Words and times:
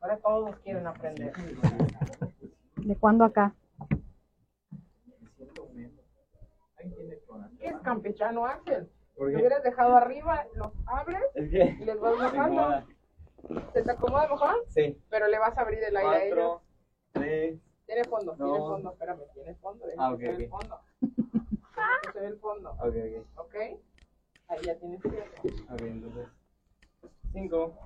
Ahora 0.00 0.16
todos 0.18 0.56
quieren 0.60 0.86
aprender. 0.86 1.32
¿De 2.76 2.96
cuándo 2.96 3.24
acá? 3.24 3.54
¿Qué 7.58 7.66
es 7.66 7.76
campechano, 7.82 8.46
Ángel? 8.46 8.88
¿Por 9.16 9.26
Lo 9.26 9.32
qué? 9.32 9.36
hubieras 9.38 9.62
dejado 9.62 9.96
arriba, 9.96 10.46
los 10.54 10.72
abres 10.86 11.22
y 11.34 11.84
les 11.84 11.98
vas 11.98 12.18
bajando. 12.18 12.84
¿Se 13.72 13.82
te 13.82 13.90
acomoda 13.90 14.28
mejor? 14.28 14.64
Sí. 14.68 15.00
Pero 15.10 15.26
le 15.26 15.38
vas 15.38 15.56
a 15.58 15.62
abrir 15.62 15.82
el 15.82 15.96
aire 15.96 16.08
a 16.16 16.24
ellos. 16.24 16.36
Cuatro, 16.36 16.62
tres. 17.12 17.60
Tiene 17.86 18.04
fondo, 18.04 18.34
tiene 18.34 18.58
No. 18.58 18.66
fondo, 18.66 18.92
espérame, 18.92 19.20
tiene 19.34 19.54
fondo. 19.56 19.84
Ah, 19.96 20.12
ok, 20.12 20.18
se 20.20 20.26
vea 20.26 20.36
el 20.36 20.44
ok. 20.44 20.50
fondo. 20.50 20.80
Se 22.12 22.20
vea 22.20 22.28
el 22.28 22.38
fondo, 22.38 22.70
Ok, 22.72 22.94
ok. 23.36 23.38
¿ok? 23.38 23.54
Ahí 24.48 24.64
ya 24.64 24.78
tienes 24.78 25.00
tiempo. 25.02 25.42
Ok, 25.72 25.80
entonces. 25.82 26.26
Cinco, 27.32 27.78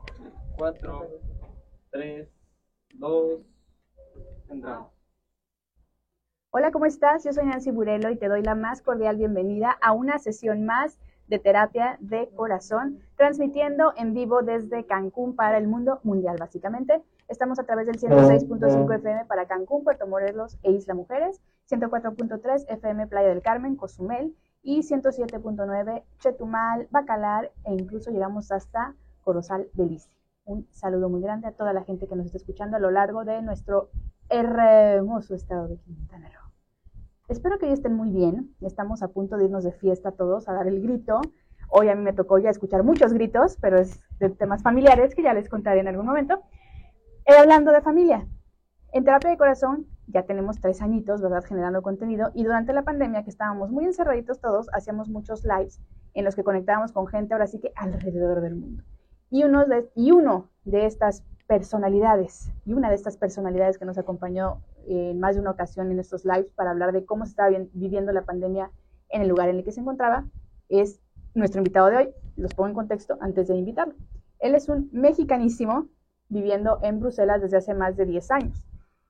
cuatro, 0.57 1.09
tres, 1.93 2.29
dos. 2.95 3.43
Entramos. 4.49 4.91
Hola, 6.51 6.71
¿cómo 6.73 6.87
estás? 6.87 7.25
Yo 7.25 7.33
soy 7.33 7.47
Nancy 7.47 7.71
Burelo 7.71 8.11
y 8.11 8.17
te 8.17 8.29
doy 8.29 8.43
la 8.43 8.55
más 8.55 8.83
cordial 8.83 9.17
bienvenida 9.17 9.71
a 9.81 9.93
una 9.93 10.19
sesión 10.19 10.65
más 10.65 10.99
de 11.29 11.39
terapia 11.39 11.97
de 12.01 12.29
corazón, 12.35 12.99
transmitiendo 13.17 13.93
en 13.97 14.13
vivo 14.13 14.43
desde 14.43 14.85
Cancún 14.85 15.37
para 15.37 15.57
el 15.57 15.69
mundo 15.69 16.01
mundial, 16.03 16.37
básicamente. 16.39 17.03
Estamos 17.29 17.59
a 17.59 17.65
través 17.65 17.87
del 17.87 17.99
106.5 17.99 18.95
FM 18.97 19.25
para 19.27 19.47
Cancún, 19.47 19.85
Puerto 19.85 20.07
Morelos 20.07 20.59
e 20.63 20.73
Isla 20.73 20.95
Mujeres, 20.95 21.41
104.3 21.71 22.67
FM 22.69 23.07
Playa 23.07 23.29
del 23.29 23.43
Carmen, 23.43 23.77
Cozumel 23.77 24.35
y 24.63 24.81
107.9 24.81 26.03
Chetumal, 26.19 26.89
Bacalar 26.91 27.51
e 27.65 27.73
incluso 27.73 28.11
llegamos 28.11 28.51
hasta 28.53 28.95
Corozal, 29.23 29.69
Belice. 29.73 30.11
Un 30.45 30.67
saludo 30.73 31.09
muy 31.09 31.23
grande 31.23 31.47
a 31.47 31.53
toda 31.53 31.73
la 31.73 31.85
gente 31.85 32.09
que 32.09 32.17
nos 32.17 32.27
está 32.27 32.39
escuchando 32.39 32.77
a 32.77 32.81
lo 32.81 32.91
largo 32.91 33.25
de 33.25 33.41
nuestro 33.43 33.91
hermoso 34.29 35.37
estado 35.37 35.69
de 35.69 35.77
Quintana 35.79 36.31
Roo. 36.31 36.51
Espero 37.29 37.59
que 37.59 37.67
hoy 37.67 37.73
estén 37.73 37.95
muy 37.95 38.11
bien. 38.11 38.53
Estamos 38.61 39.05
a 39.05 39.09
punto 39.09 39.37
de 39.37 39.45
irnos 39.45 39.63
de 39.63 39.71
fiesta 39.71 40.11
todos 40.11 40.49
a 40.49 40.53
dar 40.55 40.67
el 40.67 40.83
grito. 40.83 41.21
Hoy 41.69 41.89
a 41.91 41.95
mí 41.95 42.03
me 42.03 42.13
tocó 42.13 42.39
ya 42.39 42.51
escuchar 42.51 42.83
muchos 42.83 43.13
gritos, 43.13 43.57
pero 43.61 43.79
es 43.79 44.01
de 44.19 44.31
temas 44.31 44.65
familiares 44.65 45.15
que 45.15 45.23
ya 45.23 45.33
les 45.33 45.49
contaré 45.49 45.79
en 45.79 45.87
algún 45.87 46.07
momento. 46.07 46.43
Eh, 47.25 47.35
hablando 47.39 47.71
de 47.71 47.81
familia, 47.81 48.27
en 48.93 49.05
Terapia 49.05 49.31
de 49.31 49.37
Corazón 49.37 49.87
ya 50.09 50.25
tenemos 50.25 50.61
tres 50.61 50.83
añitos, 50.83 51.23
¿verdad? 51.23 51.45
Generando 51.45 51.83
contenido. 51.83 52.33
Y 52.35 52.43
durante 52.43 52.73
la 52.73 52.83
pandemia, 52.83 53.23
que 53.23 53.31
estábamos 53.31 53.71
muy 53.71 53.85
encerraditos 53.85 54.41
todos, 54.41 54.67
hacíamos 54.73 55.09
muchos 55.09 55.45
lives 55.45 55.81
en 56.15 56.25
los 56.25 56.35
que 56.35 56.43
conectábamos 56.43 56.91
con 56.91 57.07
gente, 57.07 57.33
ahora 57.33 57.47
sí 57.47 57.61
que 57.61 57.73
alrededor 57.77 58.41
del 58.41 58.57
mundo. 58.57 58.83
Y 59.33 59.45
uno 59.45 59.65
de, 60.65 60.87
estas 60.87 61.25
personalidades, 61.49 62.53
y 62.67 62.75
una 62.75 62.91
de 62.91 62.97
estas 62.97 63.17
personalidades 63.17 63.79
que 63.79 63.87
nos 63.87 63.97
acompañó 63.97 64.61
en 64.87 65.19
más 65.21 65.37
de 65.37 65.41
una 65.41 65.53
ocasión 65.53 65.91
en 65.91 65.99
estos 65.99 66.27
lives 66.27 66.53
para 66.55 66.71
hablar 66.71 66.93
de 66.93 67.07
cómo 67.07 67.25
se 67.25 67.31
estaba 67.31 67.49
vi- 67.49 67.71
viviendo 67.73 68.13
la 68.13 68.27
pandemia 68.27 68.71
en 69.09 69.23
el 69.23 69.29
lugar 69.29 69.49
en 69.49 69.57
el 69.57 69.65
que 69.65 69.73
se 69.73 69.81
encontraba, 69.81 70.27
es 70.69 71.01
nuestro 71.35 71.61
invitado 71.61 71.87
de 71.87 71.97
hoy. 71.97 72.09
Los 72.37 72.53
pongo 72.53 72.69
en 72.69 72.75
contexto 72.75 73.17
antes 73.23 73.49
de 73.49 73.57
invitarlo. 73.57 73.95
Él 74.39 74.55
es 74.55 74.69
un 74.69 74.91
mexicanísimo 74.93 75.87
viviendo 76.29 76.79
en 76.83 77.01
Bruselas 77.01 77.41
desde 77.41 77.57
hace 77.57 77.73
más 77.73 77.97
de 77.97 78.05
10 78.05 78.31
años. 78.33 78.63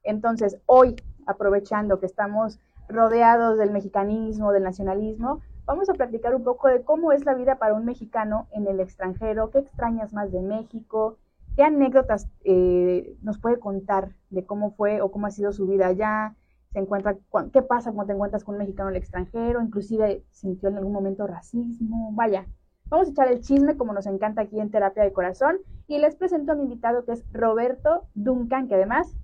Entonces, 0.05 0.57
hoy, 0.67 0.95
aprovechando 1.27 1.99
que 1.99 2.07
estamos 2.07 2.61
rodeados 2.89 3.59
del 3.59 3.73
mexicanismo, 3.73 4.53
del 4.53 4.63
nacionalismo, 4.63 5.41
vamos 5.67 5.89
a 5.89 5.95
platicar 5.95 6.35
un 6.35 6.45
poco 6.45 6.69
de 6.69 6.83
cómo 6.83 7.13
es 7.13 7.25
la 7.25 7.35
vida 7.35 7.57
para 7.59 7.75
un 7.75 7.85
mexicano 7.85 8.47
en 8.53 8.67
el 8.67 8.81
extranjero, 8.81 9.51
qué 9.51 9.59
extrañas 9.61 10.13
más 10.13 10.31
de 10.33 10.41
México, 10.43 11.19
qué 11.57 11.63
anécdotas 11.65 12.29
eh, 12.45 13.17
nos 13.23 13.39
puede 13.39 13.59
contar 13.59 14.11
de 14.31 14.45
cómo 14.45 14.73
fue 14.73 15.01
o 15.03 15.11
cómo 15.11 15.27
ha 15.27 15.31
sido 15.31 15.53
su 15.53 15.67
vida 15.67 15.87
allá, 15.87 16.35
se 16.73 16.79
encuentra, 16.79 17.17
cu- 17.29 17.51
qué 17.53 17.63
pasa 17.63 17.93
cuando 17.93 18.07
te 18.09 18.13
encuentras 18.15 18.45
con 18.45 18.55
un 18.55 18.61
mexicano 18.61 18.89
en 18.89 18.97
el 18.97 19.03
extranjero, 19.03 19.61
inclusive 19.63 20.25
sintió 20.31 20.69
en 20.69 20.77
algún 20.79 20.93
momento 20.93 21.27
racismo, 21.27 22.11
vaya. 22.13 22.47
Vamos 22.87 23.09
a 23.09 23.11
echar 23.11 23.29
el 23.29 23.41
chisme 23.41 23.77
como 23.77 23.93
nos 23.93 24.07
encanta 24.07 24.43
aquí 24.43 24.61
en 24.61 24.71
Terapia 24.71 25.03
de 25.03 25.13
Corazón 25.13 25.57
y 25.87 25.99
les 25.99 26.15
presento 26.17 26.53
a 26.53 26.55
mi 26.55 26.65
invitado 26.65 27.05
que 27.05 27.13
es 27.13 27.25
Roberto 27.33 28.07
Duncan, 28.15 28.69
que 28.69 28.75
además 28.75 29.15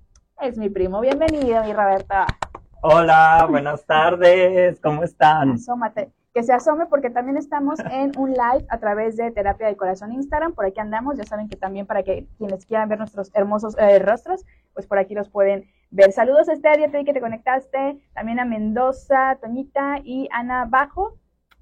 es 0.41 0.57
mi 0.57 0.69
primo. 0.69 1.01
Bienvenido, 1.01 1.63
mi 1.63 1.73
Roberto. 1.73 2.15
Hola, 2.81 3.45
buenas 3.49 3.85
tardes, 3.85 4.79
¿cómo 4.79 5.03
están? 5.03 5.51
Asómate. 5.51 6.11
Que 6.39 6.43
se 6.43 6.53
asome 6.53 6.85
porque 6.85 7.09
también 7.09 7.35
estamos 7.35 7.79
en 7.91 8.13
un 8.17 8.29
live 8.29 8.65
a 8.69 8.77
través 8.77 9.17
de 9.17 9.29
Terapia 9.29 9.67
de 9.67 9.75
Corazón 9.75 10.13
Instagram. 10.13 10.53
Por 10.53 10.65
aquí 10.65 10.79
andamos. 10.79 11.17
Ya 11.17 11.25
saben 11.25 11.49
que 11.49 11.57
también 11.57 11.85
para 11.85 12.01
que 12.01 12.27
quienes 12.37 12.65
quieran 12.65 12.87
ver 12.87 12.97
nuestros 12.97 13.29
hermosos 13.33 13.75
eh, 13.77 13.99
rostros, 13.99 14.45
pues 14.73 14.87
por 14.87 14.99
aquí 14.99 15.15
los 15.15 15.27
pueden 15.27 15.65
ver. 15.91 16.13
Saludos 16.13 16.47
a 16.47 16.53
Estadia, 16.53 16.89
te 16.89 17.03
que 17.03 17.11
te 17.11 17.19
conectaste. 17.19 17.99
También 18.13 18.39
a 18.39 18.45
Mendoza, 18.45 19.37
Toñita 19.41 19.97
y 20.01 20.29
Ana 20.31 20.63
Bajo. 20.63 21.17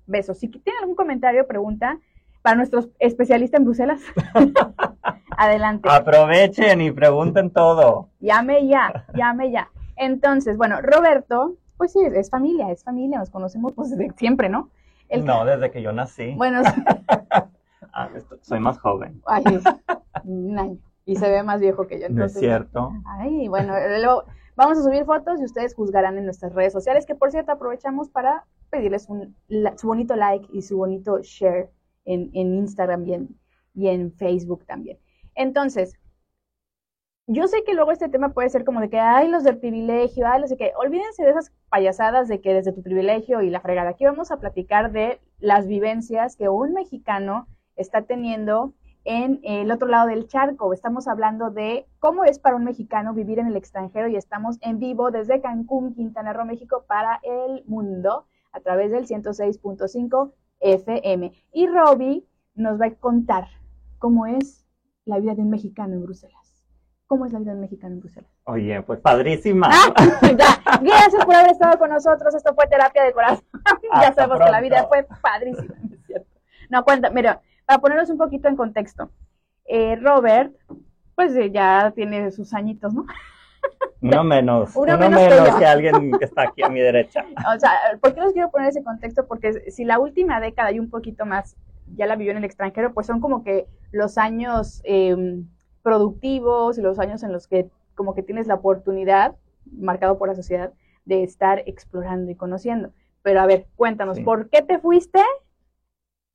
Besos. 0.06 0.38
Si 0.38 0.48
tienen 0.48 0.82
algún 0.82 0.96
comentario 0.96 1.48
pregunta 1.48 1.98
para 2.44 2.56
nuestro 2.56 2.82
especialista 3.00 3.58
en 3.58 3.66
Bruselas, 3.66 4.02
adelante. 5.38 5.90
Aprovechen 5.92 6.82
y 6.82 6.92
pregunten 6.92 7.50
todo. 7.50 8.12
Llame 8.20 8.68
ya, 8.68 9.08
llame 9.16 9.50
ya. 9.50 9.72
Entonces, 9.96 10.56
bueno, 10.56 10.84
Roberto, 10.84 11.56
pues 11.78 11.92
sí, 11.94 12.00
es 12.02 12.30
familia, 12.30 12.72
es 12.72 12.84
familia, 12.84 13.20
nos 13.20 13.30
conocemos 13.30 13.74
pues 13.74 13.90
desde 13.92 14.12
siempre, 14.18 14.50
¿no? 14.50 14.70
El- 15.10 15.26
No, 15.26 15.46
desde 15.46 15.72
que 15.72 15.82
yo 15.82 15.92
nací. 15.94 16.34
Bueno, 16.36 16.62
Ah, 17.94 18.10
esto- 18.16 18.38
soy 18.42 18.60
más 18.60 18.78
joven. 18.80 19.22
ay, 19.26 19.44
un 20.26 20.58
año. 20.60 20.78
Y 21.06 21.16
se 21.16 21.30
ve 21.30 21.42
más 21.44 21.60
viejo 21.62 21.88
que 21.88 21.96
yo. 22.00 22.10
¿No 22.10 22.26
es 22.26 22.32
Entonces, 22.36 22.40
cierto? 22.42 22.92
Ay, 23.06 23.48
bueno, 23.48 23.74
luego 24.00 24.26
vamos 24.56 24.78
a 24.78 24.84
subir 24.84 25.06
fotos 25.06 25.40
y 25.40 25.46
ustedes 25.46 25.74
juzgarán 25.74 26.18
en 26.18 26.26
nuestras 26.26 26.54
redes 26.54 26.74
sociales, 26.74 27.06
que 27.06 27.16
por 27.16 27.32
cierto 27.32 27.52
aprovechamos 27.54 28.10
para 28.10 28.46
pedirles 28.70 29.08
un, 29.08 29.36
la- 29.48 29.78
su 29.78 29.88
bonito 29.88 30.16
like 30.16 30.48
y 30.52 30.62
su 30.64 30.78
bonito 30.78 31.20
share 31.22 31.70
en, 32.06 32.30
en 32.34 32.56
Instagram 32.56 33.06
y 33.06 33.14
en, 33.14 33.40
y 33.74 33.88
en 33.88 34.12
Facebook 34.14 34.66
también. 34.66 35.00
Entonces, 35.36 35.94
yo 37.28 37.46
sé 37.48 37.64
que 37.66 37.74
luego 37.74 37.92
este 37.92 38.08
tema 38.08 38.30
puede 38.30 38.50
ser 38.50 38.64
como 38.64 38.80
de 38.80 38.90
que, 38.90 39.00
ay, 39.00 39.28
los 39.28 39.44
del 39.44 39.58
privilegio, 39.58 40.26
ay, 40.26 40.40
no 40.40 40.48
sé 40.48 40.56
qué. 40.56 40.72
Olvídense 40.78 41.24
de 41.24 41.32
esas 41.32 41.52
payasadas 41.70 42.30
de 42.30 42.40
que 42.40 42.54
desde 42.54 42.72
tu 42.72 42.82
privilegio 42.82 43.42
y 43.42 43.50
la 43.50 43.60
fregada. 43.60 43.90
Aquí 43.90 44.06
vamos 44.06 44.32
a 44.32 44.38
platicar 44.38 44.94
de 44.94 45.20
las 45.38 45.68
vivencias 45.68 46.38
que 46.38 46.48
un 46.48 46.74
mexicano 46.74 47.48
está 47.76 48.04
teniendo 48.04 48.74
en 49.04 49.42
el 49.44 49.70
otro 49.72 49.90
lado 49.90 50.08
del 50.08 50.28
charco. 50.28 50.72
Estamos 50.74 51.10
hablando 51.10 51.52
de 51.52 51.86
cómo 52.00 52.24
es 52.24 52.40
para 52.40 52.56
un 52.56 52.64
mexicano 52.64 53.14
vivir 53.14 53.40
en 53.40 53.48
el 53.48 53.58
extranjero 53.58 54.08
y 54.08 54.16
estamos 54.16 54.58
en 54.62 54.80
vivo 54.80 55.12
desde 55.12 55.42
Cancún, 55.42 55.94
Quintana 55.94 56.32
Roo, 56.32 56.46
México, 56.46 56.86
para 56.88 57.20
el 57.24 57.66
mundo 57.66 58.26
a 58.54 58.62
través 58.62 58.90
del 58.92 59.06
106.5 59.06 60.32
FM. 60.62 61.34
Y 61.52 61.68
Robbie 61.68 62.26
nos 62.56 62.80
va 62.80 62.86
a 62.86 62.96
contar 62.96 63.48
cómo 64.00 64.28
es 64.28 64.66
la 65.04 65.20
vida 65.20 65.36
de 65.36 65.42
un 65.42 65.50
mexicano 65.50 65.96
en 65.96 66.04
Bruselas. 66.04 66.37
¿Cómo 67.08 67.26
es 67.26 67.32
la 67.32 67.40
vida 67.40 67.54
mexicano 67.54 67.94
en 67.96 68.00
Bruselas? 68.02 68.30
Oye, 68.44 68.82
pues 68.82 69.00
padrísima. 69.00 69.70
Ah, 69.72 69.94
ya. 70.38 70.80
Gracias 70.82 71.26
por 71.26 71.36
haber 71.36 71.52
estado 71.52 71.80
con 71.80 71.90
nosotros. 71.90 72.36
Esto 72.36 72.54
fue 72.54 72.68
terapia 72.68 73.04
de 73.04 73.14
corazón. 73.14 73.46
ya 74.02 74.14
sabemos 74.14 74.40
que 74.46 74.52
la 74.52 74.62
vida 74.62 74.86
fue 74.88 75.08
padrísima. 75.22 75.74
¿no 76.70 76.84
cuenta, 76.84 77.10
mira, 77.10 77.42
para 77.66 77.80
ponernos 77.80 78.10
un 78.10 78.18
poquito 78.18 78.50
en 78.50 78.58
contexto. 78.58 79.10
eh, 79.66 79.96
Robert, 79.96 80.54
pues 81.16 81.34
eh, 81.38 81.50
ya 81.50 81.92
tiene 81.96 82.30
sus 82.32 82.54
añitos, 82.54 82.94
¿no? 82.94 83.06
Uno 84.02 84.24
menos. 84.26 84.76
Uno 84.76 84.96
Uno, 84.96 85.10
menos 85.10 85.20
que 85.22 85.30
menos 85.30 85.56
que 85.56 85.66
alguien 85.66 86.12
que 86.20 86.26
está 86.26 86.42
aquí 86.44 86.62
a 86.62 86.68
mi 86.70 86.82
derecha. 86.82 87.26
O 87.56 87.58
sea, 87.58 87.72
¿por 88.02 88.14
qué 88.14 88.20
les 88.20 88.34
quiero 88.34 88.52
poner 88.52 88.68
ese 88.68 88.84
contexto? 88.84 89.26
Porque 89.28 89.72
si 89.72 89.86
la 89.86 89.98
última 89.98 90.42
década 90.42 90.74
y 90.74 90.80
un 90.80 90.90
poquito 90.90 91.26
más 91.26 91.56
ya 91.96 92.06
la 92.06 92.18
vivió 92.18 92.32
en 92.32 92.40
el 92.40 92.44
extranjero, 92.44 92.94
pues 92.94 93.08
son 93.08 93.22
como 93.22 93.46
que 93.46 93.66
los 93.92 94.18
años 94.18 94.82
eh, 94.84 95.16
productivos 95.88 96.78
y 96.78 96.82
los 96.82 97.00
años 97.00 97.24
en 97.24 97.32
los 97.32 97.48
que 97.48 97.70
como 97.96 98.14
que 98.14 98.22
tienes 98.22 98.46
la 98.48 98.56
oportunidad, 98.56 99.36
marcado 99.72 100.18
por 100.18 100.28
la 100.28 100.36
sociedad, 100.36 100.74
de 101.06 101.24
estar 101.24 101.64
explorando 101.66 102.30
y 102.30 102.36
conociendo. 102.36 102.92
Pero 103.22 103.40
a 103.40 103.46
ver, 103.46 103.68
cuéntanos, 103.78 104.18
Sí. 104.18 104.24
¿por 104.24 104.50
qué 104.50 104.62
te 104.62 104.80
fuiste 104.80 105.22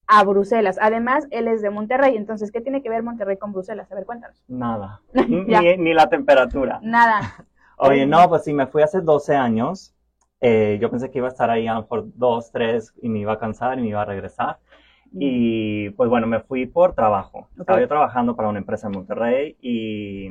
a 0.07 0.25
Bruselas? 0.25 0.79
Además, 0.81 1.27
él 1.31 1.49
es 1.49 1.61
de 1.61 1.69
Monterrey, 1.69 2.17
entonces, 2.17 2.51
¿qué 2.51 2.63
tiene 2.63 2.83
que 2.83 2.89
ver 2.89 3.03
Monterrey 3.03 3.37
con 3.37 3.53
Bruselas? 3.53 3.93
A 3.93 3.95
ver, 3.95 4.07
cuéntanos. 4.07 4.43
Nada. 4.49 5.03
Ni, 5.29 5.77
ni 5.77 5.93
la 5.93 6.09
temperatura. 6.09 6.81
Nada. 6.83 7.21
Oye, 7.77 8.07
no, 8.07 8.27
pues 8.31 8.45
sí, 8.45 8.55
me 8.55 8.67
fui 8.67 8.81
hace 8.81 9.03
12 9.03 9.37
años. 9.37 9.95
Eh, 10.41 10.79
yo 10.81 10.91
pensé 10.91 11.11
que 11.11 11.19
iba 11.19 11.29
a 11.29 11.31
estar 11.31 11.51
ahí 11.51 11.67
mejor 11.67 12.07
dos, 12.15 12.51
tres 12.51 12.95
y 13.03 13.11
me 13.11 13.19
iba 13.19 13.35
a 13.35 13.39
cansar 13.39 13.79
y 13.79 13.83
me 13.83 13.89
iba 13.89 14.01
a 14.01 14.07
regresar. 14.07 14.59
Y 15.15 15.91
pues 15.91 16.09
bueno, 16.09 16.27
me 16.27 16.41
fui 16.41 16.67
por 16.67 16.95
trabajo. 16.95 17.49
Estaba 17.59 17.81
yo 17.81 17.89
trabajando 17.89 18.35
para 18.35 18.49
una 18.49 18.59
empresa 18.59 18.87
en 18.87 18.93
Monterrey 18.95 19.57
y 19.61 20.29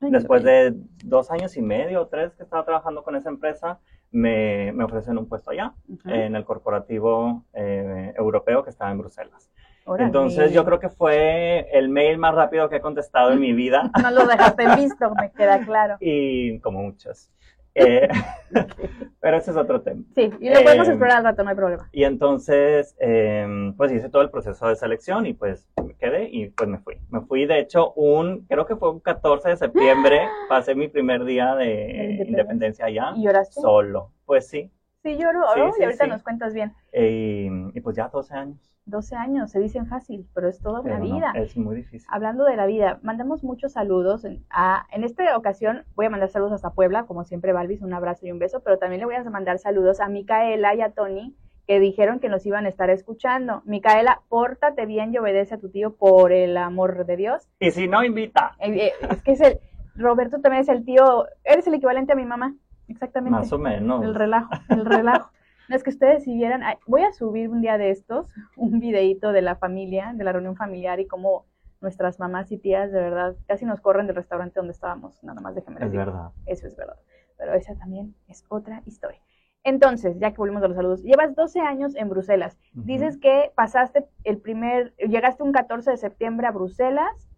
Ay, 0.00 0.10
después 0.10 0.42
de 0.44 0.74
dos 1.04 1.30
años 1.30 1.56
y 1.56 1.62
medio 1.62 2.02
o 2.02 2.06
tres 2.06 2.34
que 2.34 2.42
estaba 2.42 2.64
trabajando 2.64 3.02
con 3.02 3.16
esa 3.16 3.30
empresa, 3.30 3.80
me, 4.12 4.72
me 4.72 4.84
ofrecen 4.84 5.18
un 5.18 5.28
puesto 5.28 5.50
allá, 5.50 5.74
en 6.04 6.36
el 6.36 6.44
corporativo 6.44 7.44
eh, 7.52 8.14
europeo 8.16 8.62
que 8.62 8.70
estaba 8.70 8.90
en 8.90 8.98
Bruselas. 8.98 9.50
Entonces 9.98 10.52
yo 10.52 10.64
creo 10.64 10.80
que 10.80 10.88
fue 10.88 11.68
el 11.72 11.88
mail 11.88 12.18
más 12.18 12.34
rápido 12.34 12.68
que 12.68 12.76
he 12.76 12.80
contestado 12.80 13.30
en 13.30 13.38
mi 13.38 13.52
vida 13.52 13.88
No 14.02 14.10
lo 14.10 14.26
dejaste 14.26 14.74
visto, 14.74 15.14
me 15.14 15.30
queda 15.30 15.64
claro. 15.64 15.96
y 16.00 16.58
como 16.60 16.82
muchos. 16.82 17.30
Eh, 17.78 18.08
pero 19.20 19.36
ese 19.36 19.50
es 19.50 19.56
otro 19.56 19.82
tema. 19.82 20.02
Sí, 20.14 20.30
y 20.40 20.48
lo 20.50 20.62
podemos 20.62 20.88
Eh, 20.88 20.90
explorar 20.92 21.18
al 21.18 21.24
rato, 21.24 21.42
no 21.44 21.50
hay 21.50 21.56
problema. 21.56 21.88
Y 21.92 22.04
entonces, 22.04 22.96
eh, 23.00 23.72
pues 23.76 23.92
hice 23.92 24.08
todo 24.08 24.22
el 24.22 24.30
proceso 24.30 24.66
de 24.68 24.76
selección 24.76 25.26
y 25.26 25.34
pues 25.34 25.68
me 25.84 25.94
quedé 25.94 26.28
y 26.30 26.48
pues 26.50 26.68
me 26.68 26.78
fui. 26.78 26.96
Me 27.10 27.20
fui, 27.20 27.44
de 27.46 27.58
hecho, 27.58 27.92
un, 27.94 28.46
creo 28.48 28.66
que 28.66 28.76
fue 28.76 28.90
un 28.90 29.00
14 29.00 29.50
de 29.50 29.56
septiembre, 29.56 30.20
pasé 30.48 30.74
mi 30.74 30.88
primer 30.88 31.24
día 31.24 31.54
De 31.54 31.64
de 31.66 31.82
independencia. 31.82 32.28
independencia 32.30 32.84
allá, 32.86 33.12
¿Y 33.16 33.24
lloraste? 33.24 33.60
solo. 33.60 34.10
Pues 34.24 34.48
sí, 34.48 34.70
Sí, 35.10 35.16
lloro, 35.16 35.40
Sí, 35.54 35.60
sí, 35.74 35.80
y 35.80 35.84
ahorita 35.84 36.04
sí. 36.04 36.10
nos 36.10 36.22
cuentas 36.22 36.52
bien. 36.54 36.72
y, 36.92 37.46
y 37.76 37.80
pues 37.80 37.96
ya 37.96 38.08
12 38.08 38.34
años. 38.34 38.72
12 38.86 39.16
años, 39.16 39.50
se 39.50 39.58
dicen 39.58 39.86
fácil, 39.86 40.28
pero 40.34 40.48
es 40.48 40.60
toda 40.60 40.80
una 40.80 40.94
Pero 40.98 41.04
no, 41.04 41.14
vida. 41.16 41.32
es 41.34 41.56
muy 41.56 41.74
difícil. 41.76 42.06
Hablando 42.10 42.44
de 42.44 42.54
la 42.56 42.66
vida, 42.66 43.00
mandamos 43.02 43.42
muchos 43.42 43.72
saludos. 43.72 44.24
En, 44.24 44.44
a- 44.50 44.86
en 44.92 45.02
esta 45.04 45.36
ocasión 45.36 45.84
voy 45.96 46.06
a 46.06 46.10
mandar 46.10 46.28
saludos 46.28 46.52
hasta 46.52 46.70
Puebla, 46.70 47.04
como 47.04 47.24
siempre, 47.24 47.52
Balvis, 47.52 47.82
un 47.82 47.92
abrazo 47.92 48.26
y 48.26 48.32
un 48.32 48.38
beso, 48.38 48.60
pero 48.64 48.78
también 48.78 49.00
le 49.00 49.06
voy 49.06 49.16
a 49.16 49.24
mandar 49.24 49.58
saludos 49.58 50.00
a 50.00 50.08
Micaela 50.08 50.74
y 50.76 50.82
a 50.82 50.90
Tony, 50.90 51.34
que 51.66 51.80
dijeron 51.80 52.20
que 52.20 52.28
nos 52.28 52.46
iban 52.46 52.64
a 52.64 52.68
estar 52.68 52.90
escuchando. 52.90 53.62
Micaela, 53.64 54.22
pórtate 54.28 54.86
bien 54.86 55.12
y 55.12 55.18
obedece 55.18 55.56
a 55.56 55.58
tu 55.58 55.68
tío 55.70 55.96
por 55.96 56.30
el 56.30 56.56
amor 56.56 57.06
de 57.06 57.16
Dios. 57.16 57.48
Y 57.58 57.72
si 57.72 57.88
no, 57.88 58.04
invita. 58.04 58.52
Eh, 58.60 58.86
eh, 58.86 58.92
es 59.10 59.22
que 59.22 59.32
es 59.32 59.40
el, 59.40 59.58
Roberto 59.96 60.40
también 60.40 60.60
es 60.62 60.68
el 60.68 60.84
tío, 60.84 61.26
eres 61.42 61.66
el 61.66 61.74
equivalente 61.74 62.12
a 62.12 62.16
mi 62.16 62.24
mamá, 62.26 62.54
exactamente. 62.88 63.38
Más 63.38 63.52
o 63.52 63.58
menos. 63.58 64.04
El 64.04 64.14
relajo, 64.14 64.50
el 64.70 64.84
relajo. 64.84 65.30
No, 65.68 65.76
es 65.76 65.82
que 65.82 65.90
ustedes 65.90 66.24
si 66.24 66.34
vieran, 66.34 66.62
voy 66.86 67.02
a 67.02 67.12
subir 67.12 67.48
un 67.48 67.60
día 67.60 67.78
de 67.78 67.90
estos, 67.90 68.32
un 68.56 68.78
videíto 68.78 69.32
de 69.32 69.42
la 69.42 69.56
familia, 69.56 70.12
de 70.14 70.24
la 70.24 70.32
reunión 70.32 70.56
familiar 70.56 71.00
y 71.00 71.06
cómo 71.06 71.46
nuestras 71.80 72.18
mamás 72.18 72.50
y 72.52 72.58
tías 72.58 72.90
de 72.90 73.00
verdad 73.00 73.36
casi 73.46 73.64
nos 73.66 73.80
corren 73.80 74.06
del 74.06 74.16
restaurante 74.16 74.58
donde 74.58 74.72
estábamos, 74.72 75.22
nada 75.22 75.40
más 75.40 75.54
déjenme 75.54 75.78
Es 75.78 75.86
decir. 75.86 75.98
verdad. 75.98 76.30
Eso 76.46 76.66
es 76.66 76.76
verdad. 76.76 76.96
Pero 77.36 77.54
esa 77.54 77.76
también 77.76 78.14
es 78.28 78.44
otra 78.48 78.82
historia. 78.86 79.20
Entonces, 79.62 80.16
ya 80.20 80.30
que 80.30 80.36
volvimos 80.36 80.62
a 80.62 80.68
los 80.68 80.76
saludos, 80.76 81.02
llevas 81.02 81.34
12 81.34 81.60
años 81.60 81.96
en 81.96 82.08
Bruselas. 82.08 82.56
Dices 82.72 83.18
que 83.18 83.50
pasaste 83.56 84.06
el 84.22 84.38
primer, 84.38 84.94
llegaste 84.96 85.42
un 85.42 85.50
14 85.52 85.90
de 85.90 85.96
septiembre 85.96 86.46
a 86.46 86.52
Bruselas 86.52 87.28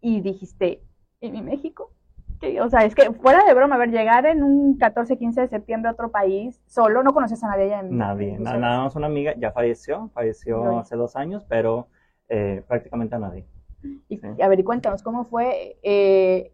y 0.00 0.20
dijiste, 0.20 0.82
¿en 1.22 1.32
mi 1.32 1.42
México? 1.42 1.90
¿Qué? 2.40 2.60
O 2.60 2.68
sea, 2.68 2.84
es 2.84 2.94
que 2.94 3.12
fuera 3.12 3.44
de 3.44 3.54
broma, 3.54 3.76
a 3.76 3.78
ver, 3.78 3.90
llegar 3.90 4.26
en 4.26 4.42
un 4.42 4.76
14, 4.78 5.16
15 5.16 5.40
de 5.42 5.48
septiembre 5.48 5.88
a 5.88 5.92
otro 5.92 6.10
país, 6.10 6.60
solo, 6.66 7.02
no 7.02 7.12
conoces 7.14 7.42
a 7.42 7.48
nadie 7.48 7.64
allá 7.64 7.80
en 7.80 7.96
Nadie, 7.96 8.28
en 8.34 8.42
na- 8.42 8.50
Bruselas. 8.50 8.60
nada 8.60 8.82
más 8.84 8.96
una 8.96 9.06
amiga, 9.06 9.34
ya 9.38 9.52
falleció, 9.52 10.10
falleció 10.14 10.78
hace 10.78 10.96
dos 10.96 11.16
años, 11.16 11.44
pero 11.48 11.88
eh, 12.28 12.62
prácticamente 12.68 13.14
a 13.14 13.18
nadie. 13.18 13.46
Y, 14.08 14.18
Sí. 14.18 14.26
a 14.42 14.48
ver, 14.48 14.60
y 14.60 14.64
cuéntanos, 14.64 15.02
¿cómo 15.02 15.24
fue 15.24 15.78
eh, 15.82 16.52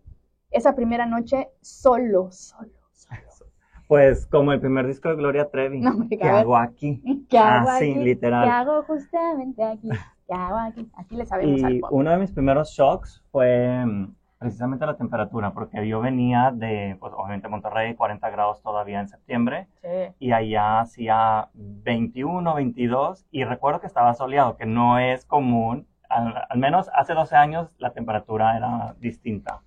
esa 0.50 0.74
primera 0.74 1.06
noche 1.06 1.48
solo, 1.60 2.30
solo, 2.30 2.70
solo? 2.92 3.20
Pues 3.88 4.26
como 4.26 4.52
el 4.52 4.60
primer 4.60 4.86
disco 4.86 5.10
de 5.10 5.16
Gloria 5.16 5.50
Trevi, 5.50 5.80
No, 5.80 6.08
¿qué 6.08 6.22
hago 6.22 6.56
aquí? 6.56 7.02
¿Qué 7.28 7.36
hago 7.38 7.68
Ah, 7.68 7.78
sí, 7.78 7.90
aquí? 7.92 8.04
literal. 8.04 8.44
¿Qué 8.44 8.50
hago 8.50 8.82
justamente 8.84 9.62
aquí? 9.62 9.90
¿Qué 10.26 10.32
hago 10.34 10.56
aquí? 10.56 10.88
Aquí 10.96 11.16
le 11.16 11.26
sabemos 11.26 11.62
al 11.62 11.76
Y 11.76 11.80
pop. 11.80 11.92
uno 11.92 12.10
de 12.10 12.16
mis 12.18 12.32
primeros 12.32 12.70
shocks 12.70 13.22
fue 13.30 13.84
mm, 13.84 14.14
precisamente 14.42 14.84
la 14.84 14.96
temperatura, 14.98 15.52
porque 15.52 15.86
yo 15.88 16.00
venía 16.00 16.50
de, 16.52 16.96
pues 17.00 17.14
obviamente 17.16 17.48
Monterrey, 17.48 17.94
40 17.94 18.28
grados 18.30 18.60
todavía 18.60 19.00
en 19.00 19.08
septiembre, 19.08 19.68
Sí. 19.80 20.14
y 20.18 20.32
allá 20.32 20.80
hacía 20.80 21.48
21, 21.54 22.52
22, 22.54 23.24
y 23.30 23.44
recuerdo 23.44 23.80
que 23.80 23.86
estaba 23.86 24.12
soleado, 24.14 24.56
que 24.56 24.66
no 24.66 24.98
es 24.98 25.24
común, 25.24 25.86
al, 26.10 26.44
al 26.48 26.58
menos 26.58 26.90
hace 26.94 27.14
12 27.14 27.34
años 27.36 27.74
la 27.78 27.92
temperatura 27.92 28.56
era 28.56 28.94
distinta. 28.98 29.60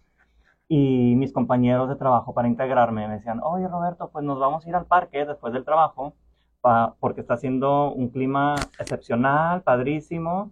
Y 0.68 1.16
mis 1.16 1.32
compañeros 1.34 1.90
de 1.90 1.96
trabajo 1.96 2.34
para 2.34 2.48
integrarme 2.48 3.08
me 3.08 3.16
decían, 3.16 3.40
oye 3.44 3.68
Roberto, 3.68 4.10
pues 4.12 4.24
nos 4.26 4.40
vamos 4.40 4.66
a 4.66 4.70
ir 4.70 4.76
al 4.76 4.86
parque 4.86 5.26
después 5.26 5.54
del 5.54 5.64
trabajo, 5.64 6.14
pa- 6.62 6.96
porque 7.00 7.22
está 7.22 7.36
haciendo 7.36 7.92
un 7.94 8.10
clima 8.10 8.56
excepcional, 8.80 9.62
padrísimo. 9.62 10.52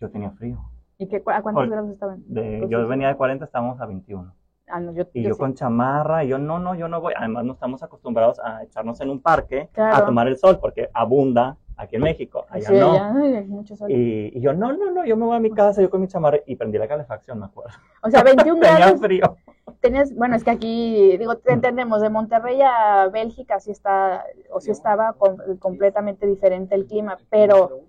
Yo 0.00 0.10
tenía 0.10 0.30
frío. 0.30 0.58
¿Y 1.02 1.08
qué, 1.08 1.16
a 1.16 1.42
cuántos 1.42 1.64
Por- 1.64 1.68
grados 1.70 1.90
estaban? 1.90 2.22
De- 2.26 2.58
Pues 2.60 2.70
yo 2.70 2.86
venía 2.86 3.08
de 3.08 3.16
40, 3.16 3.44
estábamos 3.44 3.80
a 3.80 3.86
21. 3.86 4.32
Ah, 4.68 4.78
no, 4.80 4.92
yo, 4.92 5.02
Y 5.12 5.22
yo 5.22 5.30
yo 5.30 5.34
sí. 5.34 5.40
con 5.40 5.54
chamarra, 5.54 6.22
y 6.24 6.28
yo 6.28 6.38
no, 6.38 6.58
no, 6.60 6.74
yo 6.76 6.86
no 6.88 7.00
voy. 7.00 7.12
Además, 7.16 7.44
no 7.44 7.52
estamos 7.54 7.82
acostumbrados 7.82 8.38
a 8.38 8.62
echarnos 8.62 9.00
en 9.00 9.10
un 9.10 9.20
parque 9.20 9.68
Claro. 9.72 9.96
a 9.96 10.06
tomar 10.06 10.28
el 10.28 10.36
sol, 10.38 10.58
porque 10.60 10.88
abunda 10.94 11.56
aquí 11.76 11.96
en 11.96 12.02
México, 12.02 12.46
allá 12.48 12.68
Sí, 12.68 12.74
no. 12.78 12.92
allá, 12.92 13.12
ay, 13.16 13.34
hay 13.34 13.46
mucho 13.48 13.74
sol. 13.74 13.90
Y, 13.90 14.30
y 14.32 14.40
yo, 14.40 14.54
no, 14.54 14.72
no, 14.72 14.92
no, 14.92 15.04
yo 15.04 15.16
me 15.16 15.24
voy 15.26 15.36
a 15.36 15.40
mi 15.40 15.50
casa, 15.50 15.82
yo 15.82 15.90
con 15.90 16.00
mi 16.00 16.06
chamarra, 16.06 16.38
y 16.46 16.54
prendí 16.54 16.78
la 16.78 16.86
calefacción, 16.86 17.40
me 17.40 17.46
acuerdo. 17.46 17.72
O 18.02 18.08
sea, 18.10 18.22
21 18.22 18.60
Tenía 18.60 18.76
grados. 18.76 19.00
frío. 19.00 19.36
Tenías, 19.80 20.14
bueno, 20.14 20.36
es 20.36 20.44
que 20.44 20.50
aquí, 20.52 21.16
digo, 21.18 21.36
te 21.38 21.52
entendemos, 21.52 22.00
de 22.00 22.08
Monterrey 22.10 22.60
a 22.62 23.08
Bélgica 23.12 23.58
sí 23.58 23.72
está, 23.72 24.24
o 24.52 24.60
sí 24.60 24.70
estaba 24.70 25.14
com- 25.14 25.36
completamente 25.58 26.26
diferente 26.26 26.76
el 26.76 26.86
clima, 26.86 27.18
pero 27.30 27.80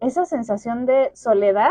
esa 0.00 0.24
sensación 0.24 0.86
de 0.86 1.10
soledad, 1.14 1.70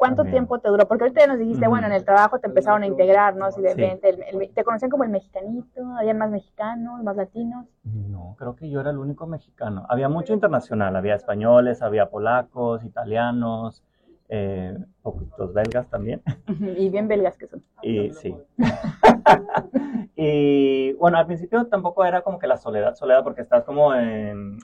¿cuánto 0.00 0.22
También. 0.22 0.32
tiempo 0.36 0.58
te 0.60 0.68
duró? 0.70 0.88
Porque 0.88 1.04
ahorita 1.04 1.20
ya 1.20 1.26
nos 1.26 1.38
dijiste, 1.38 1.68
bueno, 1.68 1.86
en 1.86 1.92
el 1.92 2.06
trabajo 2.06 2.38
te 2.38 2.46
empezaron 2.46 2.82
a 2.82 2.86
integrar, 2.86 3.36
¿no? 3.36 3.50
De, 3.50 3.74
Sí. 3.74 3.80
vente, 3.80 4.08
el- 4.08 4.22
el- 4.42 4.50
te 4.54 4.64
conocían 4.64 4.90
como 4.90 5.04
el 5.04 5.10
mexicanito, 5.10 5.84
habían 5.98 6.16
más 6.16 6.30
mexicanos, 6.30 7.02
más 7.02 7.16
latinos. 7.16 7.66
No, 7.84 8.34
creo 8.38 8.56
que 8.56 8.70
yo 8.70 8.80
era 8.80 8.90
el 8.90 8.96
único 8.98 9.26
mexicano. 9.26 9.84
Había 9.90 10.08
mucho 10.08 10.32
internacional, 10.32 10.96
había 10.96 11.16
españoles, 11.16 11.82
había 11.82 12.08
polacos, 12.08 12.82
italianos, 12.82 13.84
eh, 14.30 14.74
poquitos 15.02 15.52
belgas 15.52 15.86
también. 15.90 16.22
Y 16.48 16.88
bien 16.88 17.06
belgas 17.06 17.36
que 17.36 17.46
son. 17.48 17.62
Y 17.82 18.10
sí. 18.12 18.34
y 20.16 20.92
bueno, 20.94 21.18
al 21.18 21.26
principio 21.26 21.66
tampoco 21.66 22.04
era 22.04 22.22
como 22.22 22.38
que 22.38 22.46
la 22.46 22.56
soledad, 22.56 22.94
soledad, 22.94 23.22
porque 23.22 23.42
estás 23.42 23.64
como 23.64 23.94
en, 23.94 24.58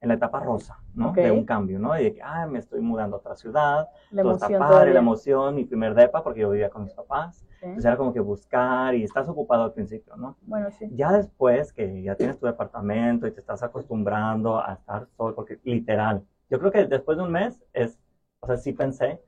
en 0.00 0.08
la 0.08 0.14
etapa 0.14 0.40
rosa, 0.40 0.78
¿no? 0.94 1.10
Ok. 1.10 1.16
De 1.16 1.30
un 1.30 1.44
cambio, 1.44 1.78
¿no? 1.78 1.98
Y 1.98 2.04
de 2.04 2.14
que, 2.14 2.22
ah, 2.22 2.46
me 2.46 2.58
estoy 2.58 2.80
mudando 2.80 3.16
a 3.16 3.18
otra 3.18 3.36
ciudad, 3.36 3.88
La 4.10 4.22
todo 4.22 4.32
está 4.32 4.46
emoción 4.46 4.60
padre, 4.60 4.72
todavía. 4.72 4.94
la 4.94 5.00
emoción, 5.00 5.54
mi 5.54 5.64
primer 5.64 5.94
depa, 5.94 6.22
porque 6.22 6.40
yo 6.40 6.50
vivía 6.50 6.70
con 6.70 6.84
mis 6.84 6.94
papás. 6.94 7.44
Sí. 7.60 7.66
Entonces 7.66 7.84
era 7.84 7.96
como 7.98 8.14
que 8.14 8.20
buscar 8.20 8.94
y 8.94 9.04
estás 9.04 9.28
ocupado 9.28 9.64
al 9.64 9.72
principio, 9.74 10.16
¿no? 10.16 10.36
Bueno, 10.42 10.70
sí. 10.70 10.88
Ya 10.94 11.12
después 11.12 11.72
que 11.74 12.02
ya 12.02 12.14
tienes 12.14 12.38
tu 12.38 12.46
departamento 12.46 13.26
y 13.26 13.32
te 13.32 13.40
estás 13.40 13.62
acostumbrando 13.62 14.58
a 14.58 14.72
estar 14.72 15.06
solo, 15.16 15.34
porque 15.34 15.60
literal, 15.64 16.22
yo 16.48 16.58
creo 16.58 16.72
que 16.72 16.86
después 16.86 17.18
de 17.18 17.24
un 17.24 17.32
mes 17.32 17.62
es, 17.74 17.98
o 18.40 18.46
sea, 18.46 18.56
sí 18.56 18.72
pensé, 18.72 19.20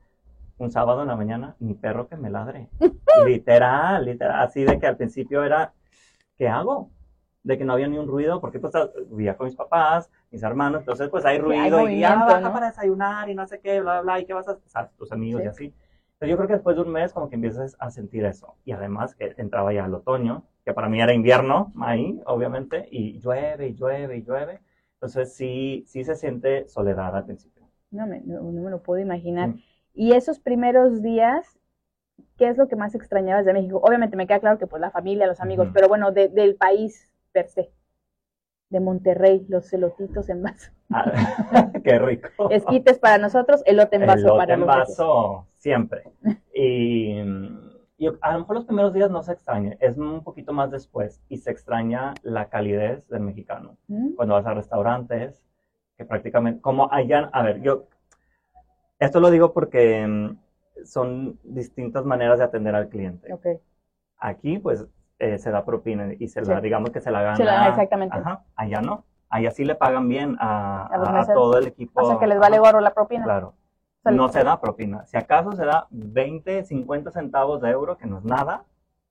un 0.57 0.71
sábado 0.71 1.03
en 1.03 1.09
la 1.09 1.15
mañana, 1.15 1.55
mi 1.59 1.75
perro 1.75 2.07
que 2.07 2.15
me 2.15 2.31
ladre. 2.31 2.69
literal, 3.27 4.05
literal, 4.05 4.41
así 4.41 4.63
de 4.63 4.79
que 4.79 4.87
al 4.87 4.97
principio 4.97 5.43
era, 5.43 5.71
¿qué 6.35 6.47
hago? 6.47 6.89
De 7.43 7.57
que 7.57 7.65
no 7.65 7.73
había 7.73 7.87
ni 7.89 7.97
un 7.97 8.07
ruido, 8.07 8.39
porque 8.39 8.59
pues 8.59 8.73
vivía 9.09 9.35
con 9.35 9.45
mis 9.45 9.55
papás, 9.55 10.09
mis 10.31 10.41
hermanos, 10.43 10.79
entonces 10.81 11.09
pues 11.09 11.25
hay 11.25 11.35
hay 11.35 11.41
ruido 11.41 11.89
y 11.89 11.99
ya 11.99 12.15
baja 12.15 12.39
¿no? 12.39 12.53
para 12.53 12.67
desayunar 12.67 13.29
y 13.29 13.35
no 13.35 13.45
sé 13.45 13.59
qué, 13.59 13.81
bla, 13.81 13.99
bla, 14.01 14.19
y 14.21 14.25
qué 14.25 14.33
vas 14.33 14.47
a 14.47 14.51
hacer, 14.51 14.89
tus 14.97 15.11
amigos 15.11 15.41
Sí. 15.41 15.45
y 15.45 15.49
así. 15.49 15.63
Entonces 16.13 16.29
yo 16.29 16.37
creo 16.37 16.47
que 16.47 16.53
después 16.53 16.75
de 16.77 16.83
un 16.83 16.91
mes 16.93 17.11
como 17.11 17.27
que 17.29 17.35
empiezas 17.35 17.75
a 17.79 17.91
sentir 17.91 18.23
eso. 18.23 18.55
Y 18.63 18.71
además 18.71 19.13
que 19.15 19.33
entraba 19.37 19.73
ya 19.73 19.85
el 19.85 19.93
otoño, 19.93 20.45
que 20.63 20.73
para 20.73 20.87
mí 20.87 21.01
era 21.01 21.13
invierno, 21.13 21.73
ahí, 21.81 22.21
obviamente, 22.25 22.87
y 22.89 23.19
llueve 23.19 23.67
y 23.67 23.73
llueve 23.75 24.17
y 24.17 24.23
llueve. 24.23 24.61
Entonces 24.93 25.35
sí, 25.35 25.83
sí 25.85 26.05
se 26.05 26.15
siente 26.15 26.69
soledad 26.69 27.13
al 27.13 27.25
principio. 27.25 27.67
No 27.91 28.07
me, 28.07 28.21
no, 28.21 28.41
no 28.41 28.61
me 28.61 28.71
lo 28.71 28.81
puedo 28.81 29.01
imaginar. 29.01 29.49
Mm. 29.49 29.59
Y 29.95 30.13
esos 30.13 30.39
primeros 30.39 31.01
días, 31.01 31.59
¿qué 32.37 32.47
es 32.47 32.57
lo 32.57 32.69
que 32.69 32.77
más 32.77 32.95
extrañabas 32.95 33.43
de 33.45 33.51
México? 33.53 33.81
Obviamente 33.83 34.15
me 34.15 34.27
queda 34.27 34.39
claro 34.39 34.57
que 34.57 34.67
pues 34.67 34.79
la 34.79 34.91
familia, 34.91 35.27
los 35.27 35.41
amigos, 35.41 35.65
Ujú. 35.65 35.73
pero 35.73 35.89
bueno, 35.89 36.11
de- 36.13 36.29
del 36.29 36.55
país 36.55 37.09
per 37.33 37.49
se. 37.49 37.71
De 38.69 38.79
Monterrey, 38.79 39.45
los 39.49 39.69
celotitos 39.69 40.29
en 40.29 40.41
vaso. 40.41 40.71
Ah, 40.89 41.11
qué 41.83 41.99
rico. 41.99 42.49
Esquites 42.49 42.99
para 42.99 43.17
nosotros, 43.17 43.61
elote 43.65 43.97
en 43.97 44.07
vaso 44.07 44.19
Elote 44.19 44.37
para 44.37 44.53
en 44.53 44.65
vaso, 44.65 45.47
siempre. 45.57 46.03
Y, 46.53 47.19
y 47.97 48.07
a 48.21 48.33
lo 48.33 48.39
mejor 48.39 48.55
los 48.55 48.65
primeros 48.65 48.93
días 48.93 49.11
no 49.11 49.21
se 49.21 49.33
extraña, 49.33 49.77
es 49.79 49.97
un 49.97 50.23
poquito 50.23 50.53
más 50.53 50.71
después 50.71 51.21
y 51.29 51.37
se 51.37 51.51
extraña 51.51 52.13
la 52.23 52.49
calidez 52.49 53.07
del 53.09 53.21
mexicano. 53.21 53.77
¿Mm? 53.87 54.15
Cuando 54.15 54.35
vas 54.35 54.45
a 54.45 54.53
restaurantes, 54.53 55.43
que 55.97 56.05
prácticamente, 56.05 56.61
como 56.61 56.91
allá, 56.91 57.29
a 57.31 57.43
ver, 57.43 57.61
yo, 57.61 57.87
esto 58.99 59.19
lo 59.19 59.29
digo 59.29 59.53
porque 59.53 60.05
mm, 60.07 60.37
son 60.85 61.39
distintas 61.43 62.05
maneras 62.05 62.39
de 62.39 62.45
atender 62.45 62.75
al 62.75 62.89
cliente. 62.89 63.31
Ok. 63.31 63.47
Aquí, 64.17 64.57
pues, 64.57 64.85
eh, 65.23 65.37
se 65.37 65.51
da 65.51 65.63
propina 65.65 66.09
y 66.17 66.27
se 66.27 66.41
la, 66.41 66.57
Sí. 66.57 66.61
digamos 66.63 66.89
que 66.91 66.99
se 67.01 67.11
la 67.11 67.21
gana. 67.21 67.35
Se 67.37 67.43
la- 67.43 67.67
exactamente. 67.69 68.17
Ajá, 68.17 68.43
allá 68.55 68.81
no. 68.81 69.05
Allá 69.29 69.49
sí 69.51 69.65
le 69.65 69.75
pagan 69.75 70.07
bien 70.07 70.37
a, 70.39 70.85
A 70.87 71.21
a- 71.21 71.33
todo 71.33 71.57
el 71.57 71.67
equipo. 71.67 72.01
O 72.01 72.07
sea 72.09 72.19
que 72.19 72.27
les 72.27 72.39
vale 72.39 72.59
gorro 72.59 72.79
la 72.81 72.93
propina. 72.93 73.23
Claro. 73.23 73.47
O 73.47 74.01
sea, 74.03 74.11
No 74.11 74.27
se 74.29 74.43
da 74.43 74.59
propina. 74.59 75.05
Si 75.05 75.17
acaso 75.17 75.53
se 75.53 75.65
da 75.65 75.87
20, 75.89 76.63
50 76.65 77.09
centavos 77.11 77.61
de 77.61 77.69
euro, 77.71 77.97
que 77.97 78.05
no 78.05 78.17
es 78.19 78.23
nada, 78.25 78.65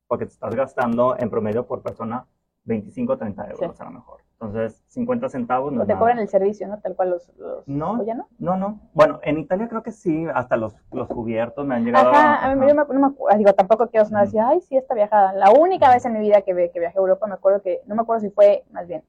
porque 0.06 0.26
te 0.26 0.32
estás 0.32 0.54
gastando 0.54 1.16
en 1.18 1.28
promedio 1.30 1.66
por 1.66 1.82
persona 1.82 2.26
25, 2.64 3.16
30 3.16 3.44
euros 3.50 3.74
Sí. 3.76 3.82
a 3.82 3.84
lo 3.86 3.90
mejor. 3.90 4.20
Entonces, 4.42 4.82
50 4.88 5.28
centavos 5.28 5.72
no 5.72 5.82
O 5.82 5.86
te 5.86 5.88
nada. 5.92 6.00
cobran 6.00 6.18
el 6.18 6.28
servicio, 6.28 6.66
¿no? 6.66 6.80
Tal 6.80 6.96
cual 6.96 7.10
los... 7.10 7.28
los 7.38 7.66
No. 7.68 8.00
¿O 8.00 8.04
ya 8.04 8.14
no? 8.14 8.26
No, 8.38 8.56
no. 8.56 8.80
Bueno, 8.92 9.20
en 9.22 9.38
Italia 9.38 9.68
creo 9.68 9.82
que 9.84 9.92
sí, 9.92 10.26
hasta 10.34 10.56
los, 10.56 10.74
los 10.90 11.06
cubiertos 11.06 11.64
me 11.64 11.76
han 11.76 11.84
llegado 11.84 12.10
Ajá, 12.10 12.50
a 12.50 12.54
mí 12.56 12.66
yo 12.68 12.74
me, 12.74 12.82
no 12.92 13.08
me 13.08 13.14
acu- 13.14 13.36
digo, 13.38 13.52
tampoco 13.52 13.88
quiero 13.88 14.04
sonar 14.04 14.24
así, 14.24 14.38
ay, 14.38 14.60
sí, 14.62 14.76
esta 14.76 14.94
viajada. 14.94 15.32
La 15.34 15.50
única 15.52 15.88
vez 15.90 16.04
en 16.06 16.14
mi 16.14 16.18
vida 16.20 16.42
que, 16.42 16.70
que 16.72 16.80
viajé 16.80 16.98
a 16.98 17.00
Europa, 17.00 17.26
me 17.28 17.34
acuerdo 17.34 17.62
que, 17.62 17.82
no 17.86 17.94
me 17.94 18.02
acuerdo 18.02 18.20
si 18.22 18.30
fue 18.30 18.64
más 18.72 18.88
bien 18.88 19.04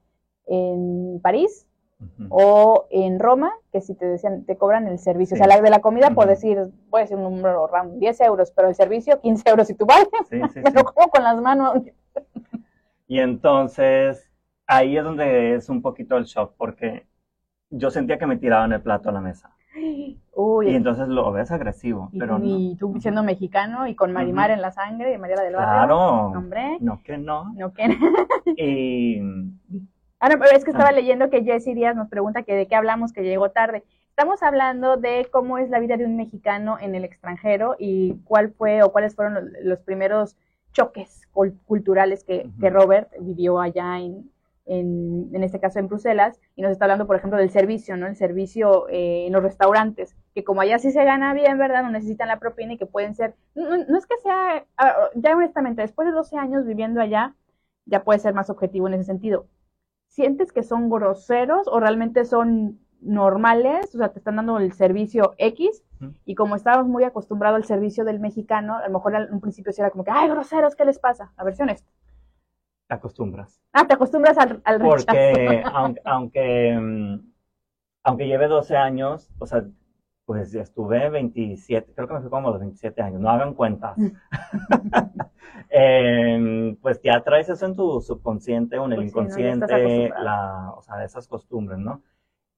en 0.46 1.18
París 1.20 1.66
o 2.28 2.86
en 2.90 3.18
Roma, 3.18 3.50
que 3.72 3.80
si 3.80 3.94
te 3.94 4.06
decían, 4.06 4.44
te 4.44 4.56
cobran 4.56 4.86
el 4.86 4.98
servicio. 4.98 5.34
O 5.34 5.38
sea, 5.38 5.46
la 5.48 5.60
de 5.60 5.70
la 5.70 5.80
comida, 5.80 6.10
por 6.10 6.26
decir, 6.28 6.58
voy 6.90 7.00
a 7.00 7.04
decir 7.04 7.16
un 7.16 7.24
número 7.24 7.66
random, 7.66 7.98
10 7.98 8.20
euros, 8.20 8.52
pero 8.52 8.68
el 8.68 8.74
servicio, 8.74 9.20
15 9.20 9.48
euros. 9.50 9.68
Y 9.70 9.74
tú 9.74 9.84
vas, 9.86 10.06
Sí, 10.30 10.40
sí, 10.52 10.60
me 10.64 10.70
lo 10.70 10.84
como 10.84 11.08
con 11.08 11.24
las 11.24 11.36
manos. 11.40 11.80
Y 13.06 13.18
entonces, 13.20 14.30
ahí 14.66 14.96
es 14.96 15.04
donde 15.04 15.54
es 15.54 15.68
un 15.68 15.82
poquito 15.82 16.16
el 16.16 16.24
shock, 16.24 16.54
porque 16.56 17.06
yo 17.70 17.90
sentía 17.90 18.18
que 18.18 18.26
me 18.26 18.36
tiraban 18.36 18.72
el 18.72 18.82
plato 18.82 19.08
a 19.08 19.12
la 19.12 19.20
mesa. 19.20 19.50
Uy, 20.36 20.68
Y 20.70 20.74
entonces 20.76 21.08
lo 21.08 21.32
ves 21.32 21.50
agresivo, 21.50 22.08
y, 22.12 22.18
pero 22.20 22.38
no. 22.38 22.44
y 22.46 22.76
tú 22.78 22.94
siendo 23.00 23.22
mexicano 23.24 23.86
y 23.88 23.94
con 23.96 24.12
Marimar 24.12 24.50
en 24.52 24.62
la 24.62 24.70
sangre 24.70 25.12
y 25.14 25.18
María 25.18 25.36
la 25.36 25.42
del 25.42 25.54
Barrio. 25.56 25.74
Claro. 25.74 26.26
Hombre, 26.38 26.78
No 26.80 27.02
que 27.02 27.18
no. 27.18 27.52
no 27.54 27.72
que 27.72 27.84
Y 28.56 29.20
Ah, 30.20 30.28
no, 30.28 30.38
pero 30.38 30.56
es 30.56 30.64
que 30.64 30.70
estaba 30.70 30.88
Ah. 30.90 30.92
leyendo 30.92 31.28
que 31.28 31.42
Jessy 31.44 31.74
Díaz 31.74 31.94
nos 31.96 32.08
pregunta 32.08 32.44
que 32.44 32.54
de 32.54 32.66
qué 32.66 32.74
hablamos, 32.76 33.12
que 33.12 33.22
llegó 33.24 33.50
tarde. 33.50 33.84
Estamos 34.08 34.42
hablando 34.44 34.96
de 34.96 35.26
cómo 35.30 35.58
es 35.58 35.68
la 35.70 35.80
vida 35.80 35.96
de 35.96 36.06
un 36.06 36.16
mexicano 36.16 36.78
en 36.80 36.94
el 36.94 37.04
extranjero 37.04 37.74
y 37.78 38.14
cuál 38.24 38.52
fue 38.52 38.82
o 38.82 38.92
cuáles 38.92 39.14
fueron 39.16 39.34
los, 39.34 39.44
los 39.62 39.78
primeros 39.80 40.36
choques 40.72 41.28
cul- 41.34 41.58
culturales 41.66 42.22
que, 42.24 42.48
que 42.60 42.70
Robert 42.70 43.10
vivió 43.20 43.60
allá 43.60 43.98
en, 43.98 44.30
en, 44.66 45.30
en 45.34 45.42
este 45.44 45.60
caso 45.60 45.78
en 45.78 45.88
Bruselas. 45.88 46.40
Y 46.56 46.62
nos 46.62 46.72
está 46.72 46.84
hablando, 46.86 47.06
por 47.06 47.16
ejemplo, 47.16 47.38
del 47.38 47.50
servicio, 47.50 47.96
¿no? 47.96 48.06
El 48.06 48.16
servicio 48.16 48.88
eh, 48.88 49.26
en 49.26 49.32
los 49.32 49.42
restaurantes, 49.42 50.16
que 50.34 50.44
como 50.44 50.60
allá 50.60 50.78
sí 50.78 50.90
se 50.90 51.04
gana 51.04 51.34
bien, 51.34 51.58
¿verdad? 51.58 51.82
No 51.82 51.90
necesitan 51.90 52.28
la 52.28 52.38
propina 52.38 52.74
y 52.74 52.78
que 52.78 52.86
pueden 52.86 53.14
ser, 53.14 53.34
no, 53.54 53.76
no- 53.78 53.98
es 53.98 54.06
que 54.06 54.16
sea, 54.22 54.64
ah, 54.78 54.94
ya 55.14 55.36
honestamente, 55.36 55.82
después 55.82 56.06
de 56.08 56.12
12 56.14 56.36
años 56.38 56.66
viviendo 56.66 57.00
allá, 57.00 57.34
ya 57.86 58.04
puede 58.04 58.18
ser 58.18 58.34
más 58.34 58.50
objetivo 58.50 58.88
en 58.88 58.94
ese 58.94 59.04
sentido. 59.04 59.46
¿Sientes 60.08 60.52
que 60.52 60.62
son 60.62 60.88
groseros 60.90 61.66
o 61.68 61.80
realmente 61.80 62.24
son 62.24 62.78
normales? 63.00 63.94
O 63.94 63.98
sea, 63.98 64.12
te 64.12 64.18
están 64.18 64.36
dando 64.36 64.58
el 64.58 64.72
servicio 64.72 65.34
X 65.38 65.82
y 66.24 66.34
como 66.34 66.56
estábamos 66.56 66.88
muy 66.88 67.04
acostumbrados 67.04 67.56
al 67.56 67.64
servicio 67.64 68.04
del 68.04 68.20
mexicano, 68.20 68.76
a 68.76 68.86
lo 68.88 68.94
mejor 68.94 69.14
en 69.16 69.32
un 69.32 69.40
principio 69.40 69.72
sí 69.72 69.80
era 69.80 69.90
como 69.90 70.04
que, 70.04 70.10
ay, 70.12 70.28
groseros, 70.30 70.74
¿qué 70.76 70.84
les 70.84 70.98
pasa? 70.98 71.32
La 71.36 71.44
versión 71.44 71.68
es, 71.68 71.82
te 71.82 72.03
acostumbras. 72.94 73.60
ah, 73.72 73.86
te 73.86 73.94
acostumbras 73.94 74.38
al, 74.38 74.60
al 74.64 74.80
rechazo. 74.80 75.04
Porque 75.06 75.62
aunque, 75.72 76.00
aunque, 76.04 76.78
mm, 76.80 77.32
aunque 78.04 78.26
lleve 78.26 78.48
12 78.48 78.76
años, 78.76 79.30
o 79.38 79.46
sea, 79.46 79.64
pues 80.26 80.54
estuve 80.54 81.10
27, 81.10 81.92
creo 81.94 82.08
que 82.08 82.14
me 82.14 82.20
fui 82.20 82.30
como 82.30 82.50
los 82.50 82.60
27 82.60 83.02
años, 83.02 83.20
no 83.20 83.30
hagan 83.30 83.54
cuentas. 83.54 84.14
Em, 85.70 86.76
pues 86.76 87.00
ya 87.02 87.22
traes 87.22 87.48
eso 87.48 87.66
en 87.66 87.74
tu 87.76 88.00
subconsciente 88.00 88.78
o 88.78 88.86
en 88.86 88.92
el 88.92 89.00
Pues 89.00 89.12
sí, 89.12 89.24
¿no? 89.26 89.38
Inconsciente, 89.38 89.74
acostumbrado. 89.74 90.24
la, 90.24 90.72
o 90.76 90.82
sea, 90.82 91.04
esas 91.04 91.28
costumbres, 91.28 91.78
¿no? 91.78 92.02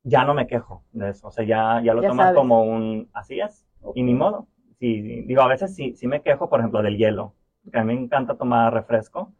Ya 0.05 0.25
no 0.25 0.35
me 0.35 0.47
quejo 0.47 0.85
de 0.93 1.11
eso, 1.11 1.29
o 1.29 1.31
sea, 1.31 1.45
ya, 1.45 1.81
ya 1.83 1.95
lo 1.95 2.03
Ya 2.03 2.09
tomas 2.09 2.29
sabes. 2.29 2.35
como 2.35 2.63
un, 2.65 3.11
así 3.13 3.41
es, 3.41 3.67
y 3.95 4.03
ni 4.03 4.15
modo. 4.15 4.49
Sí, 4.79 5.23
digo, 5.23 5.43
a 5.43 5.49
veces 5.49 5.75
sí, 5.75 5.95
sí 5.97 6.07
me 6.09 6.23
quejo, 6.23 6.49
por 6.51 6.61
ejemplo, 6.61 6.83
del 6.83 6.97
hielo, 6.99 7.35
porque 7.65 7.79
a 7.79 7.85
mí 7.85 7.95
me 7.95 8.03
encanta 8.03 8.37
tomar 8.37 8.73
refresco, 8.75 9.33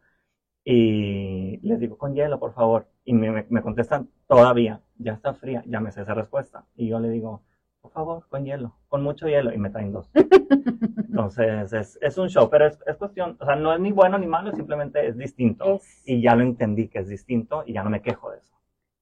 y 0.69 1.59
les 1.67 1.79
digo, 1.79 1.97
con 1.97 2.13
hielo, 2.13 2.39
por 2.39 2.53
favor. 2.53 2.87
Y 3.05 3.13
me, 3.13 3.45
me- 3.49 3.61
contestan, 3.61 4.09
todavía, 4.27 4.81
ya 4.97 5.13
está 5.13 5.33
fría, 5.33 5.63
ya 5.65 5.79
me 5.79 5.91
sé 5.91 6.01
esa 6.01 6.13
respuesta. 6.13 6.65
Y 6.75 6.89
yo 6.89 6.99
le 6.99 7.09
digo, 7.09 7.41
por 7.81 7.91
favor, 7.91 8.27
con 8.29 8.43
hielo, 8.45 8.75
con 8.89 9.01
mucho 9.01 9.27
hielo, 9.27 9.53
y 9.53 9.57
me 9.57 9.69
traen 9.69 9.93
dos. 9.93 10.09
Entonces, 10.97 11.71
es, 11.73 11.97
es 12.01 12.17
un 12.17 12.27
show, 12.29 12.49
pero 12.49 12.67
es, 12.67 12.77
es 12.85 12.97
cuestión, 12.97 13.37
o 13.39 13.45
sea, 13.45 13.55
no 13.55 13.73
es 13.73 13.79
ni 13.79 13.91
bueno 13.91 14.17
ni 14.17 14.27
malo, 14.27 14.51
simplemente 14.51 15.07
es 15.07 15.17
distinto. 15.17 15.65
Es- 15.75 16.03
Y 16.05 16.21
ya 16.21 16.35
lo 16.35 16.43
entendí 16.43 16.89
que 16.89 16.99
es 16.99 17.07
distinto 17.07 17.63
y 17.65 17.73
ya 17.73 17.83
no 17.83 17.89
me 17.89 18.01
quejo 18.01 18.31
de 18.31 18.39
eso. 18.39 18.53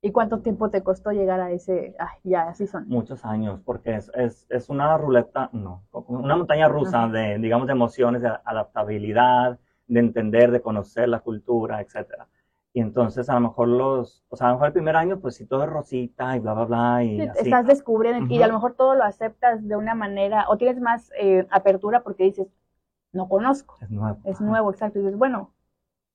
¿Y 0.01 0.11
cuánto 0.11 0.39
tiempo 0.41 0.69
te 0.69 0.83
costó 0.83 1.11
llegar 1.11 1.39
a 1.39 1.51
ese, 1.51 1.95
ay, 1.97 2.19
ya, 2.23 2.43
así 2.49 2.67
son? 2.67 2.87
Muchos 2.87 3.25
años, 3.25 3.59
porque 3.65 3.95
es, 3.95 4.11
es, 4.13 4.45
es 4.49 4.69
una 4.69 4.95
ruleta, 4.97 5.49
no, 5.51 5.83
una 5.91 6.35
montaña 6.35 6.67
rusa 6.67 7.07
de, 7.07 7.39
digamos, 7.39 7.65
de 7.65 7.73
emociones, 7.73 8.21
de 8.21 8.27
adaptabilidad, 8.27 9.57
de 9.87 9.99
entender, 9.99 10.51
de 10.51 10.61
conocer 10.61 11.09
la 11.09 11.19
cultura, 11.19 11.81
etcétera. 11.81 12.27
Y 12.73 12.81
entonces, 12.81 13.29
a 13.29 13.35
lo 13.35 13.41
mejor 13.41 13.67
los, 13.69 14.23
o 14.29 14.35
sea, 14.35 14.47
a 14.47 14.49
lo 14.51 14.55
mejor 14.55 14.67
el 14.67 14.73
primer 14.73 14.95
año, 14.95 15.19
pues 15.19 15.35
sí, 15.35 15.45
todo 15.45 15.63
es 15.63 15.69
rosita 15.69 16.35
y 16.35 16.39
bla, 16.39 16.53
bla, 16.53 16.65
bla, 16.65 17.03
y 17.03 17.21
Sí, 17.21 17.27
así. 17.27 17.49
Estás 17.49 17.65
descubriendo 17.67 18.25
y 18.29 18.35
Ujú. 18.35 18.43
a 18.43 18.47
lo 18.47 18.53
mejor 18.53 18.75
todo 18.75 18.95
lo 18.95 19.03
aceptas 19.03 19.65
de 19.67 19.75
una 19.75 19.95
manera 19.95 20.45
o 20.49 20.57
tienes 20.57 20.79
más 20.81 21.11
eh, 21.17 21.47
apertura 21.49 22.03
porque 22.03 22.23
dices, 22.25 22.47
no 23.13 23.29
conozco, 23.29 23.79
Es 23.81 23.89
nuevo. 23.89 24.19
es 24.25 24.41
nuevo, 24.41 24.71
exacto. 24.71 24.99
Y 24.99 25.03
dices, 25.03 25.17
bueno, 25.17 25.53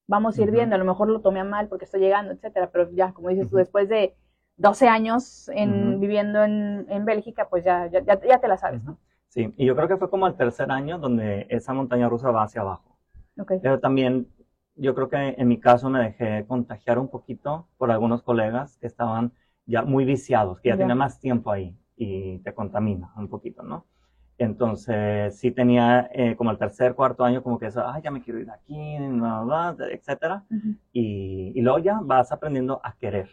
vamos 0.08 0.38
a 0.38 0.42
ir 0.42 0.50
Ujú. 0.50 0.56
viendo, 0.56 0.76
a 0.76 0.78
lo 0.78 0.84
mejor 0.86 1.08
lo 1.08 1.20
tomé 1.22 1.40
a 1.40 1.44
mal 1.44 1.68
porque 1.68 1.86
estoy 1.86 2.00
llegando, 2.00 2.32
etcétera, 2.32 2.70
pero 2.72 2.90
ya, 2.92 3.12
como 3.14 3.30
dices 3.30 3.48
tú, 3.50 3.56
Ujú. 3.56 3.58
después 3.58 3.88
de 3.88 4.14
12 4.56 4.88
años 4.88 5.48
en, 5.50 6.00
viviendo 6.00 6.44
en, 6.44 6.86
en 6.90 7.04
Bélgica, 7.06 7.48
pues 7.48 7.64
ya, 7.64 7.86
ya, 7.88 8.00
ya, 8.04 8.20
ya 8.20 8.38
te 8.40 8.48
la 8.48 8.58
sabes, 8.58 8.82
¿no? 8.84 8.98
Sí, 9.28 9.54
y 9.56 9.64
yo 9.66 9.76
creo 9.76 9.88
que 9.88 9.96
fue 9.96 10.10
como 10.10 10.26
el 10.26 10.36
tercer 10.36 10.70
año 10.70 10.98
donde 10.98 11.46
esa 11.50 11.72
montaña 11.72 12.08
rusa 12.08 12.30
va 12.30 12.42
hacia 12.44 12.60
abajo. 12.62 12.89
Pero 13.62 13.78
también 13.80 14.26
yo 14.76 14.94
creo 14.94 15.08
que 15.08 15.34
en 15.36 15.48
mi 15.48 15.58
caso 15.58 15.90
me 15.90 16.00
dejé 16.00 16.44
contagiar 16.46 16.98
un 16.98 17.08
poquito 17.08 17.68
por 17.78 17.90
algunos 17.90 18.22
colegas 18.22 18.76
que 18.78 18.86
estaban 18.86 19.32
ya 19.66 19.82
muy 19.82 20.04
viciados, 20.04 20.60
que 20.60 20.68
ya 20.70 20.74
Ya. 20.74 20.78
tenían 20.78 20.98
más 20.98 21.20
tiempo 21.20 21.50
ahí 21.52 21.76
y 21.96 22.38
te 22.40 22.54
contamina 22.54 23.12
un 23.16 23.28
poquito, 23.28 23.62
¿no? 23.62 23.84
Entonces 24.38 25.38
sí 25.38 25.50
tenía 25.50 26.08
eh, 26.14 26.34
como 26.34 26.50
el 26.50 26.56
tercer, 26.58 26.94
cuarto 26.94 27.24
año 27.24 27.42
como 27.42 27.58
que 27.58 27.66
eso, 27.66 27.86
ay, 27.86 28.00
ya 28.02 28.10
me 28.10 28.22
quiero 28.22 28.40
ir 28.40 28.46
de 28.46 28.52
aquí, 28.52 28.96
bla, 28.98 29.42
bla, 29.42 29.72
bla, 29.72 29.86
etcétera. 29.90 30.44
Y, 30.92 31.52
y 31.54 31.60
luego 31.60 31.78
ya 31.78 32.00
vas 32.02 32.32
aprendiendo 32.32 32.80
a 32.82 32.94
querer, 32.96 33.28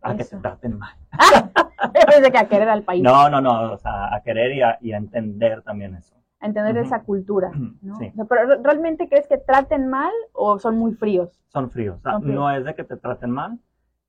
a 0.00 0.16
que 0.16 0.24
te 0.24 0.36
traten 0.38 0.78
mal. 0.78 0.96
Pensé 1.92 2.32
que 2.32 2.38
a 2.38 2.48
querer 2.48 2.68
al 2.68 2.82
país, 2.82 3.02
No, 3.02 3.28
no, 3.28 3.40
no, 3.42 3.72
o 3.72 3.76
sea, 3.78 4.14
a 4.14 4.22
querer 4.22 4.52
y 4.52 4.62
a, 4.62 4.78
y 4.80 4.92
a 4.92 4.96
entender 4.96 5.62
también 5.62 5.94
eso. 5.96 6.14
A 6.42 6.46
entender 6.46 6.76
esa 6.76 7.02
cultura, 7.02 7.50
¿no? 7.80 7.96
Sí. 7.96 8.10
O 8.12 8.14
sea, 8.14 8.24
pero 8.26 8.46
¿re- 8.46 8.60
¿realmente 8.62 9.08
crees 9.08 9.26
que 9.28 9.38
traten 9.38 9.88
mal 9.88 10.12
o 10.32 10.58
son 10.58 10.76
muy 10.76 10.92
fríos? 10.92 11.40
Son 11.48 11.70
fríos, 11.70 11.98
o 11.98 12.02
sea, 12.02 12.12
Son 12.12 12.22
fríos. 12.22 12.34
no 12.34 12.50
es 12.50 12.64
de 12.64 12.74
que 12.74 12.84
te 12.84 12.96
traten 12.96 13.30
mal, 13.30 13.58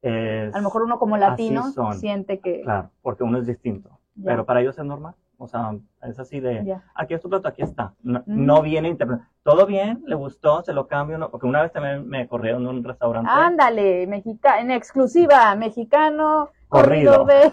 es... 0.02 0.54
A 0.54 0.58
lo 0.58 0.64
mejor 0.66 0.84
uno 0.84 1.00
como 1.00 1.16
latino 1.18 1.64
siente 1.94 2.40
que... 2.40 2.62
Claro, 2.62 2.90
porque 3.02 3.24
uno 3.24 3.38
es 3.38 3.46
distinto. 3.48 3.90
Ya. 4.16 4.32
Pero 4.32 4.46
para 4.46 4.62
ellos 4.62 4.78
es 4.78 4.86
normal. 4.86 5.16
O 5.38 5.48
sea, 5.48 5.76
es 6.04 6.20
así 6.20 6.40
de, 6.40 6.64
Ya. 6.64 6.84
aquí 6.96 7.14
es 7.16 7.22
tu 7.22 7.30
plato, 7.30 7.48
aquí 7.48 7.64
está. 7.64 7.94
No, 8.04 8.20
Mm. 8.26 8.46
no 8.46 8.62
viene 8.62 8.88
interpretado. 8.90 9.28
Todo 9.44 9.66
bien, 9.66 10.02
le 10.06 10.16
gustó, 10.16 10.62
se 10.64 10.72
lo 10.74 10.88
cambio. 10.88 11.18
No, 11.18 11.30
porque 11.32 11.48
una 11.48 11.62
vez 11.62 11.72
también 11.74 12.08
me 12.08 12.28
corrieron 12.28 12.64
de 12.64 12.70
un 12.70 12.84
restaurante. 12.84 13.30
Ándale, 13.32 14.08
mexica 14.08 14.60
en 14.62 14.72
exclusiva, 14.72 15.54
mexicano, 15.56 16.50
Corrido. 16.82 17.26
de 17.26 17.52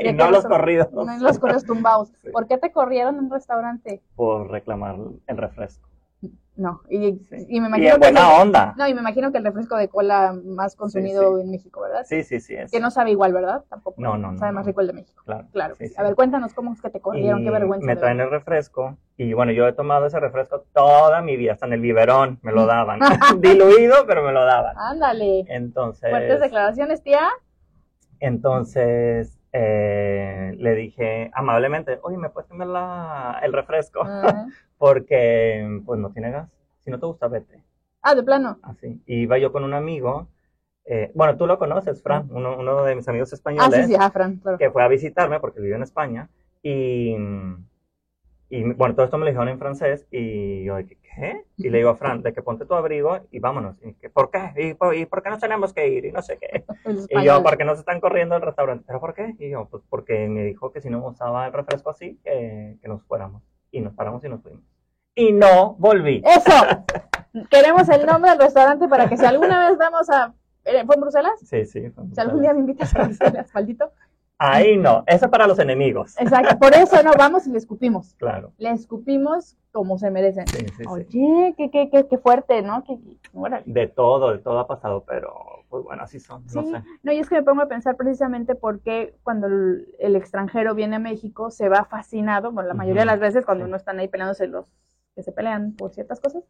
y 0.00 0.04
¿de 0.04 0.12
no 0.12 0.30
los 0.30 0.42
son? 0.42 0.50
corridos. 0.50 0.92
no 0.92 1.12
en 1.12 1.22
los 1.22 1.38
corridos 1.38 1.64
tumbados. 1.64 2.08
Sí. 2.22 2.30
¿Por 2.30 2.46
qué 2.46 2.58
te 2.58 2.70
corrieron 2.72 3.14
de 3.16 3.20
un 3.22 3.30
restaurante? 3.30 4.02
Por 4.16 4.50
reclamar 4.50 4.96
el 5.26 5.36
refresco. 5.36 5.88
No, 6.56 6.82
y, 6.90 7.14
Sí. 7.20 7.46
y 7.48 7.60
me 7.60 7.66
Y 7.66 7.68
imagino 7.68 7.88
en 7.88 7.92
que 7.94 7.98
buena 8.12 8.28
onda. 8.42 8.74
no, 8.76 8.86
y 8.86 8.92
me 8.92 9.00
imagino 9.00 9.32
que 9.32 9.38
el 9.38 9.44
refresco 9.44 9.76
de 9.76 9.88
cola 9.88 10.34
más 10.44 10.76
consumido 10.76 11.36
sí. 11.36 11.42
en 11.44 11.50
México, 11.50 11.80
¿verdad? 11.80 12.02
Sí, 12.04 12.22
sí, 12.22 12.38
sí. 12.40 12.54
Es. 12.54 12.70
Que 12.70 12.80
no 12.80 12.90
sabe 12.90 13.12
igual, 13.12 13.32
¿verdad? 13.32 13.64
Tampoco. 13.70 13.98
No, 14.02 14.18
no, 14.18 14.32
no, 14.32 14.38
Sabe 14.38 14.52
no. 14.52 14.56
más 14.56 14.66
rico 14.66 14.82
el 14.82 14.88
de 14.88 14.92
México. 14.92 15.22
Claro. 15.24 15.46
Claro. 15.52 15.74
Que. 15.76 15.90
A 15.96 16.02
ver, 16.02 16.14
cuéntanos 16.14 16.52
cómo 16.52 16.74
es 16.74 16.82
que 16.82 16.90
te 16.90 17.00
corrieron, 17.00 17.40
Y 17.40 17.44
qué 17.44 17.50
vergüenza. 17.50 17.86
Me 17.86 17.96
traen 17.96 18.20
el 18.20 18.28
refresco. 18.28 18.98
Y 19.16 19.32
bueno, 19.32 19.52
yo 19.52 19.66
he 19.66 19.72
tomado 19.72 20.04
ese 20.04 20.20
refresco 20.20 20.64
toda 20.74 21.22
mi 21.22 21.36
vida, 21.38 21.52
hasta 21.54 21.64
en 21.64 21.72
el 21.72 21.80
biberón 21.80 22.38
me 22.42 22.52
lo 22.52 22.66
daban. 22.66 23.00
Diluido, 23.38 24.04
pero 24.06 24.22
me 24.22 24.32
lo 24.32 24.44
daban. 24.44 24.76
Ándale. 24.76 25.46
Entonces. 25.48 26.10
Fuertes 26.10 26.40
declaraciones, 26.40 27.02
tía. 27.02 27.20
Entonces 28.20 29.38
eh, 29.52 30.54
le 30.58 30.74
dije 30.74 31.30
amablemente, 31.34 31.98
oye, 32.02 32.16
¿me 32.18 32.30
puedes 32.30 32.48
cambiar 32.48 32.68
la- 32.68 33.40
el 33.42 33.52
refresco? 33.52 34.02
Ah, 34.04 34.46
Porque 34.78 35.80
pues 35.84 36.00
no 36.00 36.10
tiene 36.12 36.30
gas. 36.30 36.48
Si 36.80 36.90
no 36.90 36.98
te 36.98 37.06
gusta, 37.06 37.28
vete. 37.28 37.62
Ah, 38.02 38.14
de 38.14 38.22
plano. 38.22 38.58
Así. 38.62 39.02
Y 39.06 39.22
iba 39.22 39.38
yo 39.38 39.52
con 39.52 39.64
un 39.64 39.74
amigo. 39.74 40.28
eh, 40.86 41.12
bueno, 41.14 41.36
tú 41.36 41.46
lo 41.46 41.58
conoces, 41.58 42.02
Fran, 42.02 42.28
uno, 42.30 42.56
uno 42.58 42.82
de 42.84 42.96
mis 42.96 43.06
amigos 43.08 43.32
Ah, 43.32 43.36
españoles, 43.36 43.86
sí, 43.86 43.92
sí, 43.92 43.96
ah, 43.98 44.10
Fran, 44.10 44.36
claro. 44.38 44.58
que 44.58 44.70
fue 44.70 44.82
a 44.82 44.88
visitarme 44.88 45.38
porque 45.40 45.60
vive 45.60 45.76
en 45.76 45.82
España. 45.82 46.28
Y, 46.62 47.14
y 48.50 48.64
bueno, 48.74 48.94
todo 48.96 49.04
esto 49.04 49.16
me 49.16 49.24
lo 49.24 49.30
dijeron 49.30 49.48
en 49.48 49.58
francés. 49.58 50.06
Y 50.10 50.64
yo, 50.64 50.76
¿qué? 50.78 50.98
qué? 51.00 51.44
Y 51.56 51.70
le 51.70 51.78
digo 51.78 51.90
a 51.90 51.96
Fran, 51.96 52.20
de 52.20 52.32
que 52.32 52.42
ponte 52.42 52.66
tu 52.66 52.74
abrigo 52.74 53.20
y 53.30 53.38
vámonos. 53.38 53.76
Y 53.82 53.94
que, 53.94 54.10
¿por 54.10 54.30
qué? 54.30 54.52
¿Y 54.56 54.74
por, 54.74 54.94
y 54.94 55.06
por 55.06 55.22
qué 55.22 55.30
nos 55.30 55.38
tenemos 55.38 55.72
que 55.72 55.88
ir? 55.88 56.04
Y 56.04 56.12
no 56.12 56.20
sé 56.20 56.36
qué. 56.38 56.64
Y 57.10 57.24
yo. 57.24 57.42
¿por 57.42 57.56
qué 57.56 57.64
no 57.64 57.74
se 57.74 57.80
están 57.80 58.00
corriendo 58.00 58.34
del 58.34 58.42
restaurante? 58.42 58.84
¿Pero 58.86 59.00
por 59.00 59.14
qué? 59.14 59.36
Y 59.38 59.50
yo, 59.50 59.68
pues 59.70 59.82
porque 59.88 60.28
me 60.28 60.44
dijo 60.44 60.72
que 60.72 60.80
si 60.80 60.90
no 60.90 61.06
usaba 61.06 61.46
el 61.46 61.52
refresco 61.52 61.90
así, 61.90 62.18
que, 62.24 62.76
que 62.82 62.88
nos 62.88 63.04
fuéramos. 63.04 63.42
Y 63.70 63.80
nos 63.80 63.94
paramos 63.94 64.24
y 64.24 64.28
nos 64.28 64.42
fuimos. 64.42 64.64
Y 65.14 65.32
no 65.32 65.76
volví. 65.78 66.22
Eso. 66.26 66.84
Queremos 67.50 67.88
el 67.88 68.04
nombre 68.04 68.32
del 68.32 68.40
restaurante 68.40 68.88
para 68.88 69.08
que 69.08 69.16
si 69.16 69.24
alguna 69.24 69.68
vez 69.68 69.78
vamos 69.78 70.10
a 70.10 70.34
¿Eh, 70.64 70.84
¿Fue 70.84 70.94
en 70.94 71.00
Bruselas? 71.00 71.32
Sí, 71.44 71.64
sí. 71.64 71.90
fue 71.90 72.04
O 72.04 72.14
sea, 72.14 72.24
algún 72.24 72.42
día 72.42 72.52
me 72.52 72.60
invitas 72.60 72.94
a 72.94 73.04
Bruselas, 73.04 73.50
maldito. 73.54 73.92
Ahí 74.42 74.78
no, 74.78 75.04
eso 75.06 75.26
es 75.26 75.30
para 75.30 75.46
los 75.46 75.58
enemigos. 75.58 76.18
Exacto, 76.18 76.58
por 76.58 76.72
eso 76.74 77.02
no 77.02 77.12
vamos 77.18 77.46
y 77.46 77.50
le 77.50 77.58
escupimos. 77.58 78.14
Claro. 78.18 78.52
Le 78.56 78.70
escupimos 78.70 79.58
como 79.70 79.98
se 79.98 80.10
merecen. 80.10 80.46
Sí, 80.48 80.60
sí, 80.66 80.74
sí. 80.78 80.82
Oye, 80.88 81.54
qué, 81.58 81.70
qué, 81.70 81.90
qué, 81.90 82.06
qué 82.08 82.18
fuerte, 82.18 82.62
¿no? 82.62 82.82
Qué. 82.84 82.98
De 83.66 83.86
todo, 83.86 84.32
de 84.32 84.38
todo 84.38 84.58
ha 84.58 84.66
pasado, 84.66 85.04
pero 85.06 85.34
pues 85.68 85.84
bueno, 85.84 86.02
así 86.02 86.18
son, 86.20 86.42
no 86.54 86.62
Sí, 86.62 86.70
sé. 86.72 86.82
no, 87.02 87.12
y 87.12 87.18
es 87.18 87.28
que 87.28 87.36
me 87.36 87.42
pongo 87.42 87.62
a 87.62 87.68
pensar 87.68 87.96
precisamente 87.96 88.54
por 88.54 88.80
qué 88.80 89.14
cuando 89.22 89.46
el, 89.46 89.94
el 90.00 90.16
extranjero 90.16 90.74
viene 90.74 90.96
a 90.96 90.98
México 91.00 91.50
se 91.50 91.68
va 91.68 91.84
fascinado, 91.84 92.50
bueno, 92.50 92.68
la 92.68 92.74
mayoría 92.74 93.02
de 93.02 93.06
las 93.06 93.20
veces 93.20 93.44
cuando 93.44 93.66
sí. 93.66 93.70
no 93.70 93.76
están 93.76 93.98
ahí 94.00 94.08
peleándose 94.08 94.48
los 94.48 94.66
que 95.14 95.22
se 95.22 95.30
pelean 95.32 95.72
por 95.74 95.92
ciertas 95.92 96.18
cosas, 96.18 96.42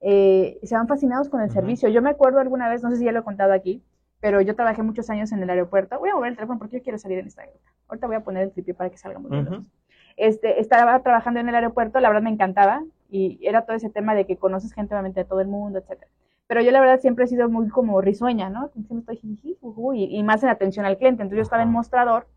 eh, 0.00 0.58
se 0.62 0.74
van 0.74 0.88
fascinados 0.88 1.28
con 1.30 1.40
el 1.40 1.50
servicio. 1.50 1.88
Yo 1.88 2.02
me 2.02 2.10
acuerdo 2.10 2.40
alguna 2.40 2.68
vez, 2.68 2.82
no 2.82 2.90
sé 2.90 2.96
si 2.96 3.04
ya 3.04 3.12
lo 3.12 3.20
he 3.20 3.24
contado 3.24 3.52
aquí, 3.54 3.82
pero 4.20 4.40
yo 4.40 4.54
trabajé 4.54 4.82
muchos 4.82 5.10
años 5.10 5.32
en 5.32 5.42
el 5.42 5.50
aeropuerto. 5.50 5.98
Voy 5.98 6.10
a 6.10 6.14
mover 6.14 6.30
el 6.30 6.36
teléfono 6.36 6.58
porque 6.58 6.78
yo 6.78 6.82
quiero 6.82 6.98
salir 6.98 7.18
en 7.18 7.26
esta 7.26 7.42
anécdota. 7.42 7.70
Ahorita 7.88 8.06
voy 8.06 8.16
a 8.16 8.24
poner 8.24 8.42
el 8.44 8.52
tripié 8.52 8.74
para 8.74 8.90
que 8.90 8.98
salga 8.98 9.18
muy 9.18 9.30
bien. 9.30 9.66
Este, 10.16 10.60
estaba 10.60 10.98
trabajando 11.02 11.40
en 11.40 11.48
el 11.48 11.54
aeropuerto, 11.54 12.00
la 12.00 12.08
verdad 12.08 12.22
me 12.22 12.30
encantaba 12.30 12.82
y 13.10 13.38
era 13.46 13.66
todo 13.66 13.76
ese 13.76 13.90
tema 13.90 14.14
de 14.14 14.26
que 14.26 14.36
conoces 14.36 14.72
gente 14.72 14.94
obviamente 14.94 15.20
de 15.20 15.26
todo 15.26 15.40
el 15.40 15.48
mundo, 15.48 15.78
etcétera. 15.78 16.10
Pero 16.46 16.62
yo 16.62 16.70
la 16.70 16.80
verdad 16.80 17.00
siempre 17.00 17.24
he 17.24 17.28
sido 17.28 17.48
muy 17.48 17.68
como 17.68 18.00
risueña, 18.00 18.48
¿no? 18.48 18.68
Siempre 18.68 18.98
estoy 18.98 19.16
jiji, 19.16 19.58
juju, 19.60 19.94
y, 19.94 20.04
y 20.04 20.22
más 20.22 20.42
en 20.42 20.48
atención 20.48 20.86
al 20.86 20.96
cliente. 20.96 21.22
Entonces 21.22 21.38
yo 21.38 21.42
estaba 21.42 21.62
en 21.62 21.70
mostrador, 21.70 22.28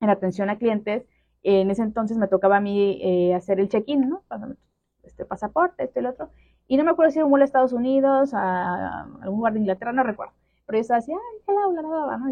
en 0.00 0.10
atención 0.10 0.50
a 0.50 0.58
clientes. 0.58 1.06
En 1.42 1.70
ese 1.70 1.82
entonces 1.82 2.18
me 2.18 2.28
tocaba 2.28 2.58
a 2.58 2.60
mí 2.60 2.98
eh, 3.02 3.34
hacer 3.34 3.58
el 3.58 3.68
check-in, 3.68 4.08
¿no? 4.08 4.22
Pásame 4.28 4.54
este 5.02 5.24
pasaporte, 5.24 5.84
esto 5.84 5.98
y 5.98 6.02
lo 6.02 6.10
otro. 6.10 6.30
Y 6.66 6.76
no 6.76 6.84
me 6.84 6.90
acuerdo 6.90 7.10
si 7.10 7.18
era 7.18 7.24
un 7.24 7.30
vuelo 7.30 7.44
a 7.44 7.46
Estados 7.46 7.72
Unidos, 7.72 8.34
a, 8.34 8.40
a 8.40 9.02
algún 9.22 9.38
lugar 9.38 9.54
de 9.54 9.60
Inglaterra, 9.60 9.92
no 9.92 10.02
recuerdo. 10.02 10.34
Pero 10.68 10.76
yo 10.76 10.80
estaba 10.82 10.98
así, 10.98 11.12
ay, 11.12 11.54
la, 11.54 11.82
la, 11.82 12.06
la, 12.06 12.16
¿no? 12.18 12.28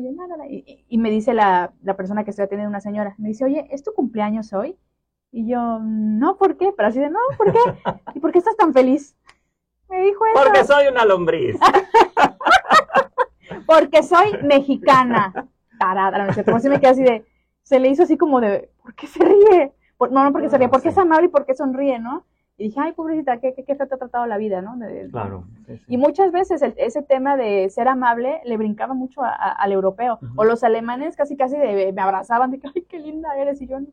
Y, 0.46 0.98
me 0.98 1.10
dice 1.10 1.32
la, 1.32 1.72
la 1.82 1.96
persona 1.96 2.22
que 2.22 2.30
estoy 2.30 2.44
atendiendo, 2.44 2.68
una 2.68 2.82
señora, 2.82 3.14
me 3.16 3.28
dice, 3.28 3.46
oye, 3.46 3.66
¿es 3.70 3.82
tu 3.82 3.94
cumpleaños 3.94 4.52
hoy? 4.52 4.76
Y 5.32 5.48
yo, 5.48 5.78
no, 5.82 6.36
¿por 6.36 6.58
qué? 6.58 6.70
Pero 6.76 6.88
así 6.90 7.00
de, 7.00 7.08
no, 7.08 7.18
¿por 7.38 7.50
qué? 7.50 7.58
¿Y 8.14 8.20
por 8.20 8.32
qué 8.32 8.38
estás 8.38 8.54
tan 8.58 8.74
feliz? 8.74 9.16
Me 9.88 10.02
dijo 10.02 10.22
eso. 10.26 10.44
Porque 10.44 10.64
soy 10.64 10.86
una 10.88 11.06
lombriz. 11.06 11.58
Porque 13.66 14.02
soy 14.02 14.36
mexicana. 14.42 15.48
Tarada, 15.78 16.26
no 16.26 16.32
cierto. 16.34 16.52
Como 16.52 16.60
si 16.60 16.68
me 16.68 16.78
quedé 16.78 16.90
así 16.90 17.02
de, 17.02 17.24
se 17.62 17.80
le 17.80 17.88
hizo 17.88 18.02
así 18.02 18.18
como 18.18 18.42
de, 18.42 18.70
¿por 18.82 18.94
qué 18.94 19.06
se 19.06 19.24
ríe? 19.24 19.72
Por- 19.96 20.12
no, 20.12 20.22
no, 20.24 20.32
porque 20.32 20.50
se 20.50 20.58
ríe, 20.58 20.68
porque 20.68 20.90
Sí. 20.90 20.92
es 20.92 20.98
amable 20.98 21.26
y 21.26 21.30
porque 21.30 21.54
sonríe, 21.54 21.98
¿no? 21.98 22.26
Y 22.58 22.64
dije, 22.68 22.80
ay, 22.80 22.92
pobrecita, 22.92 23.38
¿qué, 23.38 23.52
qué, 23.54 23.64
qué 23.64 23.74
feo 23.76 23.86
te 23.86 23.94
ha 23.96 23.98
tratado 23.98 24.24
la 24.26 24.38
vida, 24.38 24.62
¿no? 24.62 24.76
De- 24.78 25.04
de- 25.04 25.10
Claro. 25.10 25.44
sí, 25.66 25.76
sí. 25.76 25.84
Y 25.88 25.98
muchas 25.98 26.32
veces 26.32 26.62
el- 26.62 26.74
ese 26.78 27.02
tema 27.02 27.36
de 27.36 27.68
ser 27.68 27.86
amable 27.86 28.40
le 28.44 28.56
brincaba 28.56 28.94
mucho 28.94 29.22
a- 29.22 29.28
a- 29.34 29.52
al 29.52 29.72
europeo. 29.72 30.18
O 30.36 30.44
los 30.44 30.64
alemanes 30.64 31.16
casi 31.16 31.36
casi 31.36 31.56
de- 31.58 31.92
me 31.92 32.00
abrazaban 32.02 32.50
de 32.50 32.58
que, 32.60 32.68
ay, 32.74 32.82
qué 32.88 32.98
linda 32.98 33.36
eres. 33.36 33.60
Y 33.60 33.66
yo, 33.66 33.78
no. 33.80 33.86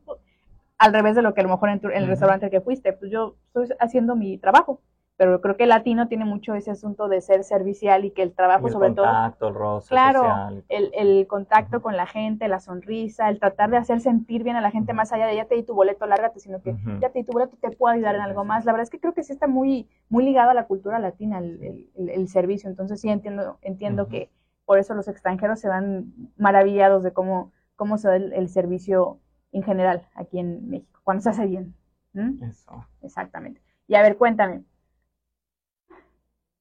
al 0.78 0.92
revés 0.92 1.14
de 1.14 1.22
lo 1.22 1.34
que 1.34 1.40
a 1.40 1.44
lo 1.44 1.50
mejor 1.50 1.68
en, 1.68 1.78
tu- 1.80 1.88
en 1.88 1.94
el 1.98 2.08
restaurante 2.08 2.46
al 2.46 2.50
que 2.50 2.60
fuiste, 2.60 2.92
pues 2.94 3.10
yo 3.10 3.36
estoy 3.46 3.68
haciendo 3.80 4.16
mi 4.16 4.38
trabajo. 4.38 4.80
Pero 5.16 5.40
creo 5.40 5.56
que 5.56 5.62
el 5.62 5.68
latino 5.68 6.08
tiene 6.08 6.24
mucho 6.24 6.54
ese 6.54 6.72
asunto 6.72 7.08
de 7.08 7.20
ser 7.20 7.44
servicial 7.44 8.04
y 8.04 8.10
que 8.10 8.22
el 8.22 8.32
trabajo, 8.34 8.66
el 8.66 8.72
sobre 8.72 8.90
todo, 8.90 9.04
contacto, 9.06 9.48
el 9.48 9.54
roce 9.54 9.88
Claro, 9.88 10.20
social. 10.20 10.64
el, 10.68 10.90
el 10.94 11.26
contacto 11.28 11.82
con 11.82 11.96
la 11.96 12.06
gente, 12.06 12.48
la 12.48 12.58
sonrisa, 12.58 13.28
el 13.28 13.38
tratar 13.38 13.70
de 13.70 13.76
hacer 13.76 14.00
sentir 14.00 14.42
bien 14.42 14.56
a 14.56 14.60
la 14.60 14.72
gente 14.72 14.92
más 14.92 15.12
allá 15.12 15.26
de 15.26 15.36
ya 15.36 15.44
te 15.44 15.54
di 15.54 15.62
tu 15.62 15.74
boleto, 15.74 16.06
lárgate, 16.06 16.40
sino 16.40 16.60
que 16.62 16.74
ya 17.00 17.10
te 17.10 17.20
di 17.20 17.24
tu 17.24 17.32
boleto, 17.32 17.56
te 17.60 17.70
puedo 17.70 17.94
ayudar 17.94 18.16
en 18.16 18.22
algo 18.22 18.44
más. 18.44 18.64
La 18.64 18.72
verdad 18.72 18.82
es 18.84 18.90
que 18.90 18.98
creo 18.98 19.14
que 19.14 19.22
sí 19.22 19.32
está 19.32 19.46
muy, 19.46 19.88
muy 20.08 20.24
ligado 20.24 20.50
a 20.50 20.54
la 20.54 20.66
cultura 20.66 20.98
latina 20.98 21.38
el, 21.38 21.88
el- 21.96 22.28
servicio. 22.28 22.68
Entonces 22.68 23.00
sí 23.00 23.08
entiendo, 23.08 23.58
entiendo 23.62 24.08
que 24.08 24.30
por 24.64 24.78
eso 24.78 24.94
los 24.94 25.06
extranjeros 25.06 25.60
se 25.60 25.68
van 25.68 26.12
maravillados 26.36 27.02
de 27.04 27.12
cómo, 27.12 27.52
cómo 27.76 27.98
se 27.98 28.08
da 28.08 28.16
el, 28.16 28.32
el 28.32 28.48
servicio 28.48 29.20
en 29.52 29.62
general 29.62 30.08
aquí 30.14 30.40
en 30.40 30.68
México, 30.68 31.00
cuando 31.04 31.22
se 31.22 31.30
hace 31.30 31.46
bien. 31.46 31.74
¿Mm? 32.14 32.42
Eso. 32.42 32.84
Exactamente. 33.02 33.60
Y 33.86 33.94
a 33.96 34.02
ver, 34.02 34.16
cuéntame, 34.16 34.64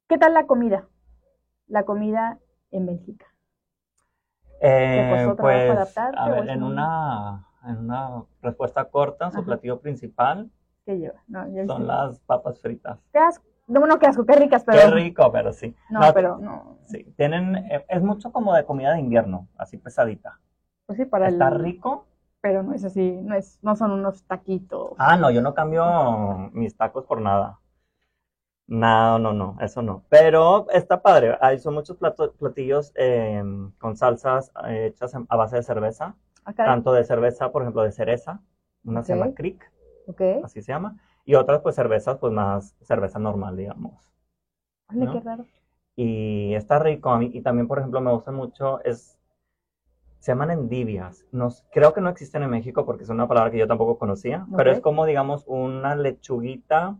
¿qué 0.07 0.17
tal 0.17 0.33
la 0.33 0.45
comida? 0.45 0.87
La 1.67 1.83
comida 1.85 2.39
en 2.71 2.85
Bélgica. 2.85 3.25
Eh, 4.61 5.25
costó 5.25 5.41
pues, 5.41 5.69
adaptarte 5.71 6.19
a 6.19 6.29
ver, 6.29 6.49
en 6.49 6.63
un- 6.63 6.71
una, 6.73 7.45
en 7.65 7.77
una 7.79 8.23
respuesta 8.41 8.85
corta, 8.85 9.29
su 9.31 9.37
Ajá. 9.39 9.45
platillo 9.45 9.79
principal 9.81 10.49
¿Qué 10.85 10.97
lleva? 10.97 11.21
No, 11.27 11.45
son 11.67 11.87
las 11.87 12.19
papas 12.21 12.59
fritas. 12.59 12.99
Qué 13.13 13.19
asco. 13.19 13.45
No, 13.67 13.79
bueno, 13.79 13.97
qué 13.99 14.07
asco, 14.07 14.25
qué 14.25 14.35
ricas, 14.35 14.65
pero. 14.65 14.77
Qué 14.79 14.87
rico, 14.91 15.31
pero 15.31 15.53
sí. 15.53 15.73
No, 15.89 16.01
No, 16.01 16.13
pero 16.13 16.37
no. 16.37 16.77
Sí, 16.85 17.05
tienen, 17.15 17.55
eh, 17.55 17.85
es 17.87 18.01
mucho 18.01 18.33
como 18.33 18.53
de 18.53 18.65
comida 18.65 18.93
de 18.93 18.99
invierno, 18.99 19.47
así 19.57 19.77
pesadita. 19.77 20.39
Pues 20.85 20.97
sí, 20.97 21.05
para 21.05 21.29
Está 21.29 21.47
el. 21.47 21.59
rico. 21.59 22.07
Pero 22.41 22.61
no 22.61 22.73
es 22.73 22.83
así, 22.83 23.11
no 23.21 23.35
es, 23.35 23.57
no 23.63 23.77
son 23.77 23.91
unos 23.91 24.25
taquitos. 24.25 24.95
Ah, 24.97 25.15
no, 25.15 25.31
yo 25.31 25.41
no 25.41 25.53
cambio 25.53 26.49
mis 26.51 26.75
tacos 26.75 27.05
por 27.05 27.21
nada. 27.21 27.59
No, 28.67 29.19
no, 29.19 29.33
no, 29.33 29.57
eso 29.59 29.81
no. 29.81 30.03
Pero 30.09 30.67
está 30.71 31.01
padre. 31.01 31.37
Hay 31.41 31.59
son 31.59 31.73
muchos 31.73 31.97
plato- 31.97 32.31
platillos 32.33 32.91
eh, 32.95 33.43
con 33.77 33.95
salsas 33.97 34.51
eh, 34.67 34.87
hechas 34.87 35.13
a 35.27 35.35
base 35.35 35.57
de 35.57 35.63
cerveza. 35.63 36.15
Acá, 36.45 36.65
Tanto 36.65 36.93
de 36.93 37.03
cerveza, 37.03 37.51
por 37.51 37.61
ejemplo, 37.61 37.83
de 37.83 37.91
cereza. 37.91 38.41
Una 38.85 39.03
se 39.03 39.15
llama. 39.15 39.33
Creek, 39.33 39.71
así 40.43 40.61
se 40.61 40.71
llama. 40.71 40.97
Y 41.25 41.35
otras, 41.35 41.61
pues 41.61 41.75
cervezas, 41.75 42.17
pues 42.17 42.33
más 42.33 42.75
cerveza 42.81 43.19
normal, 43.19 43.55
digamos. 43.55 44.11
¿no? 44.91 45.11
qué 45.13 45.19
raro. 45.21 45.45
Y 45.95 46.53
está 46.55 46.79
rico. 46.79 47.11
A 47.11 47.17
mí- 47.19 47.31
y 47.33 47.41
también, 47.41 47.67
por 47.67 47.79
ejemplo, 47.79 48.01
me 48.01 48.11
gusta 48.11 48.31
mucho, 48.31 48.81
es, 48.83 49.17
se 50.19 50.31
llaman 50.31 50.51
endivias. 50.51 51.25
Creo 51.71 51.93
que 51.93 52.01
no 52.01 52.09
existen 52.09 52.43
en 52.43 52.49
México 52.49 52.85
porque 52.85 53.03
es 53.03 53.09
una 53.09 53.27
palabra 53.27 53.51
que 53.51 53.57
yo 53.57 53.67
tampoco 53.67 53.97
conocía, 53.97 54.45
pero 54.57 54.71
es 54.71 54.79
como, 54.81 55.05
digamos, 55.05 55.43
una 55.47 55.95
lechuguita 55.95 56.97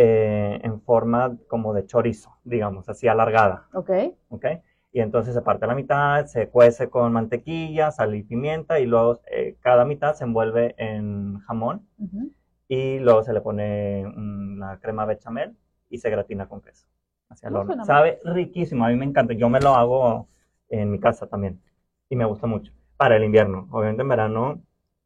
eh, 0.00 0.60
en 0.62 0.80
forma 0.82 1.36
como 1.48 1.74
de 1.74 1.84
chorizo, 1.84 2.36
digamos, 2.44 2.88
así 2.88 3.08
alargada, 3.08 3.66
Ok. 3.72 3.90
¿ok? 4.28 4.44
Y 4.92 5.00
entonces 5.00 5.34
se 5.34 5.42
parte 5.42 5.64
a 5.64 5.68
la 5.68 5.74
mitad, 5.74 6.26
se 6.26 6.48
cuece 6.48 6.88
con 6.88 7.12
mantequilla, 7.12 7.90
sal 7.90 8.14
y 8.14 8.22
pimienta, 8.22 8.78
y 8.78 8.86
luego 8.86 9.20
eh, 9.28 9.56
cada 9.60 9.84
mitad 9.84 10.14
se 10.14 10.22
envuelve 10.22 10.76
en 10.78 11.40
jamón, 11.40 11.88
ujú. 11.98 12.30
y 12.68 13.00
luego 13.00 13.24
se 13.24 13.32
le 13.32 13.40
pone 13.40 14.04
mm, 14.06 14.58
la 14.60 14.78
crema 14.78 15.04
bechamel 15.04 15.56
y 15.90 15.98
se 15.98 16.10
gratina 16.10 16.48
con 16.48 16.60
queso. 16.60 16.86
Hacia 17.28 17.48
el 17.48 17.54
No 17.54 17.60
horno. 17.60 17.84
Sabe 17.84 18.20
riquísimo, 18.24 18.84
a 18.84 18.90
mí 18.90 18.94
me 18.96 19.04
encanta. 19.04 19.34
Yo 19.34 19.48
me 19.48 19.60
lo 19.60 19.74
hago 19.74 20.28
en 20.68 20.92
mi 20.92 21.00
casa 21.00 21.26
también 21.26 21.60
y 22.08 22.14
me 22.14 22.24
gusta 22.24 22.46
mucho. 22.46 22.72
Para 22.96 23.16
el 23.16 23.24
invierno, 23.24 23.66
obviamente 23.72 24.02
en 24.02 24.08
verano, 24.08 24.62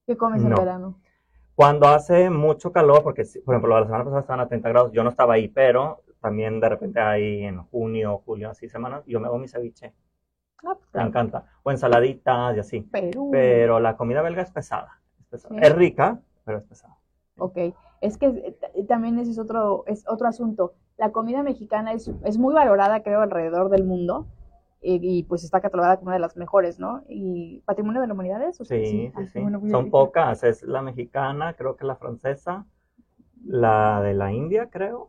¿Qué 0.07 0.17
comes 0.17 0.43
en 0.43 0.51
No. 0.51 0.57
verano? 0.59 1.01
Cuando 1.63 1.87
hace 1.87 2.29
mucho 2.29 2.73
calor, 2.73 3.05
porque 3.05 3.23
por 3.45 3.55
ejemplo 3.55 3.79
la 3.79 3.87
semana 3.87 4.03
pasada 4.03 4.21
estaban 4.21 4.41
a 4.41 4.49
30 4.49 4.69
grados, 4.69 4.93
yo 4.93 5.05
no 5.05 5.11
estaba 5.11 5.35
ahí, 5.35 5.47
pero 5.47 6.03
también 6.21 6.59
de 6.59 6.69
repente 6.69 6.99
ahí 6.99 7.45
en 7.45 7.63
junio, 7.63 8.21
julio, 8.25 8.51
así 8.51 8.69
semanas, 8.69 9.05
yo 9.07 9.21
me 9.21 9.29
hago 9.29 9.39
mi 9.39 9.47
ceviche, 9.47 9.93
Ah, 10.65 10.75
pues, 10.77 10.89
me 10.93 11.03
encanta. 11.03 11.45
O 11.63 11.71
ensaladitas 11.71 12.57
y 12.57 12.61
así. 12.61 12.81
Perú. 12.83 13.31
Pero 13.31 13.79
la 13.79 13.97
comida 13.97 14.23
belga 14.23 14.43
es 14.43 14.51
pesada. 14.51 15.01
Es, 15.21 15.27
pesada. 15.27 15.55
Sí. 15.55 15.61
Es 15.61 15.75
rica, 15.75 16.21
pero 16.45 16.59
es 16.59 16.65
pesada. 16.65 16.97
Ok, 17.39 17.59
es 18.01 18.19
que 18.19 18.57
también 18.89 19.19
ese 19.21 19.31
es 19.31 19.39
otro, 19.39 19.85
es 19.87 20.05
otro 20.09 20.27
asunto. 20.27 20.75
La 20.99 21.13
comida 21.13 21.45
mexicana 21.45 21.93
es, 21.93 22.11
es 22.25 22.39
muy 22.39 22.55
valorada, 22.55 23.05
creo, 23.05 23.21
alrededor 23.21 23.71
del 23.71 23.85
mundo 23.85 24.27
y, 24.83 25.19
y, 25.19 25.23
pues 25.25 25.45
está 25.45 25.61
catalogada 25.61 25.97
como 25.97 26.09
una 26.09 26.17
de 26.17 26.21
las 26.21 26.37
mejores, 26.37 26.79
¿no? 26.81 27.03
¿Y 27.09 27.61
patrimonio 27.65 28.01
de 28.01 28.09
la 28.09 28.15
humanidad 28.15 28.43
es? 28.43 28.61
¿O 28.61 28.65
Sí, 28.65 28.85
sí? 28.85 28.85
sí, 28.85 29.13
Ah, 29.15 29.27
sí. 29.33 29.41
bueno, 29.41 29.61
Son 29.71 29.85
sí. 29.85 29.91
pocas. 29.91 30.43
Es 30.45 30.63
la 30.65 30.83
mexicana, 30.83 31.55
creo 31.55 31.77
que 31.77 31.85
la 31.85 31.97
francesa, 31.97 32.67
la 33.45 34.01
de 34.03 34.15
la 34.15 34.33
India, 34.33 34.69
creo. 34.71 35.09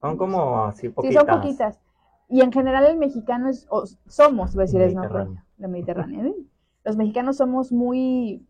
Son 0.00 0.16
como 0.16 0.64
así 0.64 0.82
Sí, 0.88 0.88
poquitas. 0.88 1.14
son 1.14 1.26
poquitas. 1.40 1.80
Y 2.28 2.40
en 2.40 2.52
general 2.52 2.86
el 2.86 2.96
mexicano 2.96 3.48
es, 3.48 3.66
o 3.70 3.84
somos, 4.06 4.54
voy 4.54 4.62
a 4.62 4.64
decir, 4.66 4.80
es 4.80 4.94
no, 4.94 5.02
la 5.58 5.68
Mediterránea. 5.68 6.24
¿eh? 6.26 6.34
Los 6.84 6.96
mexicanos 6.96 7.36
somos 7.36 7.70
muy, 7.72 8.46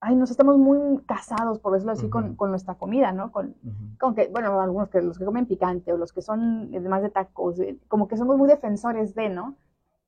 ay, 0.00 0.16
nos 0.16 0.30
estamos 0.30 0.58
muy 0.58 0.78
casados, 1.04 1.58
por 1.60 1.74
decirlo 1.74 1.92
así, 1.92 2.08
con, 2.08 2.36
con 2.36 2.50
nuestra 2.50 2.74
comida, 2.76 3.12
¿no? 3.12 3.30
Con, 3.30 3.54
con 4.00 4.14
que, 4.14 4.28
bueno, 4.28 4.60
algunos 4.60 4.88
que 4.88 5.02
los 5.02 5.18
que 5.18 5.24
comen 5.24 5.46
picante 5.46 5.92
o 5.92 5.98
los 5.98 6.12
que 6.12 6.22
son 6.22 6.70
más 6.88 7.02
de 7.02 7.10
tacos, 7.10 7.60
eh, 7.60 7.78
como 7.88 8.08
que 8.08 8.16
somos 8.16 8.36
muy 8.38 8.48
defensores 8.48 9.14
de, 9.14 9.28
¿no? 9.28 9.56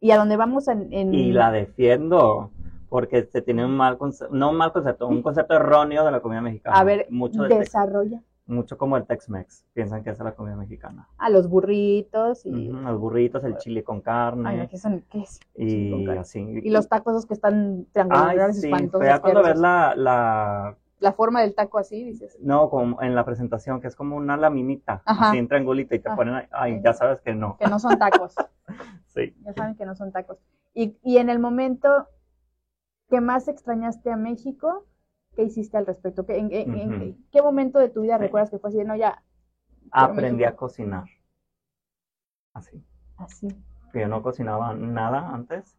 Y 0.05 0.11
a 0.11 0.19
donde 0.19 0.37
vamos 0.37 0.69
en... 0.69 0.93
en- 0.93 1.15
Y 1.15 1.33
la 1.33 1.51
defiendo, 1.51 2.51
porque 2.91 3.25
se 3.25 3.41
tiene 3.41 3.65
un 3.65 3.75
mal 3.75 3.97
concepto, 3.97 4.35
no 4.35 4.51
un 4.51 4.57
mal 4.59 4.71
concepto, 4.71 5.09
un 5.09 5.23
concepto 5.23 5.55
erróneo 5.55 6.05
de 6.05 6.11
la 6.13 6.21
comida 6.21 6.43
mexicana. 6.43 6.79
a 6.79 6.85
ver, 6.85 7.07
mucho, 7.09 7.45
desarrolla 7.45 8.21
mucho 8.45 8.77
como 8.77 8.99
el 8.99 9.07
Tex-Mex. 9.07 9.65
Piensan 9.73 10.05
que 10.05 10.11
es 10.11 10.19
la 10.19 10.33
comida 10.33 10.57
mexicana. 10.57 11.09
a 11.17 11.31
los 11.31 11.49
burritos 11.49 12.45
y... 12.45 12.69
Los 12.69 13.01
burritos, 13.01 13.45
el 13.45 13.57
chile 13.57 13.83
con 13.83 14.03
carne. 14.03 14.47
Ay, 14.61 14.69
¿qué 14.69 14.77
son? 14.77 15.03
¿Qué 15.09 15.21
es? 15.23 15.41
y 15.57 16.07
así. 16.11 16.41
Y 16.63 16.69
los 16.69 16.87
tacos 16.87 17.15
esos 17.15 17.25
que 17.25 17.33
están 17.33 17.79
Ay, 17.79 17.87
triangulares, 17.95 18.61
sí, 18.61 18.67
espantosos. 18.67 19.07
ya 19.07 19.21
cuando 19.23 19.43
ves 19.43 19.59
la, 19.59 20.77
La 21.05 21.13
forma 21.13 21.43
del 21.43 21.55
taco 21.55 21.77
así, 21.79 22.03
dices. 22.03 22.39
No, 22.41 22.71
como 22.71 23.03
en 23.03 23.15
la 23.15 23.27
presentación, 23.27 23.81
que 23.83 23.89
es 23.89 23.95
como 23.95 24.17
una 24.17 24.39
laminita, 24.39 25.03
Ajá. 25.05 25.29
así 25.29 25.39
en 25.39 25.49
triangulito, 25.49 25.95
y 25.95 25.99
te 25.99 26.09
Ah. 26.09 26.17
ponen, 26.17 26.49
ay, 26.51 26.81
ya 26.83 26.95
sabes 26.95 27.21
que 27.21 27.35
no. 27.35 27.59
Que 27.59 27.67
no 27.67 27.79
son 27.79 27.99
tacos. 27.99 28.35
Sí. 29.07 29.33
Ya 29.45 29.53
saben 29.53 29.77
que 29.77 29.85
no 29.85 29.95
son 29.95 30.11
tacos. 30.13 30.39
Y, 30.73 30.97
y 31.05 31.19
en 31.19 31.29
el 31.29 31.39
momento 31.39 32.09
que 33.11 33.21
más 33.21 33.47
extrañaste 33.49 34.11
a 34.11 34.17
México, 34.17 34.87
¿qué 35.37 35.43
hiciste 35.45 35.77
al 35.77 35.87
respecto? 35.87 36.25
¿Qué, 36.27 36.39
en, 36.39 36.51
en- 36.53 36.75
en- 36.75 36.95
Ujú. 37.13 37.19
¿Qué 37.31 37.43
momento 37.43 37.79
de 37.79 37.91
tu 37.91 38.01
vida 38.01 38.17
recuerdas 38.19 38.51
que 38.51 38.59
fue 38.59 38.71
así 38.71 38.83
no, 38.83 38.97
ya, 38.97 39.23
Aprendí 39.93 40.39
México. 40.43 40.49
a 40.49 40.57
cocinar. 40.57 41.05
Así. 42.55 42.83
así? 43.19 43.49
que 43.93 44.01
yo 44.01 44.09
no 44.09 44.23
cocinaba 44.23 44.75
nada 44.75 45.29
antes 45.35 45.77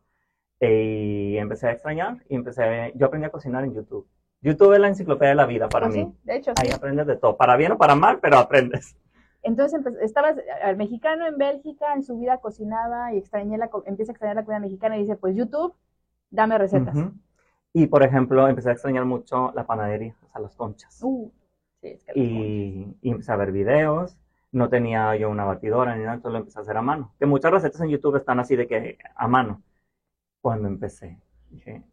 eh, 0.61 1.31
y 1.33 1.37
empecé 1.37 1.67
a 1.67 1.71
extrañar 1.73 2.23
y 2.29 2.35
empecé, 2.35 2.93
yo 2.95 3.07
aprendí 3.07 3.25
a 3.25 3.31
cocinar 3.31 3.65
en 3.65 3.73
YouTube. 3.73 4.07
YouTube 4.45 4.73
es 4.73 4.79
la 4.79 4.87
enciclopedia 4.87 5.29
de 5.29 5.35
la 5.35 5.45
vida 5.45 5.67
para 5.67 5.87
¿Ah, 5.87 5.89
mí. 5.89 5.95
sí? 5.95 6.13
De 6.23 6.35
hecho, 6.37 6.51
sí. 6.55 6.63
Ahí 6.65 6.71
aprendes 6.71 7.07
de 7.07 7.17
todo, 7.17 7.35
para 7.35 7.57
bien 7.57 7.73
o 7.73 7.77
para 7.77 7.95
mal, 7.95 8.19
pero 8.21 8.37
aprendes. 8.37 8.95
Entonces 9.41 9.81
estabas 10.01 10.35
al 10.63 10.77
mexicano 10.77 11.27
en 11.27 11.37
Bélgica, 11.37 11.93
en 11.93 12.03
su 12.03 12.17
vida 12.17 12.37
cocinaba 12.37 13.13
y 13.13 13.17
extrañé 13.17 13.57
la, 13.57 13.69
empieza 13.85 14.11
a 14.11 14.13
extrañar 14.13 14.35
la 14.35 14.45
comida 14.45 14.59
mexicana 14.59 14.97
y 14.97 15.01
dice, 15.01 15.15
pues 15.15 15.35
YouTube, 15.35 15.75
dame 16.29 16.57
recetas. 16.57 16.95
Ujú. 16.95 17.11
Y 17.73 17.87
por 17.87 18.03
ejemplo, 18.03 18.47
empecé 18.47 18.69
a 18.69 18.73
extrañar 18.73 19.05
mucho 19.05 19.51
la 19.53 19.65
panadería, 19.65 20.15
o 20.23 20.31
sea, 20.31 20.41
las 20.41 20.55
conchas. 20.55 20.97
Uh, 21.03 21.31
sí, 21.81 21.87
es 21.89 22.03
que 22.03 22.19
y, 22.19 22.97
y 23.01 23.09
empecé 23.11 23.31
a 23.31 23.35
ver 23.35 23.51
videos. 23.51 24.17
No 24.51 24.69
tenía 24.69 25.15
yo 25.17 25.29
una 25.29 25.43
batidora 25.43 25.95
ni 25.95 26.03
nada, 26.03 26.15
entonces 26.15 26.33
lo 26.33 26.39
empecé 26.39 26.59
a 26.59 26.61
hacer 26.61 26.77
a 26.77 26.81
mano. 26.81 27.13
Que 27.19 27.25
muchas 27.25 27.51
recetas 27.51 27.81
en 27.81 27.89
YouTube 27.89 28.15
están 28.15 28.39
así 28.39 28.55
de 28.55 28.67
que 28.67 28.97
a 29.15 29.27
mano. 29.27 29.61
Cuando 30.41 30.67
empecé, 30.67 31.19
dije, 31.49 31.83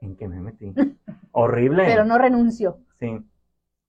¿en 0.00 0.16
qué 0.16 0.28
me 0.28 0.40
metí? 0.40 0.72
Horrible. 1.32 1.84
Pero 1.86 2.04
no 2.04 2.18
renuncio. 2.18 2.78
Sí. 3.00 3.18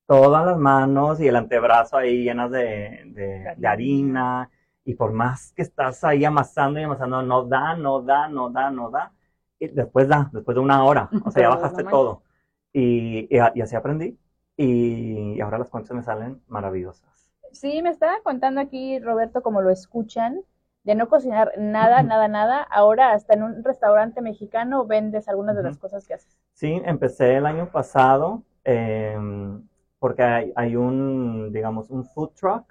Todas 0.07 0.45
las 0.45 0.57
manos 0.57 1.19
y 1.21 1.27
el 1.27 1.35
antebrazo 1.35 1.97
ahí 1.97 2.23
llenas 2.23 2.51
de, 2.51 3.03
de- 3.07 3.55
de 3.57 3.67
harina. 3.67 4.49
Y 4.85 4.95
por 4.95 5.11
más 5.13 5.51
que 5.53 5.63
estás 5.63 6.03
ahí 6.05 6.25
amasando 6.25 6.79
y 6.79 6.83
amasando, 6.83 7.21
no 7.23 7.43
da, 7.45 7.75
no 7.75 8.01
da, 8.01 8.27
no 8.29 8.49
da, 8.49 8.71
no 8.71 8.89
da. 8.89 9.13
Y 9.59 9.67
después 9.69 10.07
da, 10.07 10.29
después 10.33 10.55
de 10.55 10.61
una 10.61 10.83
hora. 10.85 11.15
O 11.23 11.31
sea, 11.31 11.43
ya 11.43 11.49
bajaste 11.49 11.83
no 11.83 11.89
todo. 11.91 12.23
Y, 12.73 13.27
y, 13.35 13.39
y 13.55 13.61
así 13.61 13.75
aprendí. 13.75 14.17
Y, 14.57 15.33
y 15.35 15.41
ahora 15.41 15.59
las 15.59 15.69
conchas 15.69 15.95
me 15.95 16.03
salen 16.03 16.41
maravillosas. 16.47 17.27
Sí, 17.51 17.81
me 17.81 17.89
estaba 17.89 18.21
contando 18.23 18.61
aquí, 18.61 18.99
Roberto, 18.99 19.41
como 19.41 19.61
lo 19.61 19.69
escuchan, 19.69 20.41
de 20.87 20.95
no 20.95 21.09
cocinar 21.09 21.51
nada, 21.57 22.01
nada, 22.01 22.29
nada. 22.29 22.61
Ahora 22.61 23.11
hasta 23.11 23.33
en 23.33 23.43
un 23.43 23.61
restaurante 23.61 24.21
mexicano 24.21 24.85
vendes 24.85 25.27
algunas 25.27 25.53
de 25.57 25.63
las 25.63 25.77
cosas 25.77 26.07
que 26.07 26.13
haces. 26.13 26.37
Sí, 26.53 26.81
empecé 26.85 27.35
el 27.35 27.45
año 27.45 27.69
pasado 27.69 28.43
em, 28.63 29.61
porque 29.99 30.23
hay, 30.23 30.53
hay 30.55 30.77
un, 30.77 31.51
digamos, 31.51 31.89
un 31.89 32.05
food 32.05 32.29
truck 32.39 32.63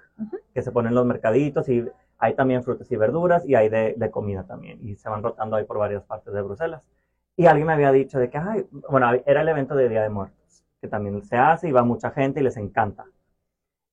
que 0.51 0.63
se 0.63 0.71
pone 0.71 0.89
en 0.89 0.95
los 0.95 1.05
mercaditos 1.05 1.69
y 1.69 1.85
hay 2.17 2.33
también 2.33 2.63
frutas 2.63 2.91
y 2.91 2.95
verduras 2.95 3.45
y 3.45 3.53
hay 3.53 3.69
de, 3.69 3.93
de 3.95 4.09
comida 4.09 4.43
también 4.45 4.79
y 4.81 4.95
se 4.95 5.09
van 5.09 5.21
rotando 5.21 5.55
ahí 5.55 5.65
por 5.65 5.77
varias 5.77 6.03
partes 6.03 6.33
de 6.33 6.41
Bruselas. 6.41 6.81
Y 7.35 7.45
alguien 7.45 7.67
me 7.67 7.73
había 7.73 7.91
dicho 7.91 8.17
de 8.17 8.31
que, 8.31 8.39
ay, 8.39 8.65
bueno, 8.89 9.11
era 9.27 9.41
el 9.41 9.47
evento 9.47 9.75
de 9.75 9.89
Día 9.89 10.01
de 10.01 10.09
Muertos, 10.09 10.63
que 10.81 10.87
también 10.87 11.23
se 11.23 11.37
hace 11.37 11.69
y 11.69 11.71
va 11.71 11.83
mucha 11.83 12.09
gente 12.09 12.39
y 12.39 12.43
les 12.43 12.57
encanta. 12.57 13.05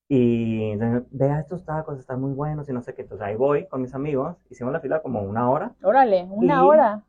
Y 0.08 0.70
entonces, 0.72 1.08
vea 1.10 1.40
estos 1.40 1.64
tacos, 1.64 1.98
están 1.98 2.20
muy 2.20 2.32
buenos 2.32 2.68
y 2.68 2.72
no 2.72 2.82
sé 2.82 2.94
qué. 2.94 3.02
Entonces 3.02 3.26
ahí 3.26 3.36
voy 3.36 3.66
con 3.66 3.80
mis 3.82 3.94
amigos, 3.94 4.36
hicimos 4.50 4.72
la 4.72 4.80
fila 4.80 5.00
como 5.00 5.22
una 5.22 5.50
hora 5.50 5.72
Órale, 5.82 6.24
una 6.30 6.56
Y- 6.56 6.66
hora. 6.66 7.02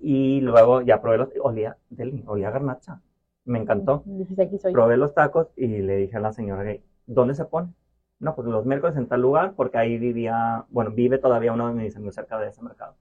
y 0.00 0.40
luego 0.40 0.82
ya 0.82 1.00
probé 1.00 1.18
los, 1.18 1.28
olía, 1.40 1.76
deli, 1.90 2.24
olía 2.26 2.50
garnacha. 2.50 3.00
Me 3.44 3.58
encantó. 3.60 4.02
Dijiste, 4.04 4.42
aquí 4.42 4.58
soy. 4.58 4.72
Probé 4.72 4.96
los 4.96 5.14
tacos 5.14 5.48
y 5.56 5.66
le 5.66 5.96
dije 5.96 6.16
a 6.16 6.20
la 6.20 6.32
señora, 6.32 6.64
que, 6.64 6.82
¿dónde 7.06 7.34
se 7.34 7.44
pone? 7.46 7.72
No, 8.18 8.34
pues 8.34 8.46
los 8.48 8.66
miércoles 8.66 8.96
en 8.96 9.06
tal 9.06 9.22
lugar, 9.22 9.54
porque 9.54 9.78
ahí 9.78 9.96
vivía, 9.96 10.66
bueno, 10.70 10.90
vive 10.90 11.18
todavía 11.18 11.52
uno 11.52 11.68
de 11.68 11.74
mis 11.74 11.96
amigos 11.96 12.16
cerca 12.16 12.38
de 12.38 12.48
ese 12.48 12.60
mercado. 12.62 12.96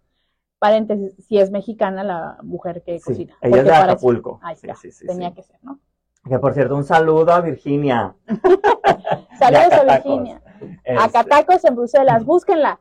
Paréntesis, 0.60 1.16
si 1.26 1.38
es 1.40 1.52
mexicana 1.52 2.04
la 2.04 2.38
mujer 2.44 2.84
que 2.84 3.00
Sí, 3.00 3.06
cocina. 3.06 3.36
ella 3.42 3.58
es 3.58 3.66
de 3.66 3.72
Acapulco. 3.74 4.40
Ahí 4.42 4.56
Sí, 4.56 4.68
sí, 4.76 4.92
sí, 4.92 5.08
tenía 5.08 5.34
que 5.34 5.44
ser, 5.44 5.58
¿no? 5.64 5.80
Que 6.28 6.40
por 6.40 6.54
cierto, 6.54 6.76
un 6.76 6.84
saludo 6.84 7.32
a 7.34 7.42
Virginia. 7.42 8.16
Saludos 9.40 9.72
a 9.72 9.82
Acatacos. 9.82 9.86
Virginia. 10.06 10.42
Este, 10.84 10.98
Acatacos 10.98 11.66
en 11.66 11.76
Bruselas, 11.76 12.26
búsquenla. 12.26 12.80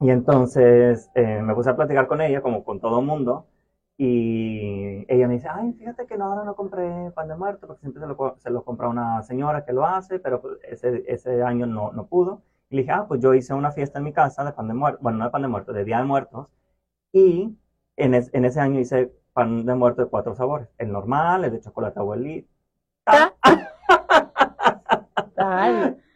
Y 0.00 0.10
entonces 0.10 1.10
eh, 1.14 1.40
me 1.42 1.54
puse 1.54 1.70
a 1.70 1.76
platicar 1.76 2.06
con 2.06 2.20
ella, 2.20 2.40
como 2.42 2.64
con 2.64 2.80
todo 2.80 3.00
mundo, 3.00 3.46
y 3.96 5.04
ella 5.12 5.28
me 5.28 5.34
dice, 5.34 5.48
ay, 5.48 5.72
fíjate 5.74 6.06
que 6.06 6.16
no, 6.18 6.24
ahora 6.26 6.44
no 6.44 6.56
compré 6.56 7.10
pan 7.12 7.28
de 7.28 7.36
muerto, 7.36 7.66
porque 7.66 7.80
siempre 7.82 8.00
se 8.02 8.08
lo, 8.08 8.36
se 8.38 8.50
lo 8.50 8.64
compra 8.64 8.88
una 8.88 9.22
señora 9.22 9.64
que 9.64 9.72
lo 9.72 9.86
hace, 9.86 10.18
pero 10.18 10.40
pues, 10.42 10.58
ese, 10.68 11.04
ese 11.06 11.42
año 11.42 11.66
no, 11.66 11.92
no 11.92 12.06
pudo. 12.06 12.42
Y 12.70 12.76
le 12.76 12.82
dije, 12.82 12.92
ah, 12.92 13.04
pues 13.06 13.20
yo 13.20 13.34
hice 13.34 13.54
una 13.54 13.70
fiesta 13.70 13.98
en 13.98 14.04
mi 14.04 14.12
casa 14.12 14.44
de 14.44 14.52
pan 14.52 14.66
de 14.68 14.74
muerto, 14.74 14.98
bueno, 15.00 15.18
no 15.18 15.24
de 15.26 15.30
pan 15.30 15.42
de 15.42 15.48
muerto, 15.48 15.72
de 15.72 15.84
Día 15.84 15.98
de 15.98 16.04
Muertos, 16.04 16.48
y 17.12 17.56
en, 17.96 18.14
es- 18.14 18.30
en 18.34 18.44
ese 18.44 18.60
año 18.60 18.80
hice 18.80 19.12
pan 19.32 19.64
de 19.64 19.74
muerto 19.74 20.02
de 20.02 20.08
cuatro 20.10 20.34
sabores, 20.34 20.68
el 20.78 20.90
normal, 20.90 21.44
el 21.44 21.52
de 21.52 21.60
chocolate 21.60 22.00
abuelita, 22.00 22.48
Ay, 22.48 22.53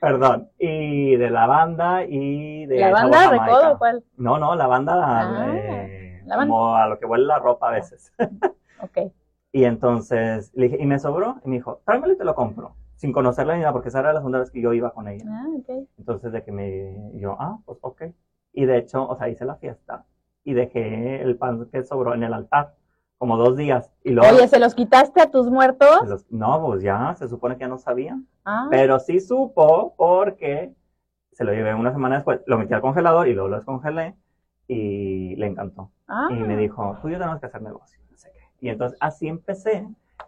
perdón, 0.01 0.49
y 0.59 1.17
de 1.17 1.31
lavanda 1.31 2.05
y 2.05 2.67
de 2.67 2.79
¿La 2.79 2.91
banda 2.93 3.31
recodo 3.31 3.79
cuál? 3.79 4.05
No, 4.17 4.39
no, 4.39 4.55
lavanda, 4.55 4.95
Ah, 4.97 5.47
eh, 5.55 6.23
lavanda. 6.25 6.47
como 6.53 6.75
a 6.77 6.87
lo 6.87 6.99
que 6.99 7.07
huele 7.07 7.25
la 7.27 7.39
ropa 7.39 7.69
a 7.69 7.73
veces. 7.73 8.13
Ok. 8.81 9.11
Y 9.51 9.65
entonces 9.65 10.53
le 10.55 10.67
dije, 10.69 10.77
y 10.81 10.87
me 10.87 11.01
sobró, 11.01 11.39
y 11.45 11.49
me 11.49 11.57
dijo, 11.57 11.81
tráemelo 11.85 12.13
y 12.13 12.17
te 12.17 12.23
lo 12.25 12.37
compro, 12.37 12.77
sin 12.95 13.11
conocerla 13.13 13.55
ni 13.57 13.63
nada, 13.63 13.73
porque 13.73 13.89
esa 13.89 13.99
era 13.99 14.13
la 14.13 14.21
segunda 14.21 14.39
vez 14.39 14.53
que 14.53 14.61
yo 14.61 14.73
iba 14.73 14.93
con 14.93 15.09
ella. 15.09 15.25
Ah, 15.29 15.47
ok. 15.59 15.89
Entonces 15.99 16.31
de 16.31 16.45
que 16.45 16.53
me, 16.53 17.11
yo, 17.19 17.37
ah, 17.41 17.59
pues 17.65 17.79
ok. 17.81 18.03
Y 18.53 18.67
de 18.67 18.79
hecho, 18.79 19.05
o 19.09 19.17
sea, 19.17 19.29
hice 19.29 19.45
la 19.45 19.57
fiesta 19.57 20.05
y 20.45 20.55
dejé 20.55 21.21
el 21.23 21.37
pan 21.37 21.67
que 21.73 21.83
sobró 21.83 22.15
en 22.15 22.23
el 22.23 22.33
altar, 22.35 22.75
como 23.19 23.37
dos 23.37 23.57
días. 23.57 23.93
Y 24.05 24.11
luego, 24.11 24.35
Oye, 24.35 24.49
¿se 24.49 24.59
los 24.59 24.75
quitaste 24.75 25.21
a 25.21 25.31
tus 25.31 25.51
muertos? 25.51 26.07
los- 26.09 26.31
no, 26.31 26.65
pues 26.65 26.83
ya, 26.83 27.15
se 27.17 27.29
supone 27.29 27.57
que 27.57 27.63
ya 27.63 27.69
no 27.69 27.79
sabían. 27.79 28.27
Ah, 28.45 28.69
Pero 28.71 28.99
sí 29.01 29.21
supo 29.21 29.95
porque 29.97 30.73
se 31.33 31.45
lo 31.45 31.53
llevé 31.53 31.75
una 31.75 31.93
semana 31.93 32.17
después, 32.17 32.41
lo 32.47 32.59
metí 32.59 32.73
al 32.75 32.81
congelador 32.81 33.29
y 33.29 33.35
luego 33.35 33.49
lo 33.49 33.57
descongelé 33.57 34.15
y 34.69 35.35
le 35.37 35.47
encantó. 35.47 35.91
ah. 36.09 36.29
Y 36.31 36.35
me 36.35 36.57
dijo, 36.57 36.97
tú 37.03 37.09
y 37.09 37.13
yo 37.13 37.19
tenemos 37.19 37.41
que 37.41 37.47
hacer 37.47 37.63
negocio, 37.63 38.01
no 38.11 38.17
sé 38.17 38.31
qué. 38.33 38.41
Y 38.61 38.69
entonces 38.71 38.97
así 39.01 39.29
empecé 39.29 39.87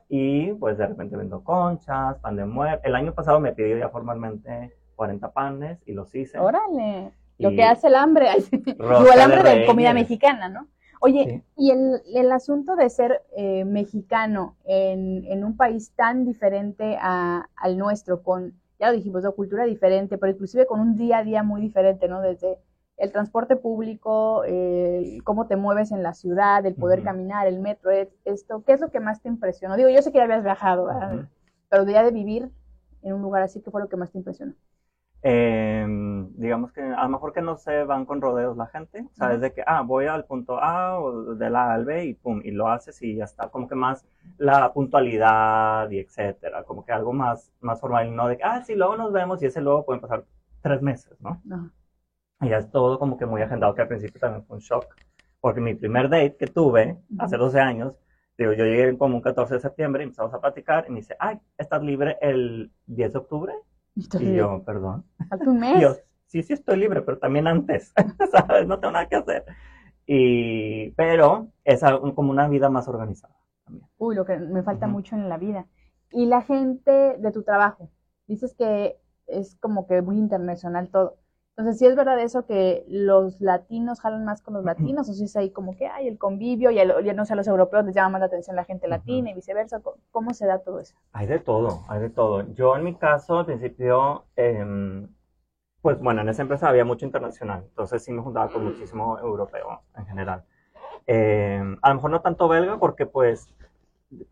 y 0.09 0.53
pues 0.55 0.79
de 0.79 0.87
repente 0.87 1.17
vendo 1.17 1.43
conchas, 1.43 2.19
pan 2.19 2.37
de 2.37 2.45
muerte. 2.45 2.89
El 2.89 2.95
año 2.97 3.13
pasado 3.15 3.41
me 3.41 3.53
pidió 3.53 3.77
ya 3.79 3.89
formalmente 3.89 4.75
40 4.97 5.31
panes 5.33 5.79
y 5.87 5.93
los 5.93 6.15
hice. 6.15 6.39
Órale. 6.39 7.13
Lo 7.39 7.51
que 7.51 7.65
hace 7.65 7.87
el 7.87 7.95
hambre. 7.95 8.29
El 8.67 9.21
hambre 9.21 9.43
de 9.43 9.61
de, 9.61 9.67
comida 9.67 9.95
mexicana, 9.95 10.49
¿no? 10.51 10.67
Oye, 11.01 11.31
Sí. 11.31 11.43
y 11.57 11.71
el, 11.73 12.03
el 12.15 12.33
asunto 12.33 12.77
de 12.77 12.91
ser 12.91 13.23
eh, 13.37 13.65
mexicano 13.65 14.57
en, 14.65 15.25
en 15.27 15.45
un 15.45 15.57
país 15.57 15.93
tan 15.97 16.25
diferente 16.27 16.97
a- 17.01 17.49
al 17.57 17.79
nuestro, 17.79 18.23
con, 18.23 18.55
ya 18.79 18.89
lo 18.91 18.97
dijimos, 18.97 19.23
una 19.23 19.33
cultura 19.33 19.65
diferente, 19.65 20.19
pero 20.19 20.33
inclusive 20.33 20.67
con 20.67 20.81
un 20.81 20.97
día 20.97 21.19
a 21.19 21.25
día 21.25 21.43
muy 21.43 21.61
diferente, 21.63 22.09
¿no? 22.09 22.21
Desde 22.23 22.59
el 22.99 23.13
transporte 23.13 23.57
público, 23.57 24.45
el 24.45 25.23
cómo 25.25 25.47
te 25.47 25.57
mueves 25.57 25.91
en 25.93 26.03
la 26.03 26.13
ciudad, 26.15 26.65
el 26.67 26.75
poder 26.77 27.03
caminar, 27.03 27.47
el 27.47 27.61
metro, 27.61 27.91
es- 27.91 28.09
esto, 28.25 28.63
¿qué 28.67 28.73
es 28.75 28.81
lo 28.81 28.91
que 28.91 29.01
más 29.01 29.23
te 29.23 29.29
impresionó? 29.29 29.77
Digo, 29.77 29.89
yo 29.91 30.03
sé 30.03 30.13
que 30.13 30.19
ya 30.19 30.25
habías 30.25 30.45
viajado, 30.45 30.87
¿verdad? 30.87 31.15
Ujú. 31.15 31.27
pero 31.71 31.87
ya 31.89 32.03
de 32.05 32.11
vivir 32.13 32.51
en 33.03 33.15
un 33.15 33.23
lugar 33.23 33.43
así, 33.43 33.61
¿qué 33.63 33.71
fue 33.71 33.81
lo 33.83 33.89
que 33.89 33.97
más 33.97 34.11
te 34.13 34.19
impresionó? 34.19 34.55
Eh, 35.23 35.87
digamos 36.37 36.73
que 36.73 36.81
a 36.81 37.03
lo 37.03 37.09
mejor 37.11 37.33
que 37.35 37.43
no 37.43 37.57
se 37.59 37.85
van 37.85 38.07
con 38.07 38.23
rodeos 38.23 38.57
la 38.57 38.67
gente, 38.67 39.03
o 39.03 39.15
sea, 39.15 39.27
Ajá. 39.27 39.37
desde 39.37 39.53
que, 39.53 39.63
ah, 39.67 39.83
voy 39.83 40.07
al 40.07 40.25
punto 40.25 40.63
A 40.63 40.99
o 40.99 41.35
del 41.35 41.57
A 41.57 41.75
al 41.75 41.85
B 41.85 42.07
y 42.07 42.15
pum, 42.15 42.41
y 42.43 42.51
lo 42.51 42.69
haces 42.69 43.03
y 43.03 43.17
ya 43.17 43.25
está, 43.25 43.49
como 43.49 43.69
que 43.69 43.75
más 43.75 44.07
la 44.39 44.73
puntualidad 44.73 45.91
y 45.91 45.99
etcétera, 45.99 46.65
como 46.65 46.85
que 46.85 46.93
algo 46.93 47.13
más, 47.13 47.53
más 47.61 47.81
formal 47.81 48.15
no 48.17 48.29
de 48.29 48.39
que, 48.39 48.45
ah, 48.45 48.63
sí, 48.63 48.75
luego 48.75 48.97
nos 48.97 49.13
vemos 49.13 49.43
y 49.43 49.47
ese 49.47 49.61
luego 49.61 49.85
pueden 49.85 50.01
pasar 50.01 50.25
tres 50.63 50.81
meses, 50.81 51.21
¿no? 51.21 51.41
No. 51.45 51.71
Y 52.41 52.49
ya 52.49 52.59
es 52.59 52.71
todo 52.71 52.99
como 52.99 53.19
que 53.19 53.27
muy 53.27 53.43
agendado, 53.43 53.75
que 53.75 53.83
al 53.83 53.89
principio 53.89 54.19
también 54.19 54.45
fue 54.47 54.57
un 54.57 54.63
shock, 54.63 54.87
porque 55.41 55.61
mi 55.61 55.75
primer 55.75 56.09
date 56.09 56.37
que 56.39 56.47
tuve 56.47 56.97
hace 57.19 57.37
12 57.37 57.61
años, 57.61 57.95
digo, 58.39 58.55
yo 58.55 58.65
llegué 58.65 58.97
como 58.97 59.17
un 59.17 59.21
14 59.23 59.55
de 59.55 59.61
septiembre 59.61 60.03
y 60.03 60.05
empezamos 60.05 60.33
a 60.33 60.41
platicar 60.41 60.87
y 60.89 60.93
me 60.93 61.01
dice, 61.01 61.15
ay, 61.19 61.39
¿estás 61.59 61.83
libre 61.83 62.17
el 62.23 62.73
10 62.87 63.13
de 63.13 63.19
octubre? 63.19 63.55
Y 63.95 64.35
yo, 64.35 64.63
perdón. 64.65 65.05
Falta 65.29 65.51
un 65.51 65.61
mes. 65.61 65.81
Yo, 65.81 65.97
sí, 66.27 66.43
sí 66.43 66.53
estoy 66.53 66.79
libre, 66.79 67.03
pero 67.03 67.19
también 67.19 67.47
antes, 67.47 67.93
¿sabes? 68.33 68.67
No 68.67 68.79
tengo 68.81 68.93
nada 68.93 69.09
que 69.09 69.17
hacer. 69.17 69.45
Y, 70.07 70.91
pero 70.93 71.49
es 71.65 71.83
como 72.15 72.31
una 72.31 72.49
vida 72.49 72.69
más 72.69 72.89
organizada 72.89 73.37
también. 73.65 73.89
Uy, 73.99 74.17
lo 74.17 74.25
que 74.25 74.37
me 74.39 74.63
falta 74.63 74.87
mucho 74.87 75.15
en 75.15 75.29
la 75.29 75.39
vida. 75.39 75.67
Y 76.11 76.27
la 76.27 76.43
gente 76.43 77.17
de 77.19 77.31
tu 77.31 77.45
trabajo, 77.45 77.91
dices 78.27 78.55
que 78.55 78.97
es 79.27 79.57
como 79.57 79.87
que 79.87 80.03
muy 80.03 80.19
internacional 80.19 80.89
todo. 80.91 81.19
Entonces, 81.61 81.79
¿sí 81.79 81.85
es 81.87 81.95
verdad 81.95 82.19
eso 82.21 82.47
que 82.47 82.87
los 82.89 83.39
latinos 83.39 84.01
jalan 84.01 84.25
más 84.25 84.41
con 84.41 84.55
los 84.55 84.65
latinos? 84.65 85.11
¿O 85.11 85.13
si 85.13 85.25
es 85.25 85.37
ahí 85.37 85.51
como 85.51 85.77
que 85.77 85.87
hay 85.89 86.09
el 86.09 86.17
convivio 86.17 86.71
y, 86.71 86.79
el- 86.79 87.07
y 87.07 87.13
no 87.13 87.27
sé, 87.27 87.35
a 87.35 87.37
los 87.37 87.47
europeos 87.49 87.85
les 87.85 87.95
llama 87.95 88.11
más 88.13 88.21
la 88.21 88.27
atención 88.29 88.57
la 88.57 88.65
gente 88.65 88.89
latina 88.89 89.31
y 89.31 89.35
viceversa? 89.35 89.81
¿Cómo- 89.81 89.99
¿Cómo 90.11 90.33
se 90.33 90.47
da 90.47 90.61
todo 90.61 90.81
eso? 90.81 90.97
Hay 91.13 91.27
de 91.27 91.39
todo, 91.39 91.81
hay 91.89 92.01
de 92.01 92.09
todo. 92.09 92.51
Yo 92.55 92.75
en 92.77 92.85
mi 92.85 92.95
caso, 92.95 93.41
al 93.41 93.45
principio, 93.45 94.25
em, 94.37 95.07
pues 95.83 95.99
bueno, 96.01 96.23
en 96.23 96.31
esa 96.31 96.41
empresa 96.41 96.67
había 96.71 96.87
mucho 96.87 97.05
internacional, 97.05 97.65
entonces 97.69 98.03
sí 98.03 98.11
me 98.11 98.23
juntaba 98.23 98.49
con 98.51 98.65
muchísimo 98.65 99.19
europeo 99.19 99.83
en 99.99 100.07
general. 100.07 100.45
Eh, 101.07 101.63
a 101.83 101.89
lo 101.91 101.95
mejor 101.97 102.11
no 102.11 102.23
tanto 102.23 102.49
belga, 102.49 102.79
porque 102.79 103.05
pues 103.05 103.53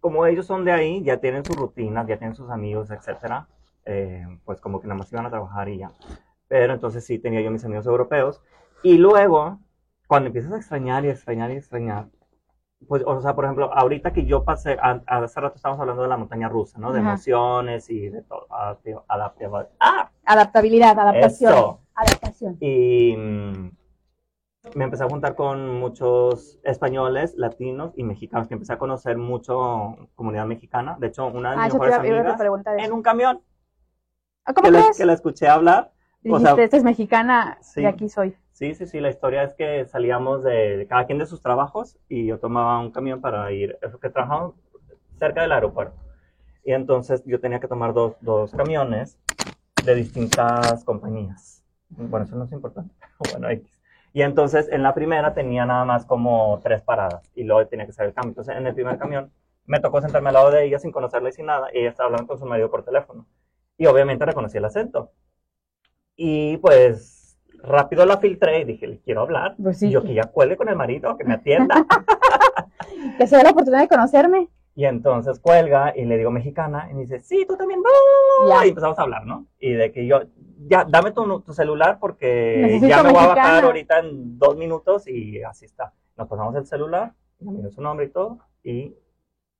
como 0.01 0.25
ellos 0.25 0.47
son 0.47 0.65
de 0.65 0.73
ahí, 0.73 1.03
ya 1.05 1.19
tienen 1.19 1.45
sus 1.45 1.57
rutinas, 1.59 2.07
ya 2.07 2.17
tienen 2.17 2.35
sus 2.35 2.49
amigos, 2.51 2.91
etcétera, 2.91 3.49
eh, 3.85 4.27
pues 4.47 4.63
como 4.63 4.81
que 4.81 4.87
nada 4.87 4.97
más 4.99 5.13
iban 5.13 5.27
a 5.27 5.31
trabajar 5.31 5.69
y 5.69 5.77
ya. 5.79 5.91
Pero 6.49 6.73
entonces 6.75 7.05
sí 7.05 7.19
tenía 7.19 7.41
yo 7.43 7.51
mis 7.51 7.65
amigos 7.65 7.87
europeos. 7.87 8.41
Y 8.83 8.97
luego, 8.99 9.59
cuando 10.07 10.29
empiezas 10.29 10.53
a 10.53 10.57
extrañar 10.57 11.05
y 11.05 11.11
extrañar 11.11 11.51
y 11.51 11.57
extrañar, 11.57 12.07
pues, 12.87 13.03
o 13.07 13.21
sea, 13.21 13.35
por 13.35 13.45
ejemplo, 13.45 13.73
ahorita 13.75 14.13
que 14.13 14.25
yo 14.25 14.45
pasé, 14.45 14.79
a- 14.81 15.03
a- 15.07 15.19
hace 15.19 15.41
rato 15.41 15.57
estábamos 15.57 15.81
hablando 15.81 16.03
de 16.03 16.09
la 16.09 16.17
montaña 16.17 16.49
rusa, 16.49 16.79
¿no? 16.79 16.93
De 16.93 17.01
Ajá. 17.01 17.09
emociones 17.11 17.91
y 17.91 18.09
de 18.09 18.23
todo. 18.23 18.47
adaptabilidad. 18.51 19.69
¡Ah! 19.81 20.11
Adaptabilidad, 20.25 20.99
adaptación. 20.99 21.53
Eso. 21.53 21.81
Adaptación. 21.95 22.57
Y 22.61 23.17
mm, 23.17 23.71
me 24.75 24.85
empecé 24.85 25.05
a 25.05 25.09
juntar 25.09 25.35
con 25.35 25.79
muchos 25.81 26.61
españoles, 26.63 27.35
latinos 27.37 27.93
y 27.97 28.05
mexicanos, 28.05 28.47
que 28.49 28.55
empecé 28.55 28.73
a 28.75 28.79
conocer 28.79 29.19
mucho 29.19 29.97
comunidad 30.15 30.47
mexicana. 30.47 30.97
De 31.01 31.09
hecho, 31.09 31.27
una 31.27 31.51
de 31.51 31.57
Ah, 31.57 31.65
mis 31.65 31.73
te 31.73 31.79
mejores 31.79 31.99
amigas, 31.99 32.41
en 32.79 32.93
un 32.93 33.03
camión, 33.03 33.43
Ah, 34.45 34.55
¿Cómo 34.55 34.67
que 34.67 34.71
la, 34.71 34.81
crees? 34.81 34.97
que 34.97 35.05
la 35.05 35.13
escuché 35.13 35.47
hablar. 35.49 35.93
O 36.25 36.39
Dijiste, 36.39 36.55
sea, 36.55 36.65
esta 36.65 36.77
es 36.77 36.85
mexicana, 36.85 37.59
sí. 37.61 37.83
y 37.83 37.85
aquí 37.87 38.09
soy. 38.09 38.37
Sí, 38.53 38.75
sí, 38.75 38.87
sí, 38.87 39.01
la 39.01 39.11
historia 39.11 39.45
es 39.45 39.55
que 39.55 39.87
salíamos 39.87 40.43
de, 40.43 40.77
de 40.79 40.87
cada 40.87 41.07
quien 41.07 41.19
de 41.19 41.27
sus 41.27 41.41
trabajos 41.41 41.97
y 42.09 42.27
yo 42.27 42.39
tomaba 42.39 42.81
un 42.81 42.91
camión 42.91 43.21
para 43.21 43.51
ir, 43.53 43.79
eso 43.83 44.01
que 44.01 44.11
trabajaba 44.11 44.53
cerca 45.19 45.43
del 45.43 45.53
aeropuerto. 45.53 45.97
Y 46.65 46.73
entonces 46.73 47.23
yo 47.25 47.41
tenía 47.41 47.61
que 47.61 47.69
tomar 47.69 47.95
dos, 47.95 48.17
dos 48.21 48.51
camiones 48.53 49.19
de 49.85 49.95
distintas 49.95 50.85
compañías. 50.85 51.65
Bueno, 51.89 52.27
eso 52.27 52.37
no 52.37 52.45
es 52.45 52.53
importante, 52.53 52.95
bueno, 53.33 53.49
X. 53.51 53.81
Y 54.13 54.23
entonces 54.23 54.69
en 54.71 54.83
la 54.83 54.95
primera 54.95 55.35
tenía 55.35 55.65
nada 55.67 55.85
más 55.85 56.05
como 56.05 56.59
tres 56.63 56.83
paradas 56.83 57.31
y 57.35 57.45
luego 57.45 57.67
tenía 57.69 57.87
que 57.87 57.91
hacer 57.91 58.07
el 58.07 58.15
cambio. 58.15 58.31
Entonces 58.31 58.57
en 58.57 58.67
el 58.67 58.75
primer 58.75 58.99
camión 58.99 59.31
me 59.67 59.81
tocó 59.81 60.01
sentarme 60.01 60.31
al 60.31 60.35
lado 60.35 60.51
de 60.51 60.65
ella 60.65 60.79
sin 60.79 60.91
conocerla 60.91 61.29
y 61.29 61.33
sin 61.33 61.47
nada 61.47 61.69
y 61.73 61.79
ella 61.79 61.91
estaba 61.91 62.07
hablando 62.07 62.27
con 62.27 62.39
su 62.39 62.47
marido 62.47 62.71
por 62.71 62.85
teléfono. 62.85 63.27
Y 63.77 63.87
obviamente 63.87 64.25
reconocí 64.25 64.59
el 64.59 64.65
acento. 64.65 65.13
Y 66.21 66.57
pues 66.57 67.39
rápido 67.63 68.05
la 68.05 68.19
filtré 68.19 68.61
y 68.61 68.65
dije, 68.65 68.89
le 68.89 68.99
quiero 68.99 69.21
hablar. 69.23 69.55
Pues 69.63 69.79
sí. 69.79 69.87
Y 69.87 69.91
yo 69.93 70.03
que 70.03 70.15
ya 70.15 70.25
cuelgue 70.25 70.57
con 70.57 70.69
el 70.69 70.75
marido, 70.75 71.17
que 71.17 71.25
me 71.25 71.35
atienda. 71.35 71.87
Que 73.17 73.27
se 73.27 73.37
dé 73.37 73.43
la 73.45 73.51
oportunidad 73.51 73.83
de 73.83 73.89
conocerme. 73.89 74.49
y 74.75 74.85
entonces 74.85 75.39
cuelga 75.41 75.93
y 75.97 76.05
le 76.05 76.17
digo 76.19 76.31
mexicana 76.31 76.89
y 76.91 76.95
me 76.95 77.03
dice, 77.03 77.21
sí, 77.21 77.45
tú 77.49 77.57
también. 77.57 77.81
Ya. 78.49 78.67
Y 78.67 78.71
empezamos 78.71 78.99
a 78.99 79.03
hablar, 79.03 79.25
¿no? 79.27 79.47
Y 79.61 79.73
de 79.73 79.93
que 79.93 80.07
yo, 80.07 80.23
ya, 80.69 80.85
dame 80.85 81.13
tu, 81.13 81.41
tu 81.41 81.53
celular 81.53 81.99
porque 82.01 82.59
Necesito 82.63 82.89
ya 82.89 83.03
me 83.03 83.11
voy 83.13 83.23
a 83.23 83.27
bajar 83.29 83.37
mexicana. 83.37 83.67
ahorita 83.67 83.99
en 84.01 84.39
dos 84.39 84.57
minutos 84.57 85.07
y 85.09 85.43
así 85.43 85.65
está. 85.65 85.93
Nos 86.17 86.29
pasamos 86.29 86.55
el 86.57 86.67
celular, 86.67 87.13
me 87.41 87.61
dio 87.61 87.71
su 87.71 87.81
nombre 87.83 88.07
y 88.07 88.11
todo, 88.11 88.39
y, 88.65 88.97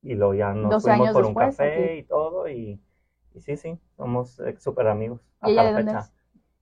y 0.01 0.15
luego 0.15 0.33
ya 0.33 0.53
nos 0.53 0.71
12 0.83 0.89
fuimos 0.89 1.11
por 1.11 1.21
un 1.23 1.27
después, 1.33 1.57
café 1.57 1.83
aquí. 1.91 1.99
y 1.99 2.03
todo, 2.03 2.47
y, 2.49 2.81
y 3.35 3.39
sí, 3.41 3.55
sí, 3.57 3.77
somos 3.95 4.39
eh, 4.41 4.55
súper 4.59 4.87
amigos. 4.87 5.21
¿Y 5.43 5.51
ella 5.51 5.61
hasta 5.61 5.71
la 5.71 5.77
fecha. 6.01 6.13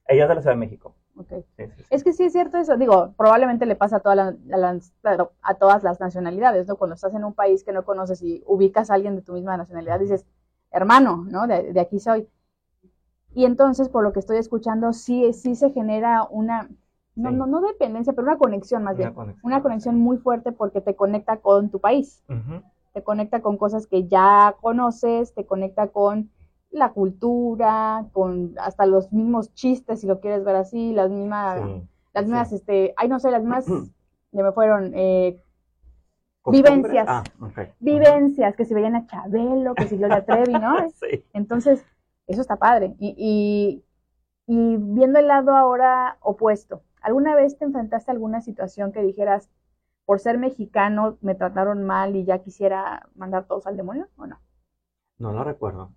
Ella 0.08 0.24
es 0.24 0.30
de 0.30 0.36
la 0.36 0.42
Ciudad 0.42 0.56
de 0.56 0.60
México. 0.60 0.96
Ok. 1.18 1.30
Sí, 1.30 1.66
sí, 1.66 1.72
sí. 1.78 1.84
Es 1.90 2.04
que 2.04 2.14
sí 2.14 2.24
es 2.24 2.34
cierto 2.34 2.58
eso. 2.58 2.78
Digo, 2.78 3.14
probablemente 3.18 3.66
le 3.66 3.76
pasa 3.76 3.98
a, 3.98 4.00
toda 4.00 4.16
la- 4.16 4.36
a 4.52 4.58
las, 4.58 4.92
claro, 5.02 5.32
a 5.42 5.56
todas 5.56 5.84
las 5.84 6.00
nacionalidades, 6.00 6.68
¿no? 6.68 6.76
Cuando 6.76 6.96
estás 6.96 7.14
en 7.14 7.24
un 7.26 7.34
país 7.34 7.64
que 7.64 7.74
no 7.74 7.84
conoces 7.86 8.22
y 8.22 8.44
ubicas 8.46 8.90
a 8.90 8.94
alguien 8.96 9.16
de 9.16 9.22
tu 9.22 9.34
misma 9.34 9.58
nacionalidad, 9.58 10.00
dices, 10.00 10.26
hermano, 10.72 11.26
¿no? 11.30 11.48
De, 11.48 11.74
de 11.74 11.80
aquí 11.80 12.00
soy. 12.00 12.28
Y 13.34 13.46
entonces, 13.46 13.90
por 13.90 14.04
lo 14.04 14.14
que 14.14 14.20
estoy 14.20 14.38
escuchando, 14.38 14.94
sí, 14.94 15.32
sí 15.34 15.56
se 15.56 15.72
genera 15.72 16.24
una, 16.30 16.70
no, 17.16 17.32
no, 17.32 17.46
no 17.46 17.62
dependencia, 17.62 18.14
pero 18.14 18.28
una 18.28 18.38
conexión 18.38 18.84
más 18.84 18.98
bien. 18.98 19.10
Una 19.10 19.16
conexión. 19.16 19.46
Una 19.46 19.62
conexión 19.62 20.00
muy 20.00 20.18
fuerte 20.18 20.52
porque 20.52 20.82
te 20.82 20.96
conecta 20.96 21.38
con 21.38 21.70
tu 21.70 21.80
país. 21.80 22.24
Te 22.94 23.04
conecta 23.04 23.42
con 23.42 23.58
cosas 23.58 23.86
que 23.86 24.08
ya 24.08 24.56
conoces, 24.62 25.34
te 25.34 25.46
conecta 25.46 25.88
con 25.90 26.32
la 26.78 26.94
cultura, 26.94 28.06
con 28.14 28.54
hasta 28.60 28.86
los 28.86 29.12
mismos 29.12 29.54
chistes, 29.54 30.02
si 30.02 30.08
lo 30.08 30.20
quieres 30.20 30.44
ver 30.44 30.56
así, 30.56 30.94
las 30.94 31.10
mismas, 31.10 31.62
Sí. 31.62 31.88
las 32.14 32.50
sí. 32.50 32.56
este, 32.56 32.94
ay 32.98 33.08
no 33.10 33.20
sé, 33.20 33.32
las 33.32 33.42
mismas, 33.42 33.66
ya 34.32 34.44
me 34.44 34.52
fueron, 34.52 34.92
eh, 34.96 35.42
vivencias. 36.46 37.06
Ah, 37.10 37.24
vivencias, 37.80 38.56
que 38.56 38.66
si 38.66 38.74
veían 38.74 38.96
a 38.96 39.06
Chabelo, 39.08 39.76
que 39.76 39.88
si 39.88 39.98
Gloria 39.98 40.26
Trevi, 40.26 40.54
¿no? 40.54 40.78
Sí. 40.96 41.24
Entonces, 41.34 41.86
eso 42.28 42.42
está 42.42 42.56
padre. 42.58 42.96
Y, 43.00 43.14
y, 43.18 43.84
y 44.48 44.78
viendo 44.78 45.20
el 45.20 45.28
lado 45.28 45.56
ahora 45.56 46.18
opuesto, 46.22 46.84
¿alguna 47.02 47.36
vez 47.36 47.58
te 47.58 47.66
enfrentaste 47.66 48.12
a 48.12 48.14
alguna 48.14 48.42
situación 48.42 48.92
que 48.92 49.02
dijeras, 49.02 49.50
por 50.06 50.20
ser 50.20 50.38
mexicano 50.38 51.18
me 51.22 51.36
trataron 51.36 51.84
mal 51.84 52.16
y 52.16 52.24
ya 52.24 52.40
quisiera 52.40 53.10
mandar 53.16 53.46
todos 53.46 53.68
al 53.68 53.76
demonio? 53.76 54.08
¿O 54.16 54.26
no? 54.26 54.40
No 55.20 55.34
lo 55.34 55.44
recuerdo. 55.44 55.92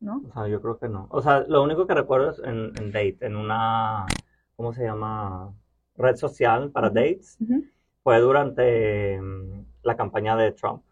¿No? 0.00 0.22
O 0.28 0.32
sea, 0.32 0.48
yo 0.48 0.60
creo 0.60 0.78
que 0.78 0.88
no. 0.88 1.06
O 1.10 1.20
sea, 1.22 1.40
lo 1.48 1.62
único 1.62 1.86
que 1.86 1.94
recuerdo 1.94 2.30
es 2.30 2.38
en, 2.40 2.72
en 2.78 2.92
Date, 2.92 3.18
en 3.20 3.36
una, 3.36 4.06
¿cómo 4.56 4.72
se 4.72 4.84
llama? 4.84 5.52
Red 5.96 6.16
social 6.16 6.70
para 6.70 6.88
dates. 6.88 7.38
Fue 8.02 8.18
durante 8.20 9.20
mm, 9.20 9.64
la 9.82 9.96
campaña 9.96 10.36
de 10.36 10.52
Trump. 10.52 10.82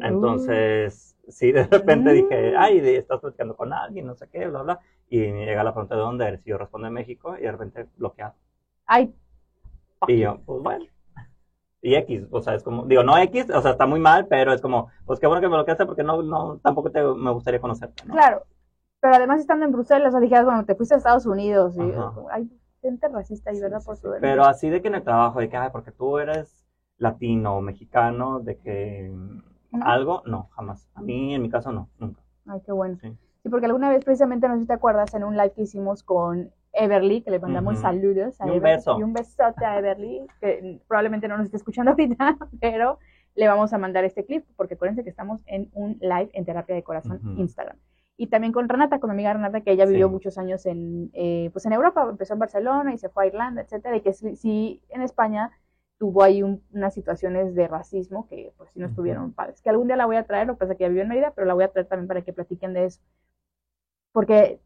Entonces, 0.00 1.16
sí, 1.28 1.50
de 1.52 1.64
repente 1.66 2.10
Mm. 2.12 2.14
dije, 2.14 2.54
ay, 2.56 2.78
estás 2.78 3.20
platicando 3.20 3.56
con 3.56 3.72
alguien, 3.72 4.06
no 4.06 4.14
sé 4.14 4.28
qué, 4.28 4.46
bla, 4.46 4.62
bla. 4.62 4.80
Y 5.08 5.18
llega 5.20 5.64
la 5.64 5.72
pregunta 5.72 5.96
de 5.96 6.00
dónde 6.02 6.26
eres. 6.26 6.40
Y 6.46 6.50
yo 6.50 6.58
respondo 6.58 6.86
en 6.86 6.94
México 6.94 7.36
y 7.38 7.42
de 7.42 7.52
repente 7.52 7.88
bloqueado. 7.96 8.34
Ay, 8.86 9.14
Y 10.06 10.18
yo, 10.20 10.40
pues 10.44 10.62
bueno. 10.62 10.84
Y 11.84 11.96
X, 11.96 12.26
o 12.30 12.40
sea, 12.40 12.54
es 12.54 12.62
como, 12.62 12.86
digo, 12.86 13.02
no 13.02 13.18
X, 13.18 13.50
o 13.50 13.60
sea, 13.60 13.72
está 13.72 13.86
muy 13.86 14.00
mal, 14.00 14.26
pero 14.26 14.54
es 14.54 14.62
como, 14.62 14.88
pues 15.04 15.20
qué 15.20 15.26
bueno 15.26 15.42
que 15.42 15.48
me 15.48 15.54
bloqueaste 15.54 15.84
porque 15.84 16.02
no, 16.02 16.22
no, 16.22 16.58
tampoco 16.62 16.90
te, 16.90 17.02
me 17.02 17.30
gustaría 17.30 17.60
conocerte, 17.60 18.04
¿no? 18.06 18.14
claro. 18.14 18.42
Pero 19.00 19.16
además 19.16 19.40
estando 19.40 19.66
en 19.66 19.72
Bruselas, 19.72 20.08
o 20.08 20.10
sea, 20.12 20.20
dijeras, 20.20 20.46
bueno, 20.46 20.64
te 20.64 20.74
fuiste 20.74 20.94
a 20.94 20.96
Estados 20.96 21.26
Unidos. 21.26 21.76
Y, 21.76 21.82
hay 22.32 22.50
gente 22.80 23.06
racista 23.08 23.50
ahí, 23.50 23.60
¿verdad? 23.60 23.80
sí, 23.80 23.86
Por 23.86 23.96
sí. 23.96 24.02
tu 24.02 24.08
Pero 24.18 24.44
así 24.46 24.70
de 24.70 24.80
que 24.80 24.88
en 24.88 24.94
el 24.94 25.02
trabajo, 25.02 25.40
de 25.40 25.50
que, 25.50 25.58
ay, 25.58 25.68
porque 25.70 25.92
tú 25.92 26.16
eres 26.18 26.64
latino 26.96 27.58
o 27.58 27.60
mexicano, 27.60 28.40
de 28.40 28.56
que 28.56 29.12
¿No? 29.72 29.84
algo, 29.84 30.22
no, 30.24 30.48
jamás. 30.54 30.88
A 30.94 31.02
mí, 31.02 31.34
en 31.34 31.42
mi 31.42 31.50
caso, 31.50 31.70
no, 31.70 31.90
nunca. 31.98 32.22
Ay, 32.46 32.62
qué 32.64 32.72
bueno. 32.72 32.96
Sí. 33.02 33.14
Sí, 33.42 33.50
porque 33.50 33.66
alguna 33.66 33.90
vez 33.90 34.02
precisamente, 34.02 34.48
no 34.48 34.54
sé 34.54 34.62
si 34.62 34.66
te 34.68 34.72
acuerdas, 34.72 35.12
en 35.12 35.22
un 35.22 35.36
live 35.36 35.52
que 35.52 35.60
hicimos 35.60 36.02
con 36.02 36.50
Everly, 36.74 37.22
que 37.22 37.30
le 37.30 37.38
mandamos 37.38 37.74
Ujú. 37.74 37.82
saludos 37.82 38.40
a 38.40 38.46
Y 38.46 38.50
un 38.50 38.56
Everly, 38.56 38.76
beso. 38.76 38.98
y 38.98 39.02
un 39.02 39.12
besote 39.12 39.64
a 39.64 39.78
Everly, 39.78 40.26
que 40.40 40.80
probablemente 40.88 41.28
no 41.28 41.36
nos 41.36 41.46
esté 41.46 41.56
escuchando 41.56 41.90
ahorita, 41.98 42.36
pero 42.60 42.98
le 43.34 43.48
vamos 43.48 43.72
a 43.72 43.78
mandar 43.78 44.04
este 44.04 44.24
clip, 44.24 44.44
porque 44.56 44.74
acuérdense 44.74 45.02
que 45.04 45.10
estamos 45.10 45.42
en 45.46 45.70
un 45.72 45.98
live 46.00 46.30
en 46.34 46.44
Terapia 46.44 46.74
de 46.74 46.82
Corazón 46.82 47.20
Ujú. 47.22 47.40
Instagram. 47.40 47.76
Y 48.16 48.28
también 48.28 48.52
con 48.52 48.68
Renata, 48.68 49.00
con 49.00 49.10
mi 49.10 49.14
amiga 49.14 49.32
Renata, 49.32 49.60
que 49.62 49.72
ella 49.72 49.86
vivió 49.86 50.06
Sí. 50.06 50.12
muchos 50.12 50.38
años 50.38 50.66
en, 50.66 51.10
eh, 51.14 51.50
pues 51.52 51.66
en 51.66 51.72
Europa, 51.72 52.06
empezó 52.08 52.34
en 52.34 52.38
Barcelona 52.38 52.94
y 52.94 52.98
se 52.98 53.08
fue 53.08 53.24
a 53.24 53.26
Irlanda, 53.26 53.62
etcétera, 53.62 53.96
y 53.96 54.02
que 54.02 54.12
sí, 54.12 54.36
sí 54.36 54.82
en 54.90 55.02
España 55.02 55.50
tuvo 55.98 56.22
ahí 56.22 56.42
un- 56.42 56.62
unas 56.72 56.94
situaciones 56.94 57.54
de 57.56 57.66
racismo 57.66 58.28
que 58.28 58.52
pues 58.56 58.70
sí 58.70 58.78
no 58.80 58.86
estuvieron 58.86 59.32
padres. 59.32 59.60
Que 59.62 59.70
algún 59.70 59.86
día 59.88 59.96
la 59.96 60.06
voy 60.06 60.16
a 60.16 60.24
traer, 60.24 60.46
lo 60.46 60.54
que 60.54 60.60
pasa 60.60 60.74
que 60.76 60.84
ella 60.84 60.90
vivió 60.90 61.02
en 61.02 61.08
Mérida, 61.08 61.32
pero 61.34 61.46
la 61.46 61.54
voy 61.54 61.64
a 61.64 61.68
traer 61.72 61.86
también 61.88 62.06
para 62.08 62.22
que 62.22 62.32
platiquen 62.32 62.72
de 62.72 62.84
eso. 62.86 63.00
Porque 64.12 64.60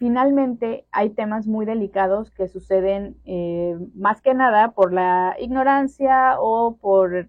finalmente 0.00 0.86
hay 0.92 1.10
temas 1.10 1.46
muy 1.46 1.66
delicados 1.66 2.30
que 2.30 2.48
suceden 2.48 3.20
eh, 3.26 3.78
más 3.94 4.22
que 4.22 4.32
nada 4.32 4.72
por 4.72 4.94
la 4.94 5.36
ignorancia 5.38 6.40
o 6.40 6.78
por 6.80 7.28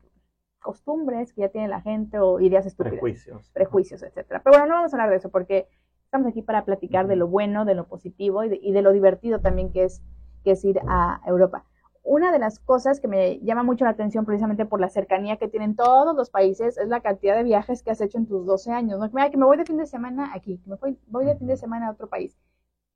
costumbres 0.61 1.33
que 1.33 1.41
ya 1.41 1.49
tiene 1.49 1.67
la 1.67 1.81
gente 1.81 2.17
o 2.19 2.39
ideas 2.39 2.65
estúpidas 2.65 2.93
Prejuicios. 2.93 3.51
prejuicios, 3.51 4.03
etcétera. 4.03 4.39
Pero 4.41 4.53
bueno, 4.53 4.67
no 4.67 4.75
vamos 4.75 4.93
a 4.93 4.95
hablar 4.95 5.09
de 5.09 5.17
eso 5.17 5.29
porque 5.29 5.67
estamos 6.05 6.29
aquí 6.29 6.41
para 6.41 6.63
platicar 6.63 7.07
de 7.07 7.17
lo 7.17 7.27
bueno, 7.27 7.65
de 7.65 7.75
lo 7.75 7.87
positivo 7.87 8.45
y 8.45 8.49
de, 8.49 8.59
y 8.61 8.71
de 8.71 8.81
lo 8.81 8.93
divertido 8.93 9.41
también 9.41 9.73
que 9.73 9.83
es, 9.83 10.01
que 10.45 10.51
es 10.51 10.63
ir 10.63 10.79
a 10.87 11.19
Europa. 11.25 11.65
Una 12.03 12.31
de 12.31 12.39
las 12.39 12.59
cosas 12.59 13.01
que 13.01 13.09
me 13.09 13.39
llama 13.39 13.63
mucho 13.63 13.83
la 13.83 13.91
atención 13.91 14.23
precisamente 14.23 14.65
por 14.65 14.79
la 14.79 14.87
cercanía 14.87 15.35
que 15.35 15.49
tienen 15.49 15.75
todos 15.75 16.15
los 16.15 16.29
países 16.29 16.77
es 16.77 16.87
la 16.87 17.01
cantidad 17.01 17.35
de 17.35 17.43
viajes 17.43 17.83
que 17.83 17.91
has 17.91 17.99
hecho 17.99 18.17
en 18.17 18.27
tus 18.27 18.45
12 18.45 18.71
años. 18.71 18.97
¿no? 18.97 19.09
Mira, 19.11 19.29
que 19.29 19.37
me 19.37 19.45
voy 19.45 19.57
de 19.57 19.65
fin 19.65 19.77
de 19.77 19.85
semana 19.85 20.31
aquí, 20.33 20.57
que 20.57 20.69
me 20.69 20.77
voy, 20.77 20.97
voy 21.07 21.25
de 21.25 21.35
fin 21.35 21.47
de 21.47 21.57
semana 21.57 21.87
a 21.87 21.91
otro 21.91 22.07
país. 22.07 22.39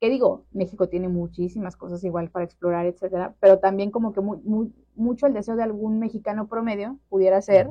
Que 0.00 0.10
digo, 0.10 0.44
México 0.52 0.88
tiene 0.88 1.08
muchísimas 1.08 1.76
cosas 1.76 2.04
igual 2.04 2.30
para 2.30 2.44
explorar, 2.44 2.84
etcétera, 2.86 3.34
pero 3.40 3.58
también 3.60 3.90
como 3.90 4.12
que 4.12 4.20
muy, 4.20 4.38
muy, 4.44 4.72
mucho 4.94 5.26
el 5.26 5.32
deseo 5.32 5.56
de 5.56 5.62
algún 5.62 5.98
mexicano 5.98 6.48
promedio 6.48 6.98
pudiera 7.08 7.40
ser 7.40 7.70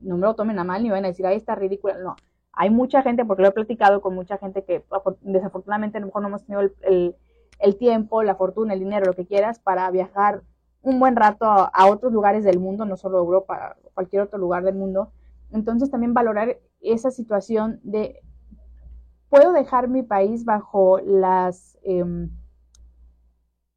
no 0.00 0.16
me 0.16 0.26
lo 0.26 0.34
tomen 0.34 0.58
a 0.58 0.64
mal 0.64 0.82
ni 0.82 0.90
van 0.90 1.04
a 1.04 1.08
decir, 1.08 1.26
ahí 1.26 1.36
está 1.36 1.54
ridícula. 1.54 1.96
No, 1.98 2.14
hay 2.52 2.70
mucha 2.70 3.02
gente, 3.02 3.24
porque 3.24 3.42
lo 3.42 3.48
he 3.48 3.52
platicado 3.52 4.00
con 4.02 4.14
mucha 4.14 4.38
gente 4.38 4.62
que 4.64 4.84
afor- 4.90 5.16
desafortunadamente 5.22 5.96
a 5.98 6.00
lo 6.00 6.06
mejor 6.06 6.22
no 6.22 6.28
hemos 6.28 6.44
tenido 6.44 6.60
el, 6.62 6.74
el- 6.82 7.16
el 7.60 7.76
tiempo, 7.76 8.22
la 8.22 8.34
fortuna, 8.34 8.74
el 8.74 8.80
dinero, 8.80 9.06
lo 9.06 9.14
que 9.14 9.26
quieras, 9.26 9.58
para 9.60 9.90
viajar 9.90 10.42
un 10.82 10.98
buen 11.00 11.16
rato 11.16 11.46
a, 11.46 11.64
a 11.66 11.86
otros 11.86 12.12
lugares 12.12 12.44
del 12.44 12.58
mundo, 12.60 12.84
no 12.84 12.96
solo 12.96 13.18
Europa, 13.18 13.76
cualquier 13.94 14.22
otro 14.22 14.38
lugar 14.38 14.62
del 14.64 14.74
mundo. 14.74 15.10
Entonces 15.52 15.90
también 15.90 16.14
valorar 16.14 16.58
esa 16.80 17.10
situación 17.10 17.80
de, 17.82 18.20
puedo 19.34 19.52
dejar 19.52 19.88
mi 19.88 20.04
país 20.04 20.44
bajo 20.44 21.00
las... 21.00 21.76
em, 21.82 22.30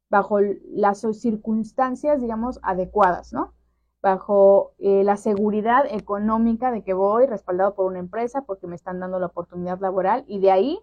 bajo 0.08 0.38
las 0.40 1.00
circunstancias, 1.20 2.20
digamos, 2.20 2.60
adecuadas, 2.62 3.32
¿no? 3.32 3.52
Bajo 4.00 4.72
eh, 4.78 5.02
la 5.02 5.16
seguridad 5.16 5.84
económica 5.90 6.70
de 6.70 6.82
que 6.84 6.94
voy 6.94 7.26
respaldado 7.26 7.74
por 7.74 7.86
una 7.86 7.98
empresa 7.98 8.42
porque 8.42 8.68
me 8.68 8.76
están 8.76 9.00
dando 9.00 9.18
la 9.18 9.26
oportunidad 9.26 9.80
laboral 9.80 10.24
y 10.28 10.38
de 10.38 10.52
ahí 10.52 10.78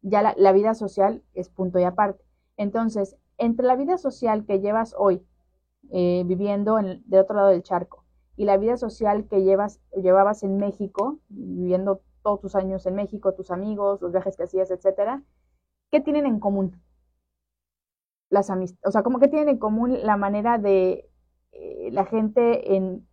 ya 0.00 0.34
la, 0.36 0.52
vida 0.52 0.74
social 0.74 1.22
es 1.34 1.48
punto 1.48 1.80
y 1.80 1.82
aparte. 1.82 2.24
Entonces, 2.56 3.16
entre 3.36 3.66
la 3.66 3.74
vida 3.74 3.98
social 3.98 4.46
que 4.46 4.60
llevas 4.60 4.94
hoy, 4.96 5.26
eh, 5.90 6.22
viviendo 6.24 6.78
en, 6.78 7.02
de 7.06 7.18
otro 7.18 7.34
lado 7.36 7.48
del 7.48 7.64
charco, 7.64 8.04
y 8.36 8.44
la 8.44 8.56
vida 8.58 8.76
social 8.76 9.26
que 9.26 9.42
llevas, 9.42 9.80
llevabas 10.00 10.44
en 10.44 10.56
México, 10.56 11.18
viviendo 11.28 12.00
todos 12.24 12.40
tus 12.40 12.56
años 12.56 12.84
en 12.86 12.96
México, 12.96 13.34
tus 13.34 13.50
amigos, 13.52 14.00
los 14.00 14.10
viajes 14.10 14.36
que 14.36 14.44
hacías, 14.44 14.70
etcétera, 14.70 15.22
¿qué 15.92 16.00
tienen 16.00 16.26
en 16.26 16.40
común? 16.40 16.80
Las 18.30 18.50
amistades, 18.50 18.84
o 18.84 18.90
sea, 18.90 19.02
¿cómo 19.02 19.20
que 19.20 19.28
tienen 19.28 19.50
en 19.50 19.58
común 19.58 19.98
la 20.02 20.16
manera 20.16 20.58
de 20.58 21.08
eh, 21.52 21.90
la 21.92 22.06
gente 22.06 22.74
en, 22.74 23.06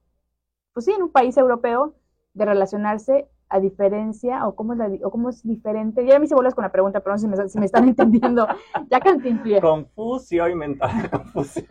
pues 0.74 0.86
sí, 0.86 0.94
en 0.94 1.04
un 1.04 1.12
país 1.12 1.38
europeo 1.38 1.94
de 2.34 2.46
relacionarse 2.46 3.30
a 3.50 3.60
diferencia, 3.60 4.48
o 4.48 4.56
cómo 4.56 4.72
es, 4.72 4.80
la, 4.80 4.90
o 5.04 5.12
cómo 5.12 5.30
es 5.30 5.44
diferente? 5.44 6.06
Ya 6.06 6.18
me 6.18 6.26
hice 6.26 6.34
bolas 6.34 6.56
con 6.56 6.64
la 6.64 6.72
pregunta, 6.72 7.02
pero 7.02 7.14
no 7.14 7.18
sé 7.18 7.28
si 7.28 7.28
me, 7.28 7.50
si 7.50 7.60
están 7.60 7.88
entendiendo. 7.90 8.48
ya 8.90 9.02
cantinflé. 9.02 9.60
Confusio 9.60 10.48
y 10.48 10.56
mental 10.56 11.10
confusión. 11.12 11.68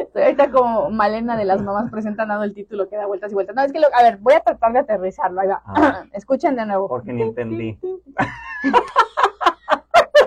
Estoy 0.00 0.22
ahorita 0.22 0.50
como 0.50 0.90
Malena 0.90 1.36
de 1.36 1.44
las 1.44 1.62
mamás 1.62 1.90
presentan 1.90 2.28
dando 2.28 2.44
el 2.44 2.54
título 2.54 2.88
que 2.88 2.96
da 2.96 3.06
vueltas 3.06 3.30
y 3.30 3.34
vueltas. 3.34 3.54
No, 3.54 3.62
es 3.62 3.72
que, 3.72 3.80
lo, 3.80 3.86
a 3.94 4.02
ver, 4.02 4.18
voy 4.18 4.34
a 4.34 4.40
tratar 4.40 4.72
de 4.72 4.80
aterrizarlo. 4.80 5.40
Ahí 5.40 5.48
va. 5.48 5.62
Ah. 5.64 6.04
Escuchen 6.12 6.56
de 6.56 6.66
nuevo. 6.66 6.88
Porque 6.88 7.12
ni 7.12 7.22
entendí. 7.22 7.78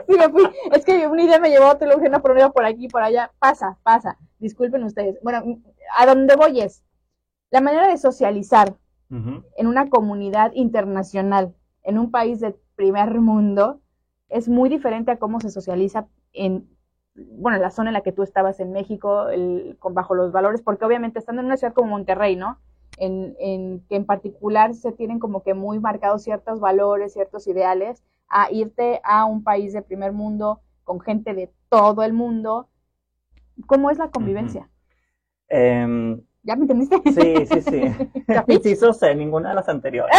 Sí, 0.07 0.17
me 0.17 0.27
fui. 0.29 0.43
Es 0.71 0.83
que 0.85 1.05
una 1.05 1.21
idea 1.21 1.39
me 1.39 1.51
llevó 1.51 1.65
a 1.65 1.73
otra, 1.73 1.87
no 1.87 2.03
iba 2.03 2.49
por 2.49 2.65
aquí, 2.65 2.87
por 2.87 3.03
allá. 3.03 3.31
Pasa, 3.37 3.77
pasa. 3.83 4.17
Disculpen 4.39 4.83
ustedes. 4.83 5.19
Bueno, 5.21 5.43
a 5.95 6.05
donde 6.07 6.35
voy 6.35 6.61
es 6.61 6.83
la 7.51 7.61
manera 7.61 7.87
de 7.87 7.97
socializar 7.97 8.75
en 9.11 9.67
una 9.67 9.89
comunidad 9.89 10.51
internacional, 10.53 11.55
en 11.83 11.97
un 11.97 12.11
país 12.11 12.39
de 12.39 12.55
primer 12.75 13.19
mundo, 13.19 13.81
es 14.29 14.47
muy 14.47 14.69
diferente 14.69 15.11
a 15.11 15.17
cómo 15.17 15.39
se 15.39 15.49
socializa 15.49 16.07
en, 16.31 16.69
bueno, 17.31 17.57
en 17.57 17.61
la 17.61 17.71
zona 17.71 17.89
en 17.89 17.93
la 17.93 18.01
que 18.01 18.11
tú 18.11 18.23
estabas 18.23 18.59
en 18.59 18.71
México, 18.71 19.29
el- 19.29 19.75
con, 19.79 19.93
bajo 19.93 20.15
los 20.15 20.31
valores, 20.31 20.61
porque 20.61 20.85
obviamente 20.85 21.19
estando 21.19 21.41
en 21.41 21.47
una 21.47 21.57
ciudad 21.57 21.73
como 21.73 21.89
Monterrey, 21.91 22.35
¿no? 22.35 22.59
En, 22.97 23.35
en 23.39 23.81
que 23.87 23.95
en 23.95 24.05
particular 24.05 24.73
se 24.73 24.91
tienen 24.91 25.19
como 25.19 25.41
que 25.43 25.53
muy 25.53 25.79
marcados 25.79 26.23
ciertos 26.23 26.59
valores, 26.59 27.13
ciertos 27.13 27.47
ideales, 27.47 28.03
a 28.27 28.51
irte 28.51 28.99
a 29.03 29.25
un 29.25 29.43
país 29.43 29.73
de 29.73 29.81
primer 29.81 30.11
mundo 30.11 30.61
con 30.83 30.99
gente 30.99 31.33
de 31.33 31.51
todo 31.69 32.03
el 32.03 32.13
mundo. 32.13 32.67
¿Cómo 33.67 33.89
es 33.89 33.97
la 33.97 34.09
convivencia? 34.09 34.69
Em, 35.47 36.21
¿Ya 36.43 36.55
me 36.55 36.63
entendiste? 36.63 37.01
sí, 37.11 37.45
sí, 37.45 37.61
sí. 37.61 37.81
Inciso 38.47 38.93
C, 38.93 39.15
ninguna 39.15 39.49
de 39.49 39.55
las 39.55 39.69
anteriores. 39.69 40.15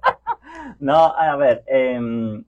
no, 0.78 0.94
a 1.16 1.36
ver, 1.36 1.64
em, 1.66 2.44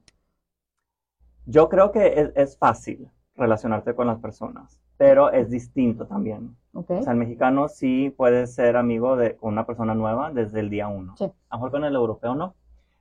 yo 1.45 1.69
creo 1.69 1.91
que 1.91 2.19
es, 2.19 2.31
es 2.35 2.57
fácil 2.57 3.09
relacionarte 3.39 3.95
con 3.95 4.07
las 4.07 4.19
personas, 4.19 4.79
pero 4.97 5.31
es 5.31 5.49
distinto 5.49 6.05
también. 6.05 6.55
Ok. 6.73 6.91
O 6.91 7.03
sea, 7.03 7.13
el 7.13 7.19
mexicano 7.19 7.67
sí 7.69 8.13
puede 8.15 8.45
ser 8.47 8.77
amigo 8.77 9.15
de 9.15 9.37
una 9.41 9.65
persona 9.65 9.95
nueva 9.95 10.31
desde 10.31 10.59
el 10.59 10.69
día 10.69 10.87
uno. 10.87 11.15
Sí. 11.17 11.25
A 11.25 11.55
lo 11.55 11.57
mejor 11.59 11.71
con 11.71 11.83
el 11.85 11.95
europeo 11.95 12.35
no, 12.35 12.55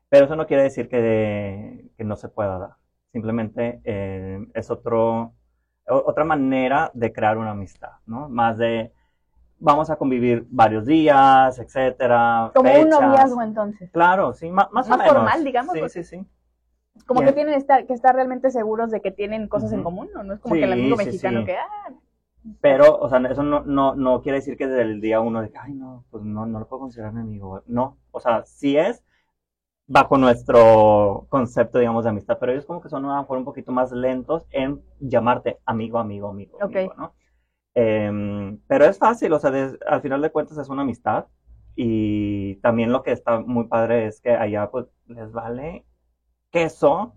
pero 0.08 0.24
eso 0.26 0.36
no 0.36 0.46
quiere 0.46 0.62
decir 0.64 0.88
que, 0.88 1.90
que 1.96 2.04
no 2.04 2.16
se 2.16 2.28
pueda 2.28 2.58
dar. 2.58 2.70
Simplemente 3.12 3.80
eh, 3.84 4.46
es 4.54 4.70
otro, 4.70 5.32
o- 5.88 6.02
otra 6.06 6.24
manera 6.24 6.90
de 6.94 7.12
crear 7.12 7.36
una 7.38 7.50
amistad, 7.50 7.92
¿no? 8.06 8.28
Más 8.28 8.56
de 8.58 8.92
vamos 9.60 9.90
a 9.90 9.96
convivir 9.96 10.46
varios 10.50 10.86
días, 10.86 11.58
etcétera. 11.58 12.52
Como 12.54 12.70
un 12.70 12.84
fechas. 12.84 13.00
noviazgo 13.00 13.42
entonces. 13.42 13.90
Claro, 13.90 14.32
sí, 14.32 14.50
más, 14.50 14.68
o 14.68 14.72
Más 14.72 14.88
menos. 14.88 15.06
formal, 15.06 15.44
digamos, 15.44 15.74
Sí, 15.74 15.88
sí, 15.88 16.04
sí. 16.04 16.26
Como 17.06 17.20
Bien. 17.20 17.30
que 17.30 17.32
tienen 17.34 17.54
estar, 17.54 17.86
que 17.86 17.94
estar 17.94 18.14
realmente 18.14 18.50
seguros 18.50 18.90
de 18.90 19.00
que 19.00 19.10
tienen 19.10 19.48
cosas 19.48 19.72
en 19.72 19.78
Ujú. 19.78 19.84
común, 19.84 20.08
¿no? 20.14 20.22
No 20.22 20.34
es 20.34 20.40
como 20.40 20.54
Sí, 20.54 20.60
que 20.60 20.66
el 20.66 20.72
amigo 20.72 20.96
sí, 20.96 20.96
mexicano 20.96 21.40
sí. 21.40 21.44
que, 21.44 21.56
ah, 21.56 21.66
Pero, 22.60 22.96
o 22.98 23.08
sea, 23.08 23.18
eso 23.30 23.42
no, 23.42 23.60
no, 23.64 23.94
no 23.94 24.22
quiere 24.22 24.38
decir 24.38 24.56
que 24.56 24.66
desde 24.66 24.82
el 24.82 25.00
día 25.00 25.20
uno 25.20 25.42
de 25.42 25.50
que, 25.50 25.58
ay, 25.58 25.74
no, 25.74 26.04
pues 26.10 26.24
no, 26.24 26.46
no 26.46 26.60
lo 26.60 26.68
puedo 26.68 26.80
considerar 26.80 27.12
mi 27.12 27.20
amigo. 27.20 27.62
No, 27.66 27.98
o 28.10 28.20
sea, 28.20 28.44
sí 28.44 28.76
es 28.76 29.02
bajo 29.86 30.18
nuestro 30.18 31.26
concepto, 31.30 31.78
digamos, 31.78 32.04
de 32.04 32.10
amistad, 32.10 32.38
pero 32.40 32.52
ellos 32.52 32.66
como 32.66 32.80
que 32.82 32.88
son 32.90 33.04
a 33.06 33.16
lo 33.16 33.22
mejor 33.22 33.38
un 33.38 33.44
poquito 33.46 33.72
más 33.72 33.92
lentos 33.92 34.46
en 34.50 34.82
llamarte 35.00 35.58
amigo, 35.66 35.98
amigo, 35.98 36.28
amigo, 36.30 36.58
Ok. 36.62 36.76
amigo, 36.76 36.94
¿no? 36.96 37.14
Em, 37.74 38.60
pero 38.68 38.86
es 38.86 38.98
fácil, 38.98 39.32
o 39.32 39.40
sea, 39.40 39.50
des- 39.50 39.78
al 39.86 40.02
final 40.02 40.22
de 40.22 40.30
cuentas 40.32 40.58
es 40.58 40.68
una 40.68 40.82
amistad 40.82 41.26
y 41.76 42.56
también 42.56 42.92
lo 42.92 43.02
que 43.02 43.12
está 43.12 43.40
muy 43.40 43.68
padre 43.68 44.06
es 44.08 44.20
que 44.20 44.32
allá 44.32 44.70
pues 44.70 44.86
les 45.08 45.32
vale 45.32 45.86
queso 46.50 47.14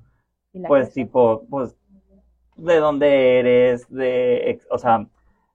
pues 0.67 0.87
cosa. 0.87 0.93
tipo, 0.93 1.45
pues, 1.49 1.77
de 2.57 2.77
dónde 2.77 3.39
eres, 3.39 3.89
de, 3.89 4.61
o 4.69 4.77
sea, 4.77 5.07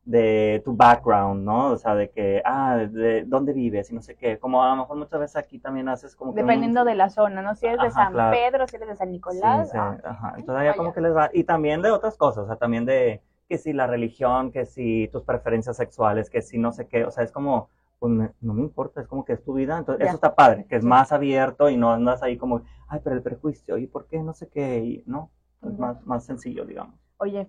de 0.05 0.63
tu 0.65 0.75
background, 0.77 1.45
¿no? 1.45 1.69
O 1.73 1.77
sea, 1.79 1.95
de 1.95 2.11
que, 2.11 2.43
ah, 2.45 2.77
de 2.77 3.25
dónde 3.25 3.53
vives 3.53 3.91
y 3.91 3.95
no 3.95 4.03
sé 4.03 4.17
qué. 4.17 4.39
Como 4.39 4.63
a 4.63 4.71
lo 4.71 4.77
mejor 4.77 4.97
muchas 4.99 5.21
veces 5.21 5.37
aquí 5.37 5.59
también 5.59 5.89
haces 5.89 6.15
como 6.17 6.35
que 6.35 6.43
un- 6.43 6.47
Dependiendo 6.47 6.85
de 6.85 6.95
la 6.95 7.11
zona, 7.11 7.43
¿no? 7.43 7.55
Si 7.55 7.67
eres 7.67 7.81
de 7.81 7.89
Ajá, 7.89 7.95
San 8.05 8.13
claro. 8.13 8.37
Pedro, 8.37 8.69
si 8.69 8.77
eres 8.77 8.89
de 8.89 8.97
San 8.97 9.09
Sí, 9.09 9.13
Nicolás. 9.13 9.71
sí, 9.71 9.77
ah, 9.79 9.99
ajá. 10.05 10.35
Entonces 10.37 10.63
allá 10.63 10.77
como 10.77 10.93
que 10.93 11.01
les 11.01 11.15
va. 11.17 11.31
Y 11.33 11.45
también 11.45 11.83
de 11.83 11.91
otras 11.91 12.17
cosas, 12.17 12.45
o 12.45 12.47
sea, 12.47 12.57
también 12.57 12.85
de 12.87 13.23
que 13.49 13.59
si 13.59 13.73
la 13.73 13.87
religión, 13.87 14.51
que 14.53 14.65
si 14.67 15.09
tus 15.09 15.23
preferencias 15.25 15.77
sexuales, 15.77 16.31
que 16.31 16.43
si 16.43 16.59
no 16.59 16.73
sé 16.73 16.87
qué, 16.89 17.05
o 17.05 17.11
sea, 17.11 17.25
es 17.25 17.33
como, 17.33 17.69
pues 17.99 18.13
me- 18.13 18.33
no 18.41 18.55
me 18.55 18.63
importa, 18.63 19.01
es 19.01 19.09
como 19.09 19.25
que 19.25 19.33
es 19.35 19.45
tu 19.45 19.55
vida, 19.55 19.79
entonces 19.79 20.05
Ya. 20.05 20.09
eso 20.11 20.17
está 20.17 20.35
padre, 20.35 20.67
que 20.69 20.77
es 20.77 20.85
más 20.85 21.13
abierto 21.13 21.69
y 21.71 21.77
no 21.77 21.93
andas 21.93 22.23
ahí 22.23 22.37
como, 22.37 22.63
ay, 22.89 23.01
pero 23.03 23.17
el 23.17 23.23
prejuicio, 23.23 23.79
¿y 23.79 23.87
por 23.87 24.07
qué 24.07 24.19
no 24.23 24.35
sé 24.35 24.49
qué? 24.49 24.79
Y 24.85 25.03
no, 25.07 25.31
es 25.63 25.79
más, 25.79 26.05
más 26.07 26.25
sencillo, 26.25 26.65
digamos. 26.65 26.95
Oye. 27.19 27.49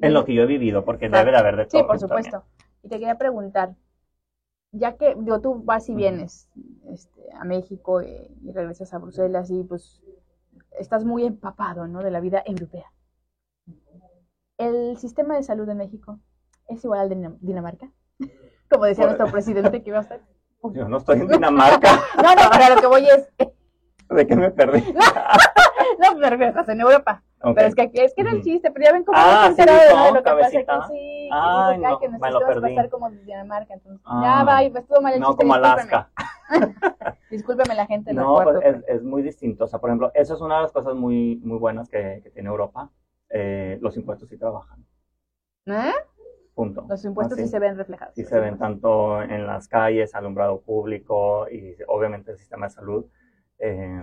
En 0.00 0.14
lo 0.14 0.24
que 0.24 0.34
yo 0.34 0.42
he 0.42 0.46
vivido, 0.46 0.84
porque 0.84 1.08
Claro. 1.08 1.26
debe 1.26 1.32
de 1.32 1.38
haber 1.38 1.56
de 1.56 1.66
todo. 1.66 1.80
Sí, 1.82 1.86
por 1.86 1.98
también. 1.98 2.24
supuesto. 2.24 2.44
Y 2.82 2.88
te 2.88 2.98
quería 2.98 3.16
preguntar, 3.18 3.76
ya 4.72 4.96
que, 4.96 5.14
digo, 5.18 5.40
tú 5.40 5.62
vas 5.62 5.88
y 5.88 5.94
vienes 5.94 6.48
este, 6.88 7.20
a 7.34 7.44
México 7.44 8.00
eh, 8.00 8.30
y 8.42 8.52
regresas 8.52 8.92
a 8.94 8.98
Bruselas 8.98 9.50
y 9.50 9.62
pues 9.64 10.02
estás 10.78 11.04
muy 11.04 11.24
empapado, 11.24 11.86
¿no? 11.86 12.02
De 12.02 12.10
la 12.10 12.20
vida 12.20 12.42
europea. 12.46 12.86
¿El 14.56 14.96
sistema 14.96 15.36
de 15.36 15.42
salud 15.42 15.66
de 15.66 15.74
México 15.74 16.18
es 16.68 16.82
igual 16.84 17.00
al 17.00 17.08
de 17.10 17.16
Dinam- 17.16 17.38
Dinamarca? 17.40 17.92
Como 18.72 18.84
decía 18.86 19.04
nuestro 19.06 19.26
presidente 19.30 19.82
que 19.82 19.90
iba 19.90 19.98
a 19.98 20.02
estar. 20.02 20.20
Yo 20.72 20.88
no 20.88 20.96
estoy 20.98 21.20
en 21.20 21.28
Dinamarca. 21.28 21.88
No, 22.16 22.34
no, 22.34 22.50
para 22.50 22.74
lo 22.74 22.80
que 22.80 22.86
voy 22.86 23.06
es. 23.06 23.28
¿De 24.08 24.26
qué 24.26 24.36
me 24.36 24.50
perdí? 24.50 24.82
No, 25.98 26.16
me 26.16 26.30
refiero, 26.30 26.50
estás 26.50 26.68
en 26.68 26.80
Europa. 26.80 27.22
Ok. 27.42 27.54
Pero 27.54 27.68
es 27.68 27.74
que, 27.74 27.90
es 27.94 28.14
que 28.14 28.22
era 28.22 28.30
el 28.32 28.42
chiste, 28.42 28.70
pero 28.70 28.86
ya 28.86 28.92
ven 28.92 29.04
cómo 29.04 29.16
Ah, 29.20 29.48
no 29.50 29.54
se 29.56 29.62
sí, 29.62 29.68
de 29.68 29.72
nada 29.72 29.84
de 29.84 29.94
¿no? 30.10 30.14
lo 30.14 30.22
que 30.22 30.30
pasa 30.30 30.58
aquí. 30.58 30.92
Sí, 30.92 31.28
Ay, 31.32 31.74
y 31.74 31.78
dice, 31.78 31.90
no, 31.90 31.98
que 31.98 32.08
me 32.08 32.30
lo 32.30 32.38
perdí. 32.40 32.70
estar 32.70 32.88
como 32.90 33.10
Dinamarca. 33.10 33.74
Entonces, 33.74 34.00
Ah. 34.04 34.20
ya 34.38 34.44
va, 34.44 34.62
y 34.64 34.66
estuvo 34.66 35.00
mal 35.00 35.14
el 35.14 35.20
No, 35.20 35.28
chiste. 35.28 35.42
como 35.44 35.54
discúlpeme. 35.58 35.96
Alaska. 35.96 36.10
Discúlpeme 37.30 37.74
la 37.74 37.86
gente. 37.86 38.12
No, 38.14 38.34
pues 38.42 38.56
es, 38.64 38.76
es 38.88 39.02
muy 39.02 39.22
distinto. 39.22 39.64
O 39.64 39.68
sea, 39.68 39.78
por 39.80 39.90
ejemplo, 39.90 40.10
eso 40.14 40.34
es 40.34 40.40
una 40.40 40.56
de 40.56 40.62
las 40.62 40.72
cosas 40.72 40.94
muy, 40.94 41.40
muy 41.44 41.58
buenas 41.58 41.88
que, 41.88 42.20
que 42.22 42.30
tiene 42.30 42.48
Europa. 42.48 42.90
Eh, 43.30 43.78
los 43.80 43.96
impuestos 43.96 44.28
sí 44.28 44.38
trabajan. 44.38 44.84
¿Eh? 45.66 45.92
Punto. 46.62 46.86
Los 46.88 47.04
impuestos 47.04 47.38
Así. 47.38 47.46
sí 47.46 47.50
se 47.50 47.58
ven 47.58 47.76
reflejados. 47.76 48.14
Sí 48.14 48.24
se 48.24 48.38
ven 48.40 48.58
tanto 48.58 49.22
en 49.22 49.46
las 49.46 49.66
calles, 49.68 50.14
alumbrado 50.14 50.60
público 50.60 51.48
y 51.50 51.76
obviamente 51.88 52.30
el 52.32 52.38
sistema 52.38 52.66
de 52.66 52.70
salud 52.70 53.04
eh, 53.58 54.02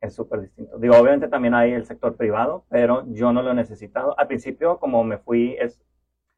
es 0.00 0.14
súper 0.14 0.40
distinto. 0.42 0.78
Digo, 0.78 0.96
obviamente 0.96 1.28
también 1.28 1.54
hay 1.54 1.72
el 1.72 1.84
sector 1.86 2.16
privado, 2.16 2.64
pero 2.68 3.04
yo 3.08 3.32
no 3.32 3.42
lo 3.42 3.52
he 3.52 3.54
necesitado. 3.54 4.18
Al 4.18 4.26
principio, 4.26 4.78
como 4.78 5.04
me 5.04 5.18
fui 5.18 5.56
es 5.60 5.80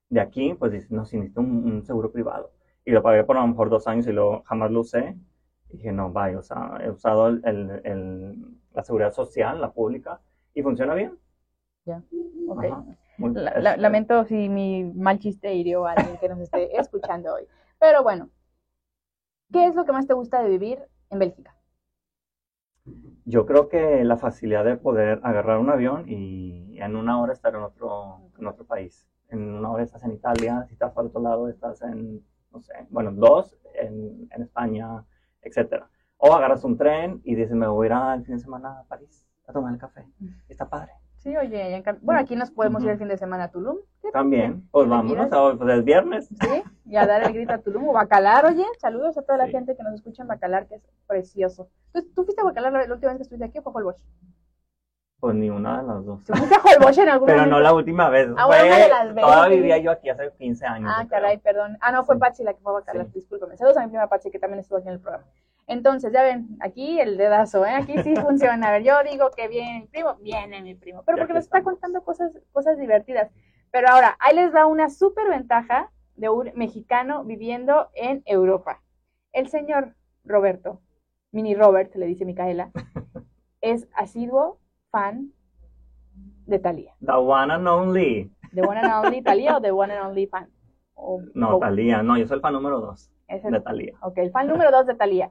de 0.08 0.20
aquí, 0.20 0.54
pues 0.54 0.90
no, 0.90 1.02
necesito 1.02 1.40
un, 1.40 1.64
un 1.64 1.84
seguro 1.84 2.12
privado. 2.12 2.52
Y 2.84 2.90
lo 2.92 3.02
pagué 3.02 3.24
por 3.24 3.36
a 3.36 3.40
lo 3.40 3.48
mejor 3.48 3.70
dos 3.70 3.86
años 3.88 4.06
y 4.06 4.12
luego 4.12 4.42
jamás 4.44 4.70
lo 4.70 4.80
usé. 4.80 5.16
Y 5.70 5.78
dije, 5.78 5.92
no, 5.92 6.12
vaya, 6.12 6.38
o 6.38 6.42
sea, 6.42 6.78
he 6.80 6.90
usado 6.90 7.28
el, 7.28 7.40
el- 7.44 7.80
el- 7.84 8.44
la 8.72 8.84
seguridad 8.84 9.12
social, 9.12 9.60
la 9.60 9.72
pública, 9.72 10.20
y 10.54 10.62
funciona 10.62 10.94
bien. 10.94 11.18
Ok. 12.48 12.64
Ajá. 12.64 12.84
La- 13.18 13.54
la- 13.58 13.76
lamento 13.76 14.24
si 14.24 14.48
mi 14.48 14.84
mal 14.84 15.18
chiste 15.18 15.54
hirió 15.54 15.86
a 15.86 15.92
alguien 15.92 16.18
que 16.18 16.28
nos 16.28 16.40
esté 16.40 16.76
escuchando 16.80 17.34
hoy. 17.34 17.46
Pero 17.78 18.02
bueno, 18.02 18.30
¿qué 19.52 19.66
es 19.66 19.74
lo 19.74 19.84
que 19.84 19.90
más 19.90 20.06
te 20.06 20.14
gusta 20.14 20.40
de 20.40 20.48
vivir 20.50 20.78
en 21.10 21.18
Bélgica? 21.18 21.56
Yo 23.24 23.46
creo 23.46 23.68
que 23.68 24.04
la 24.04 24.16
facilidad 24.16 24.64
de 24.64 24.76
poder 24.76 25.20
agarrar 25.24 25.58
un 25.58 25.70
avión 25.70 26.04
y 26.08 26.78
en 26.80 26.96
una 26.96 27.20
hora 27.20 27.32
estar 27.32 27.54
en 27.54 27.62
otro, 27.62 28.20
en 28.38 28.46
otro 28.46 28.64
país. 28.64 29.06
En 29.28 29.40
una 29.54 29.70
hora 29.70 29.82
estás 29.82 30.04
en 30.04 30.12
Italia, 30.12 30.64
si 30.68 30.74
estás 30.74 30.92
para 30.92 31.08
otro 31.08 31.20
lado 31.20 31.48
estás 31.48 31.82
en, 31.82 32.24
no 32.52 32.60
sé, 32.62 32.72
bueno, 32.90 33.10
dos 33.12 33.56
en, 33.74 34.28
en 34.30 34.42
España, 34.42 35.04
etcétera. 35.42 35.90
O 36.18 36.32
agarras 36.32 36.64
un 36.64 36.76
tren 36.76 37.20
y 37.24 37.34
dices, 37.34 37.54
me 37.56 37.66
voy 37.66 37.86
a 37.86 37.88
ir 37.88 37.92
al 37.94 38.24
fin 38.24 38.36
de 38.36 38.40
semana 38.42 38.80
a 38.80 38.84
París 38.84 39.26
a 39.46 39.52
tomar 39.52 39.72
el 39.72 39.80
café. 39.80 40.06
Está 40.48 40.68
padre. 40.68 40.92
Sí, 41.26 41.36
oye, 41.36 41.82
bueno, 42.02 42.20
aquí 42.20 42.36
nos 42.36 42.52
podemos 42.52 42.84
ir 42.84 42.90
el 42.90 42.98
fin 42.98 43.08
de 43.08 43.16
semana 43.16 43.44
a 43.44 43.50
Tulum. 43.50 43.78
¿Qué 44.00 44.12
También, 44.12 44.68
pues 44.70 44.84
¿Te 44.84 44.90
vámonos, 44.90 45.32
a- 45.32 45.56
pues 45.58 45.76
es 45.78 45.84
viernes. 45.84 46.28
Sí, 46.28 46.62
y 46.84 46.94
a 46.94 47.04
dar 47.04 47.24
el 47.24 47.32
grito 47.32 47.52
a 47.52 47.58
Tulum 47.58 47.88
o 47.88 47.92
Bacalar, 47.92 48.44
oye, 48.46 48.64
saludos 48.78 49.18
a 49.18 49.22
toda 49.22 49.38
la 49.38 49.46
Sí. 49.46 49.50
gente 49.50 49.76
que 49.76 49.82
nos 49.82 49.94
escucha 49.94 50.22
en 50.22 50.28
Bacalar, 50.28 50.68
que 50.68 50.76
es 50.76 50.82
precioso. 51.08 51.68
¿Tú, 51.92 52.06
tú 52.14 52.22
fuiste 52.22 52.42
a 52.42 52.44
Bacalar 52.44 52.72
la, 52.72 52.86
la 52.86 52.94
última 52.94 53.10
vez 53.10 53.16
que 53.18 53.22
estuviste 53.24 53.44
aquí 53.44 53.58
o 53.58 53.62
fue 53.62 53.72
Holbox? 53.74 54.04
Pues 55.18 55.34
ni 55.34 55.50
una 55.50 55.80
de 55.82 55.88
las 55.88 56.04
dos. 56.04 56.22
¿Tú 56.22 56.32
fuiste 56.32 56.54
a 56.54 56.60
Holbox 56.60 56.98
en 56.98 57.08
algún 57.08 57.26
Pero 57.26 57.38
momento? 57.38 57.56
no 57.56 57.60
la 57.60 57.74
última 57.74 58.08
vez. 58.08 58.28
Ah, 58.36 58.46
una 58.46 58.56
de 58.62 58.88
las 58.88 59.12
fue, 59.12 59.20
todavía 59.22 59.42
veces. 59.48 59.56
vivía 59.56 59.78
yo 59.78 59.90
aquí 59.90 60.08
hace 60.10 60.30
15 60.38 60.64
años. 60.64 60.88
Ah, 60.94 60.98
creo. 60.98 61.08
caray, 61.10 61.38
perdón. 61.38 61.76
Ah, 61.80 61.90
no, 61.90 62.04
fue 62.04 62.14
Sí. 62.14 62.20
Patsy 62.20 62.44
la 62.44 62.54
que 62.54 62.60
fue 62.60 62.70
a 62.70 62.74
Bacalar, 62.74 63.06
Sí. 63.06 63.12
discúlpame. 63.14 63.56
Saludos 63.56 63.78
a 63.78 63.82
mi 63.82 63.88
prima 63.88 64.06
Patsy, 64.06 64.30
que 64.30 64.38
también 64.38 64.60
estuvo 64.60 64.78
aquí 64.78 64.86
en 64.86 64.94
el 64.94 65.00
programa. 65.00 65.24
Entonces, 65.66 66.12
ya 66.12 66.22
ven, 66.22 66.56
aquí 66.60 67.00
el 67.00 67.16
dedazo, 67.16 67.64
¿eh? 67.66 67.70
Aquí 67.74 67.98
sí 68.02 68.14
funciona. 68.16 68.68
A 68.68 68.70
ver, 68.72 68.84
yo 68.84 68.94
digo 69.10 69.30
que 69.36 69.48
viene 69.48 69.80
mi 69.80 69.86
primo, 69.86 70.14
viene 70.16 70.62
mi 70.62 70.74
primo. 70.74 71.02
Pero 71.04 71.18
porque 71.18 71.32
que 71.32 71.34
nos 71.34 71.44
está 71.44 71.62
contando 71.62 72.04
cosas, 72.04 72.32
cosas 72.52 72.78
divertidas. 72.78 73.30
Pero 73.72 73.88
ahora, 73.88 74.16
ahí 74.20 74.36
les 74.36 74.52
da 74.52 74.66
una 74.66 74.90
súper 74.90 75.28
ventaja 75.28 75.90
de 76.14 76.28
un 76.28 76.52
mexicano 76.54 77.24
viviendo 77.24 77.90
en 77.94 78.22
Europa. 78.26 78.80
El 79.32 79.48
señor 79.48 79.94
Roberto, 80.24 80.80
mini 81.32 81.54
Robert, 81.54 81.94
le 81.96 82.06
dice 82.06 82.24
Micaela, 82.24 82.70
es 83.60 83.88
asiduo 83.94 84.60
fan 84.90 85.32
de 86.46 86.58
Talía. 86.60 86.94
The 87.04 87.12
one 87.12 87.52
and 87.52 87.66
only. 87.66 88.30
¿De 88.52 88.62
One 88.62 88.80
and 88.80 89.04
Only 89.06 89.20
Talía 89.22 89.56
o 89.56 89.60
de 89.60 89.72
One 89.72 89.92
and 89.92 90.06
Only 90.10 90.26
fan? 90.28 90.48
O- 90.94 91.20
No, 91.34 91.56
o- 91.56 91.60
Talía. 91.60 92.02
No, 92.02 92.16
yo 92.16 92.26
soy 92.26 92.36
el 92.36 92.40
fan 92.40 92.54
número 92.54 92.80
2 92.80 93.10
es 93.28 93.44
el- 93.44 93.52
de 93.52 93.60
Talía. 93.60 93.92
Ok, 94.00 94.16
el 94.18 94.30
fan 94.30 94.46
número 94.46 94.70
dos 94.70 94.86
de 94.86 94.94
Talía. 94.94 95.30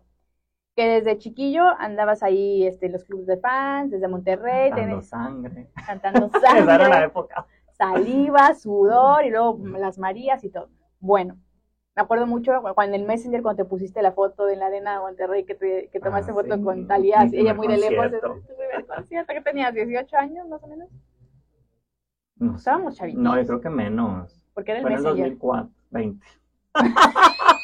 Que 0.75 0.87
desde 0.89 1.17
chiquillo 1.17 1.63
andabas 1.79 2.21
ahí 2.21 2.65
este, 2.67 2.87
en 2.87 2.91
los 2.93 3.03
clubes 3.05 3.27
de 3.27 3.37
fans, 3.37 3.91
desde 3.91 4.07
Monterrey, 4.09 4.71
Dando 4.71 4.97
tenés- 4.97 5.03
sangre. 5.03 5.69
cantando 5.85 6.25
Esa 6.33 6.37
era 6.57 6.77
la 6.77 6.77
sangre, 6.89 7.05
época. 7.05 7.45
saliva, 7.71 8.53
sudor 8.55 9.23
y 9.25 9.29
luego 9.29 9.57
las 9.77 9.97
Marías 9.97 10.43
y 10.43 10.49
todo. 10.49 10.69
Bueno, 10.99 11.37
me 11.95 12.01
acuerdo 12.01 12.27
mucho 12.27 12.51
cuando 12.73 12.93
en 12.95 13.01
el 13.01 13.07
Messenger, 13.07 13.41
cuando 13.41 13.63
te 13.63 13.69
pusiste 13.69 14.01
la 14.01 14.11
foto 14.11 14.45
de 14.45 14.57
la 14.57 14.65
arena 14.65 14.93
de 14.95 14.99
Monterrey, 14.99 15.45
que, 15.45 15.55
te, 15.55 15.89
que 15.93 15.99
tomaste 16.01 16.31
Ah, 16.31 16.35
foto 16.35 16.55
sí, 16.57 16.61
con 16.63 16.77
mi 16.81 16.85
Talía, 16.87 17.23
ella 17.31 17.53
muy 17.53 17.67
de 17.69 17.77
lejos. 17.77 17.95
concierto. 17.95 18.35
es 18.35 18.47
tu 18.47 18.55
primer 18.57 18.85
concierto, 18.85 19.33
que 19.33 19.41
tenías 19.41 19.73
18 19.73 20.17
años 20.17 20.47
más 20.49 20.61
o 20.61 20.67
menos, 20.67 20.89
No. 22.37 22.55
Estábamos 22.57 22.95
chavitos. 22.97 23.21
no, 23.23 23.37
yo 23.39 23.47
creo 23.47 23.61
que 23.61 23.69
menos. 23.69 24.41
porque 24.53 24.71
era 24.71 24.79
el 24.81 24.83
Fue 24.83 24.91
en 24.91 24.97
el 24.97 25.03
Messenger. 25.03 25.29
2004, 25.39 25.69
20. 25.91 26.25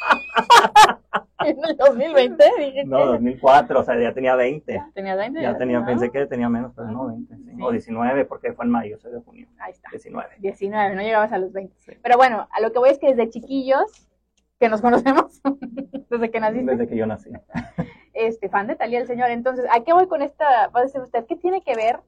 En 1.46 1.58
el 1.64 1.78
2020 1.78 2.44
dije 2.60 2.84
No, 2.86 2.98
que 2.98 3.06
2004, 3.06 3.80
o 3.80 3.84
sea, 3.84 4.00
ya 4.00 4.14
tenía 4.14 4.36
20. 4.36 4.84
tenía 4.94 5.16
20. 5.16 5.42
Ya 5.42 5.58
tenía, 5.58 5.80
¿no? 5.80 5.86
pensé 5.86 6.10
que 6.12 6.26
tenía 6.28 6.50
menos, 6.50 6.72
pero 6.76 6.88
no, 6.90 7.08
20. 7.08 7.36
sí. 7.36 7.44
Sí. 7.56 7.62
O 7.62 7.72
19, 7.72 8.26
porque 8.26 8.54
fue 8.54 8.66
en 8.66 8.72
mayo, 8.72 8.98
soy 9.00 9.12
de 9.12 9.20
junio. 9.20 9.48
Ahí 9.60 9.72
está. 9.72 9.90
19. 9.92 10.30
19, 10.40 10.96
no 10.96 11.02
llegabas 11.02 11.32
a 11.32 11.38
los 11.38 11.52
20. 11.54 11.76
Sí. 11.80 11.94
Pero 12.02 12.18
bueno, 12.18 12.48
a 12.52 12.62
lo 12.62 12.72
que 12.72 12.80
voy 12.80 12.90
es 12.90 13.00
que 13.00 13.08
desde 13.08 13.30
chiquillos, 13.30 14.08
que 14.60 14.70
nos 14.70 14.82
conocemos, 14.82 15.42
desde 16.10 16.32
que 16.32 16.40
naciste, 16.40 16.72
Desde 16.72 16.88
que 16.88 16.96
yo 16.96 17.06
nací. 17.08 17.30
este, 18.14 18.50
fan 18.50 18.68
de 18.68 18.76
Talía 18.76 19.00
el 19.00 19.08
señor. 19.08 19.30
Entonces, 19.32 19.66
¿a 19.72 19.84
qué 19.84 19.94
voy 19.94 20.08
con 20.08 20.22
esta? 20.22 20.68
Va 20.70 20.82
a 20.82 20.84
decir 20.84 21.02
usted, 21.02 21.26
¿qué 21.26 21.36
tiene 21.36 21.62
que 21.64 21.76
ver 21.76 22.00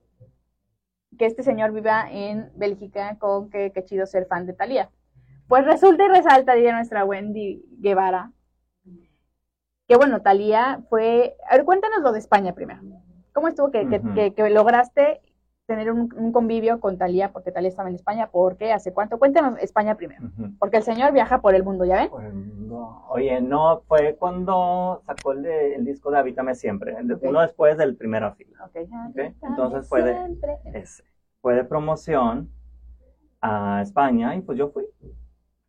que 1.18 1.26
este 1.26 1.44
señor 1.44 1.72
viva 1.74 2.08
en 2.12 2.50
Bélgica 2.56 3.18
con 3.20 3.50
que 3.50 3.72
qué 3.72 3.84
chido 3.84 4.06
ser 4.06 4.26
fan 4.28 4.46
de 4.46 4.54
Talía? 4.54 4.90
Pues 5.48 5.66
resulta 5.66 6.06
y 6.06 6.08
resalta, 6.08 6.54
diría 6.54 6.74
nuestra 6.74 7.04
Wendy 7.06 7.64
Guevara, 7.80 8.32
que 9.88 9.96
bueno, 9.98 10.22
Talía 10.22 10.82
fue... 10.90 11.36
A 11.50 11.56
ver, 11.58 11.66
cuéntanos 11.66 12.02
lo 12.02 12.12
de 12.12 12.20
España 12.20 12.54
primero. 12.54 12.82
¿Cómo 13.34 13.48
estuvo 13.48 13.72
que, 13.72 13.88
que- 13.88 13.98
Ujú. 14.00 14.14
que- 14.14 14.34
que 14.34 14.50
lograste 14.50 15.22
tener 15.66 15.92
un, 15.92 16.14
un 16.16 16.32
convivio 16.32 16.80
con 16.80 16.98
Talía? 16.98 17.32
Porque 17.32 17.52
Talía 17.52 17.70
estaba 17.70 17.90
en 17.90 17.96
España. 17.96 18.28
¿Por 18.32 18.58
qué? 18.58 18.72
¿Hace 18.72 18.94
cuánto? 18.94 19.18
Cuéntanos 19.20 19.60
España 19.60 19.96
primero. 19.96 20.22
Porque 20.60 20.78
el 20.78 20.84
señor 20.84 21.12
viaja 21.14 21.42
por 21.42 21.56
el 21.56 21.64
mundo, 21.64 21.84
¿ya 21.86 21.96
ven? 21.98 22.10
Pues, 22.10 22.34
no. 22.34 23.06
Oye, 23.10 23.42
no, 23.42 23.82
fue 23.88 24.16
cuando 24.18 25.02
sacó 25.06 25.34
el, 25.34 25.44
de- 25.44 25.76
el 25.76 25.86
disco 25.86 26.12
de 26.12 26.20
Habítame 26.20 26.56
Siempre, 26.56 26.96
el 26.98 27.08
de- 27.08 27.16
Ok. 27.16 27.24
uno 27.26 27.42
después 27.42 27.78
del 27.78 27.96
primera 27.96 28.32
fila. 28.34 28.66
Ok, 28.66 28.76
entonces 29.42 29.88
fue 29.90 30.04
de- 30.04 30.14
Siempre. 30.16 30.58
Ese. 30.74 31.04
Fue 31.42 31.56
de 31.56 31.66
promoción 31.66 32.50
a 33.42 33.82
España 33.82 34.36
y 34.36 34.42
pues 34.42 34.58
yo 34.58 34.70
fui. 34.70 34.86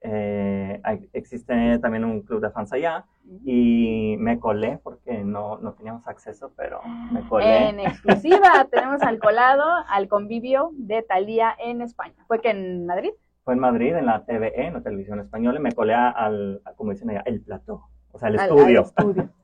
Eh, 0.07 0.83
existe 1.15 1.79
también 1.79 2.05
un 2.05 2.21
club 2.21 2.43
de 2.43 2.51
fans 2.51 2.71
allá 2.75 3.07
y 3.43 4.17
me 4.19 4.39
colé 4.39 4.79
porque 4.83 5.25
no, 5.25 5.57
no 5.59 5.73
teníamos 5.73 6.07
acceso, 6.07 6.53
pero 6.57 6.81
me 7.11 7.27
colé. 7.27 7.71
En 7.71 7.81
exclusiva 7.81 8.67
tenemos 8.71 9.01
al 9.03 9.19
colado 9.19 9.65
al 9.89 10.07
convivio 10.09 10.71
de 10.75 11.03
Talía 11.03 11.55
en 11.59 11.81
España. 11.81 12.15
¿Fue 12.27 12.41
que 12.43 12.51
en 12.51 12.85
Madrid? 12.85 13.13
Fue 13.45 13.55
en 13.55 13.61
Madrid, 13.61 13.95
en 13.95 14.05
la 14.05 14.25
TVE, 14.27 14.67
en 14.67 14.75
la 14.75 14.83
televisión 14.83 15.21
española, 15.21 15.59
y 15.59 15.63
me 15.63 15.73
colé 15.73 15.95
al, 15.95 16.61
como 16.77 16.91
dicen 16.93 17.09
allá, 17.11 17.23
el 17.25 17.41
plató, 17.41 17.85
o 18.13 18.19
sea, 18.19 18.29
el 18.29 18.39
Al- 18.39 18.49
estudio. 18.51 18.81
al 18.81 18.85
estudio. 18.85 19.29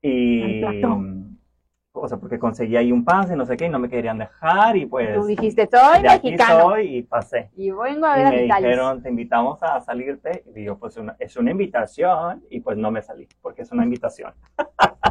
Y, 0.00 0.62
Al 0.64 0.78
plató. 0.80 1.00
O 2.00 2.08
sea, 2.08 2.18
porque 2.18 2.38
conseguí 2.38 2.76
ahí 2.76 2.92
un 2.92 3.04
pase, 3.04 3.36
no 3.36 3.44
sé 3.46 3.56
qué, 3.56 3.66
y 3.66 3.68
no 3.68 3.78
me 3.78 3.88
querían 3.88 4.18
dejar, 4.18 4.76
y 4.76 4.86
pues 4.86 5.14
Tú 5.14 5.24
dijiste, 5.26 5.68
soy 5.70 6.02
de 6.02 6.08
aquí 6.08 6.30
mexicano 6.32 6.60
soy 6.70 6.96
y 6.98 7.02
pasé. 7.02 7.50
y 7.56 7.70
vengo 7.70 8.06
a 8.06 8.16
Y 8.16 8.18
ver 8.18 8.26
a 8.26 8.30
me 8.30 8.42
mi 8.42 8.48
Talía. 8.48 8.68
dijeron, 8.68 9.02
te 9.02 9.08
invitamos 9.10 9.62
a 9.62 9.80
salirte, 9.80 10.44
y 10.54 10.64
yo, 10.64 10.78
pues 10.78 10.96
una- 10.96 11.16
es 11.18 11.36
una 11.36 11.50
invitación, 11.50 12.42
y 12.50 12.60
pues 12.60 12.76
no 12.76 12.90
me 12.90 13.02
salí, 13.02 13.26
porque 13.42 13.62
es 13.62 13.72
una 13.72 13.84
invitación. 13.84 14.32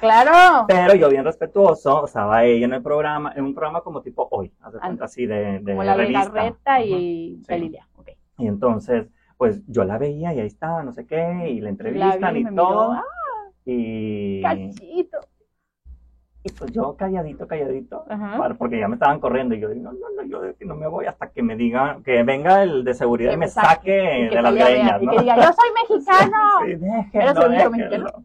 Claro. 0.00 0.64
Pero 0.68 0.94
yo 0.94 1.08
bien 1.08 1.24
respetuoso, 1.24 2.04
estaba 2.06 2.44
ella 2.44 2.66
en 2.66 2.72
el 2.74 2.82
programa, 2.82 3.32
en 3.34 3.44
un 3.44 3.52
programa 3.52 3.80
como 3.80 4.00
tipo 4.00 4.28
hoy, 4.30 4.52
cuenta 4.80 5.06
así 5.06 5.26
de, 5.26 5.58
de 5.58 5.72
Como 5.72 5.82
la 5.82 5.94
revista. 5.94 6.80
Y 6.80 7.38
Sí. 7.38 7.42
Galilea. 7.48 7.88
Ok. 7.96 8.10
Y 8.38 8.46
entonces, 8.46 9.08
pues 9.36 9.60
yo 9.66 9.82
la 9.82 9.98
veía 9.98 10.32
y 10.34 10.38
ahí 10.38 10.46
estaba, 10.46 10.84
no 10.84 10.92
sé 10.92 11.04
qué, 11.04 11.50
y 11.50 11.60
la 11.60 11.70
entrevistan 11.70 12.20
La 12.20 12.30
vi, 12.30 12.40
y 12.42 12.54
todo. 12.54 12.92
Ah, 12.92 13.02
Y, 13.64 14.40
cachito. 14.40 15.18
Y 16.48 16.52
pues 16.52 16.72
yo 16.72 16.96
calladito, 16.96 17.46
calladito, 17.46 18.04
Ajá. 18.08 18.54
porque 18.58 18.78
ya 18.78 18.88
me 18.88 18.94
estaban 18.94 19.20
corriendo 19.20 19.54
y 19.54 19.60
yo 19.60 19.68
digo, 19.68 19.92
no, 19.92 19.98
no, 19.98 20.22
no, 20.22 20.24
yo 20.24 20.40
no 20.66 20.74
me 20.76 20.86
voy 20.86 21.06
hasta 21.06 21.30
que 21.30 21.42
me 21.42 21.56
digan, 21.56 22.02
que 22.02 22.22
venga 22.22 22.62
el 22.62 22.84
de 22.84 22.94
seguridad 22.94 23.30
Que 23.30 23.34
y 23.34 23.38
me 23.38 23.48
saque, 23.48 23.68
saque 23.68 24.24
Y 24.24 24.28
que 24.30 24.36
de 24.36 24.42
las 24.42 24.54
greñas, 24.54 25.02
y 25.02 25.06
¿no? 25.06 25.12
que 25.12 25.18
diga, 25.20 25.36
yo 25.36 25.52
soy 25.52 25.70
mexicano. 25.96 26.38
Sí, 26.64 26.74
déjenlo, 26.74 27.10
¿Eres 27.12 27.36
el 27.36 27.38
único 27.38 27.70
déjenlo. 27.70 27.70
mexicano? 27.70 28.24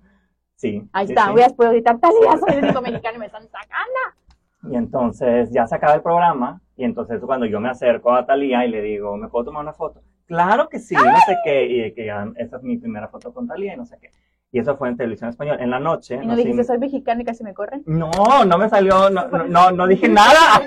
Sí. 0.55 0.89
Ahí 0.93 1.07
sí, 1.07 1.13
está, 1.13 1.25
sí. 1.25 1.31
hubieras 1.33 1.53
podido 1.53 1.73
gritar, 1.73 1.99
Talía, 1.99 2.37
soy 2.37 2.55
el 2.57 2.63
único 2.63 2.81
mexicano 2.81 3.15
y 3.15 3.19
me 3.19 3.25
están 3.25 3.47
sacando. 3.49 4.71
Y 4.71 4.75
entonces 4.77 5.51
ya 5.51 5.67
se 5.67 5.75
acaba 5.75 5.93
el 5.95 6.01
programa 6.01 6.61
y 6.77 6.85
entonces 6.85 7.19
cuando 7.25 7.45
yo 7.45 7.59
me 7.59 7.69
acerco 7.69 8.13
a 8.13 8.25
Talía 8.25 8.65
y 8.65 8.69
le 8.69 8.81
digo, 8.81 9.17
¿me 9.17 9.27
puedo 9.27 9.45
tomar 9.45 9.61
una 9.63 9.73
foto? 9.73 10.01
Claro 10.25 10.69
que 10.69 10.79
sí, 10.79 10.95
no 10.95 11.01
sé 11.27 11.35
qué, 11.43 11.65
y 11.65 11.93
que 11.93 12.05
ya, 12.05 12.31
esa 12.37 12.57
es 12.57 12.63
mi 12.63 12.77
primera 12.77 13.09
foto 13.09 13.33
con 13.33 13.45
Talía 13.45 13.73
y 13.73 13.77
no 13.77 13.85
sé 13.85 13.97
qué. 13.99 14.09
Y 14.53 14.59
eso 14.59 14.77
fue 14.77 14.87
en 14.87 14.95
televisión 14.95 15.29
española. 15.31 15.61
En 15.61 15.71
la 15.71 15.79
noche. 15.79 16.19
Y 16.21 16.25
no 16.27 16.35
dijiste, 16.35 16.61
in- 16.61 16.65
soy 16.65 16.77
mexicano 16.77 17.21
y 17.21 17.25
casi 17.25 17.43
me 17.43 17.53
corren. 17.55 17.83
No, 17.87 18.11
no 18.45 18.57
me 18.59 18.69
salió, 18.69 19.09
no, 19.09 19.27
no, 19.27 19.45
no, 19.45 19.71
no 19.71 19.87
dije 19.87 20.07
nada. 20.07 20.61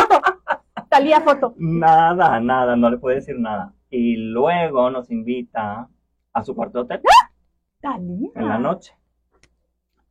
Talía, 0.88 1.20
foto. 1.20 1.52
Nada, 1.58 2.38
nada, 2.40 2.76
no 2.76 2.88
le 2.88 2.98
pude 2.98 3.16
decir 3.16 3.38
nada. 3.38 3.74
Y 3.90 4.16
luego 4.16 4.90
nos 4.90 5.10
invita 5.10 5.88
a 6.32 6.44
su 6.44 6.54
cuarto 6.54 6.78
de 6.78 6.84
hotel 6.84 7.00
Talía. 7.80 8.30
en 8.34 8.48
la 8.48 8.58
noche. 8.58 8.94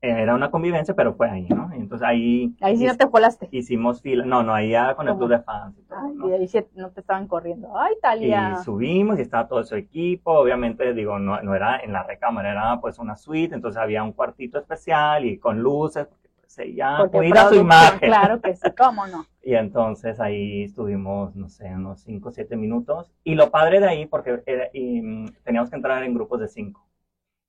Era 0.09 0.35
una 0.35 0.51
convivencia, 0.51 0.93
pero 0.95 1.13
fue 1.13 1.29
ahí, 1.29 1.47
¿no? 1.49 1.71
Entonces 1.73 2.07
ahí 2.07 2.53
Ahí 2.61 2.77
sí 2.77 2.85
no 2.85 2.95
te 2.95 3.09
colaste. 3.09 3.47
hicimos 3.51 4.01
fila. 4.01 4.25
No, 4.25 4.43
no, 4.43 4.53
ahí 4.53 4.69
ya 4.69 4.95
con 4.95 5.07
el 5.07 5.15
club 5.15 5.29
de 5.29 5.39
fans 5.39 5.77
y 5.77 5.81
todo, 5.83 5.99
Ay, 6.03 6.13
¿no? 6.15 6.29
y 6.29 6.33
ahí 6.33 6.47
sí 6.47 6.59
no 6.75 6.89
te 6.91 6.99
estaban 7.01 7.27
corriendo. 7.27 7.77
Ay, 7.77 7.93
Talía. 8.01 8.57
Y 8.59 8.63
subimos 8.63 9.19
y 9.19 9.21
estaba 9.21 9.47
todo 9.47 9.63
su 9.63 9.75
equipo. 9.75 10.31
Obviamente, 10.31 10.93
digo, 10.93 11.19
no, 11.19 11.41
no 11.41 11.55
era 11.55 11.79
en 11.79 11.91
la 11.93 12.03
recámara, 12.03 12.51
era 12.51 12.79
pues 12.81 12.99
una 12.99 13.15
suite. 13.15 13.55
Entonces 13.55 13.81
había 13.81 14.03
un 14.03 14.11
cuartito 14.13 14.57
especial 14.59 15.25
y 15.25 15.37
con 15.37 15.59
luces, 15.61 16.05
porque 16.07 16.29
pues 16.39 16.59
ella 16.59 16.97
Porque 16.99 17.17
cuida 17.17 17.49
su 17.49 17.55
imagen. 17.55 17.99
Claro 17.99 18.41
que 18.41 18.55
sí, 18.55 18.69
cómo 18.77 19.05
no. 19.07 19.25
Y 19.45 19.53
entonces 19.53 20.19
ahí 20.19 20.63
estuvimos, 20.63 21.35
no 21.35 21.49
sé, 21.49 21.65
unos 21.75 22.01
5 22.01 22.29
o 22.29 22.31
7 22.31 22.55
minutos. 22.57 23.11
Y 23.23 23.35
lo 23.35 23.51
padre 23.51 23.79
de 23.79 23.87
ahí, 23.87 24.05
porque 24.07 24.41
era- 24.47 24.69
y, 24.73 25.01
mm, 25.03 25.27
teníamos 25.43 25.69
que 25.69 25.75
entrar 25.75 26.01
en 26.03 26.15
grupos 26.15 26.39
de 26.39 26.47
5. 26.47 26.83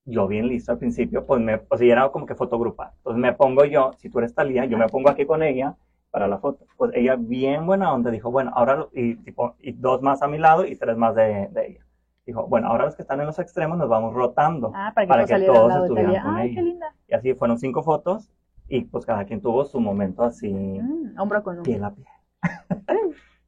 Yo 0.09 0.27
bien 0.29 0.47
listo 0.49 0.73
al 0.73 0.79
principio, 0.79 1.27
pues 1.27 1.41
me, 1.41 1.61
o 1.69 1.77
sea, 1.77 1.93
era 1.93 2.09
como 2.11 2.27
que 2.27 2.35
fotogrupar. 2.35 2.93
Entonces 2.99 3.21
me 3.21 3.33
pongo 3.35 3.65
yo, 3.65 3.91
si 3.99 4.09
tú 4.09 4.19
eres 4.21 4.35
Talía, 4.35 4.65
yo 4.65 4.79
me 4.79 4.89
pongo 4.89 5.11
aquí 5.11 5.27
con 5.27 5.43
ella 5.43 5.77
para 6.13 6.29
la 6.29 6.39
foto. 6.39 6.65
Pues 6.77 6.93
ella 6.95 7.17
bien 7.19 7.67
buena 7.67 7.93
onda 7.93 8.11
dijo, 8.11 8.31
bueno, 8.31 8.53
ahora, 8.55 8.87
y, 8.93 9.17
tipo, 9.17 9.57
y 9.59 9.73
dos 9.73 10.01
más 10.03 10.23
a 10.23 10.29
mi 10.29 10.39
lado 10.39 10.65
y 10.65 10.77
tres 10.77 10.97
más 10.97 11.15
de, 11.17 11.49
de 11.51 11.67
ella. 11.67 11.87
Dijo, 12.25 12.47
bueno, 12.47 12.69
ahora 12.69 12.85
los 12.87 12.97
que 12.97 13.03
están 13.03 13.21
en 13.21 13.27
los 13.27 13.39
extremos 13.39 13.77
nos 13.79 13.89
vamos 13.89 14.15
rotando. 14.15 14.73
Ah, 14.75 14.93
para 14.95 15.07
que 15.07 15.09
Para 15.09 15.27
que 15.27 15.47
todos 15.47 15.83
estuvieran 15.83 16.23
con 16.23 16.37
Ay, 16.37 16.47
ella. 16.51 16.55
qué 16.55 16.63
linda. 16.63 16.95
Y 17.09 17.15
así 17.15 17.35
fueron 17.35 17.59
cinco 17.59 17.83
fotos 17.83 18.31
y 18.69 18.83
pues 18.83 19.05
cada 19.07 19.25
quien 19.25 19.41
tuvo 19.41 19.65
su 19.65 19.81
momento 19.81 20.23
así 20.25 20.53
Mm, 20.53 21.19
hombro 21.21 21.43
con 21.43 21.57
hombro. 21.59 21.65
piel 21.71 21.85
a 21.85 21.93
piel. 21.95 22.07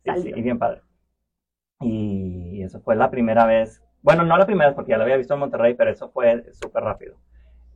Sí, 0.05 0.23
sí, 0.23 0.33
y 0.35 0.43
bien 0.43 0.59
padre. 0.59 0.81
Y 1.81 2.63
eso 2.63 2.81
fue 2.81 2.97
la 2.97 3.11
primera 3.11 3.47
vez, 3.47 3.83
bueno, 4.03 4.25
no 4.25 4.37
la 4.37 4.47
primera 4.47 4.75
porque 4.75 4.91
ya 4.91 4.97
lo 4.99 5.05
había 5.05 5.17
visto 5.17 5.35
en 5.35 5.41
Monterrey, 5.41 5.75
pero 5.75 5.91
eso 5.91 6.09
fue 6.11 6.45
súper 6.53 6.83
rápido. 6.85 7.17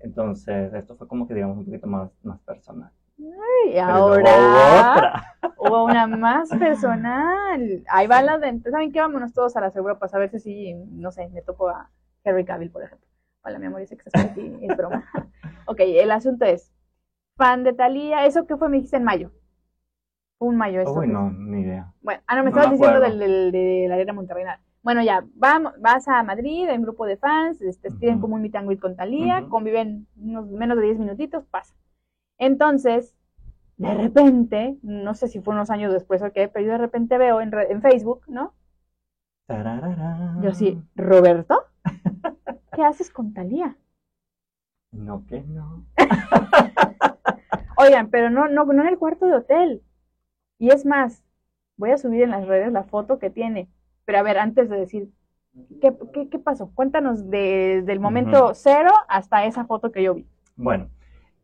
Entonces, 0.01 0.73
esto 0.75 0.97
fue 0.97 1.07
como 1.09 1.27
que 1.29 1.35
digamos 1.35 1.59
un 1.59 1.65
poquito 1.65 1.87
más, 1.87 2.11
más 2.23 2.41
personal. 2.41 2.91
Y 3.19 3.79
Pero 3.79 3.99
ahora 3.99 4.39
hubo 4.39 4.91
otra. 4.91 5.23
hubo 5.59 5.85
una 5.85 6.07
más 6.07 6.49
personal. 6.51 7.85
Ahí 7.89 8.07
va 8.07 8.23
la 8.23 8.39
de. 8.39 8.61
¿Saben 8.71 8.93
qué? 8.93 9.01
Vámonos 9.01 9.33
todos 9.33 9.57
a 9.57 9.61
las 9.61 9.77
Europas 9.77 10.13
a 10.15 10.19
ver 10.19 10.31
si, 10.31 10.41
sí, 10.41 10.75
no 10.75 11.13
sé, 11.13 11.29
me 11.29 11.43
topo 11.43 11.69
a 11.69 11.89
Henry 12.25 12.45
Cavill, 12.45 12.71
por 12.71 12.83
ejemplo. 12.83 13.07
Hola, 13.45 13.59
mi 13.59 13.67
amor, 13.67 13.87
sé 13.87 13.97
que 13.97 14.11
por 14.11 14.21
aquí, 14.21 14.53
es 14.63 14.77
broma. 14.77 15.05
Ok, 15.65 15.79
el 15.81 16.11
asunto 16.11 16.45
es: 16.45 16.73
fan 17.37 17.63
de 17.63 17.73
Thalía, 17.73 18.27
¿eso 18.27 18.47
qué 18.47 18.57
fue? 18.57 18.69
Me 18.69 18.79
dijiste 18.79 18.97
en 18.97 19.05
mayo. 19.05 19.31
Un 20.41 20.57
mayo 20.57 20.81
esto. 20.81 20.99
Uy, 20.99 21.07
no, 21.07 21.31
ni 21.31 21.61
idea. 21.63 21.93
Bueno, 22.03 22.21
ah, 22.27 22.35
no, 22.37 22.43
me 22.43 22.51
No 22.51 22.57
estabas 22.57 22.71
me 22.71 22.77
diciendo 22.77 23.01
del, 23.01 23.19
del- 23.21 23.53
de 23.53 23.87
la 23.89 23.95
arena 23.95 24.13
Monterrey. 24.13 24.45
Bueno, 24.83 25.03
ya, 25.03 25.25
vamos, 25.35 25.75
vas 25.81 26.09
a 26.09 26.23
Madrid, 26.25 26.69
hay 26.69 26.77
un 26.77 26.83
grupo 26.83 27.07
de 27.07 27.17
fans, 27.17 27.63
este, 27.63 27.91
tienen 27.91 28.19
como 28.21 28.35
un 28.35 28.43
meet 28.43 28.57
and 28.57 28.67
greet 28.67 28.81
con 28.81 28.97
Talía, 28.97 29.47
conviven 29.49 30.09
unos 30.17 30.49
menos 30.49 30.77
de 30.77 30.85
10 30.85 30.99
minutitos, 30.99 31.45
pasa. 31.47 31.75
Entonces, 32.39 33.15
de 33.77 33.95
repente, 33.95 34.79
no 34.83 35.15
sé 35.15 35.29
si 35.29 35.41
fue 35.41 35.55
unos 35.55 35.71
años 35.71 35.93
después 35.93 36.23
o 36.23 36.33
qué, 36.33 36.49
pero 36.49 36.67
yo 36.67 36.73
de 36.73 36.79
repente 36.79 37.19
veo 37.19 37.41
en, 37.41 37.53
re- 37.53 37.73
en 37.73 37.83
Facebook, 37.83 38.23
¿no? 38.29 38.55
Tararara. 39.47 40.37
Yo 40.43 40.51
así, 40.51 40.83
Roberto, 40.97 41.65
¿qué 42.75 42.85
haces 42.85 43.11
con 43.11 43.33
Talía? 43.33 43.77
No, 44.93 45.25
que 45.27 45.41
no. 45.43 45.85
Oigan, 47.77 48.11
pero 48.11 48.31
no, 48.31 48.49
no, 48.49 48.65
no 48.65 48.83
en 48.83 48.89
el 48.89 48.99
cuarto 48.99 49.27
de 49.27 49.37
hotel. 49.37 49.83
Y 50.59 50.71
es 50.71 50.87
más, 50.87 51.25
voy 51.77 51.91
a 51.91 51.99
subir 51.99 52.23
en 52.23 52.31
las 52.31 52.47
redes 52.47 52.73
la 52.73 52.85
foto 52.85 53.19
que 53.19 53.31
tiene. 53.31 53.69
Pero 54.05 54.19
a 54.19 54.23
ver, 54.23 54.39
antes 54.39 54.69
de 54.69 54.77
decir, 54.79 55.09
¿qué, 55.81 55.95
qué, 56.13 56.29
qué 56.29 56.39
pasó? 56.39 56.71
Cuéntanos 56.75 57.31
de- 57.31 57.83
del 57.85 58.01
momento 58.01 58.47
Ujú. 58.47 58.55
cero 58.55 58.91
hasta 59.09 59.45
esa 59.47 59.65
foto 59.65 59.93
que 59.93 60.03
yo 60.03 60.15
vi. 60.15 60.27
Bueno, 60.57 60.89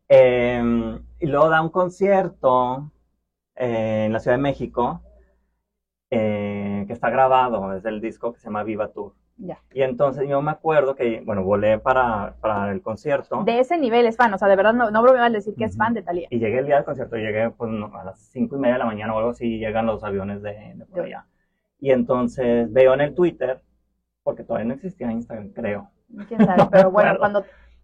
eh, 0.09 0.63
y 1.21 1.27
luego 1.27 1.49
da 1.49 1.63
un 1.63 1.71
concierto 1.71 2.91
eh, 3.57 4.05
en 4.07 4.13
la 4.13 4.21
Ciudad 4.21 4.37
de 4.37 4.43
México 4.43 5.03
eh, 6.11 6.85
que 6.87 6.93
está 6.93 7.11
grabado, 7.11 7.75
es 7.75 7.85
el 7.85 8.01
disco 8.01 8.33
que 8.33 8.41
se 8.41 8.47
llama 8.47 8.63
Viva 8.65 8.89
Tour. 8.93 9.13
Ya. 9.37 9.59
Y 9.73 9.83
entonces 9.83 10.29
yo 10.29 10.43
me 10.43 10.51
acuerdo 10.51 10.97
que, 10.97 11.21
bueno, 11.25 11.45
volé 11.45 11.79
para, 11.79 12.35
para 12.41 12.73
el 12.73 12.83
concierto 12.83 13.45
De 13.45 13.61
ese 13.61 13.79
nivel 13.79 14.07
es 14.07 14.17
fan, 14.17 14.33
o 14.35 14.39
sea, 14.39 14.49
de 14.49 14.57
verdad 14.57 14.73
no, 14.73 14.91
no 14.91 15.03
bromeo 15.03 15.23
al 15.23 15.33
decir 15.33 15.55
que 15.55 15.65
es 15.65 15.77
fan 15.77 15.95
de 15.95 16.03
Talía. 16.03 16.27
y 16.31 16.39
llegué 16.39 16.59
el 16.59 16.67
día 16.67 16.77
del 16.77 16.85
concierto, 16.85 17.17
llegué 17.17 17.51
pues, 17.51 17.71
a 17.95 18.05
las 18.05 18.19
cinco 18.19 18.57
y 18.57 18.59
media 18.59 18.75
de 18.75 18.79
la 18.81 18.87
mañana 18.87 19.15
o 19.15 19.19
algo 19.19 19.31
así, 19.31 19.59
llegan 19.59 19.87
los 19.87 20.03
aviones 20.03 20.43
de, 20.43 20.73
de 20.75 20.87
por 20.87 21.01
allá. 21.03 21.27
Y 21.81 21.91
entonces 21.93 22.73
veo 22.73 22.95
en 22.95 23.01
el 23.01 23.15
Twitter, 23.15 23.61
porque 24.23 24.43
todavía 24.45 24.67
no 24.69 24.75
existía 24.75 25.11
Instagram, 25.13 25.51
creo. 25.51 25.89
Quién 26.27 26.45
sabe, 26.45 26.65
pero 26.71 26.91
bueno, 26.91 27.17
cuando 27.19 27.43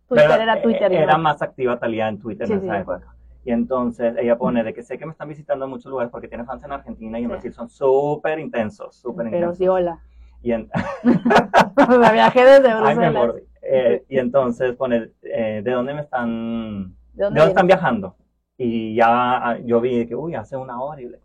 Twitter 0.09 0.28
Pero, 0.30 0.42
era 0.42 0.62
Twitter. 0.62 0.90
¿no? 0.90 0.99
Era 0.99 1.16
más 1.18 1.40
activa 1.42 1.78
Talía 1.78 2.09
en 2.09 2.18
Twitter 2.18 2.47
Sí, 2.47 2.53
en 2.55 2.59
esa 2.61 2.74
de 2.74 2.80
época. 2.80 3.14
Y 3.45 3.51
entonces 3.53 4.14
ella 4.18 4.36
pone 4.38 4.64
de 4.64 4.72
que 4.72 4.82
sé 4.82 4.97
que 4.99 5.05
me 5.05 5.12
están 5.12 5.28
visitando 5.28 5.66
en 5.66 5.70
muchos 5.70 5.90
lugares 5.90 6.11
porque 6.11 6.28
tiene 6.28 6.45
fans 6.45 6.64
en 6.64 6.72
Argentina 6.72 7.18
y 7.18 7.22
en 7.24 7.28
Sí. 7.28 7.32
Brasil 7.32 7.53
son 7.53 7.68
súper 7.68 8.38
intensos, 8.38 8.97
súper 8.97 9.26
Pero 9.26 9.36
intensos. 9.36 9.59
sí, 9.59 9.68
hola. 9.68 9.99
Y, 10.42 10.53
en- 10.53 10.70
sea, 12.03 12.12
viajé 12.12 12.45
desde 12.45 12.74
me 12.74 12.80
Bruselas. 12.80 13.34
Eh, 13.62 14.05
y 14.09 14.18
entonces 14.18 14.74
pone, 14.76 15.11
eh, 15.22 15.62
¿de 15.64 15.70
dónde 15.70 15.95
me 15.95 16.01
están, 16.03 16.95
¿De 17.12 17.18
de 17.18 17.24
dónde 17.24 17.40
dónde 17.40 17.51
están 17.53 17.66
viajando? 17.66 18.16
Y 18.57 18.95
ya 18.95 19.07
ah, 19.51 19.59
yo 19.64 19.80
vi 19.80 20.07
que, 20.07 20.14
uy, 20.14 20.34
hace 20.34 20.57
una 20.57 20.80
hora 20.82 21.01
y 21.01 21.09
le. 21.09 21.18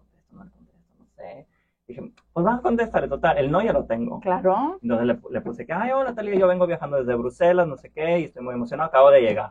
Dije, 1.90 2.04
pues 2.34 2.46
vas 2.46 2.60
a 2.60 2.62
contestar, 2.62 3.10
total, 3.10 3.40
el 3.40 3.50
no 3.50 3.64
ya 3.64 3.74
lo 3.74 3.86
tengo. 3.86 4.20
Claro. 4.20 4.78
Entonces 4.84 5.08
le, 5.08 5.20
le 5.32 5.42
puse 5.42 5.66
que, 5.66 5.74
ay, 5.74 5.90
hola 5.90 6.14
Talía, 6.14 6.36
yo 6.36 6.48
vengo 6.48 6.68
viajando 6.68 6.98
desde 6.98 7.16
Bruselas, 7.16 7.68
no 7.68 7.78
sé 7.78 7.90
qué, 7.90 8.20
y 8.20 8.24
estoy 8.26 8.44
muy 8.44 8.54
emocionado, 8.54 8.90
acabo 8.90 9.10
de 9.10 9.22
llegar. 9.22 9.50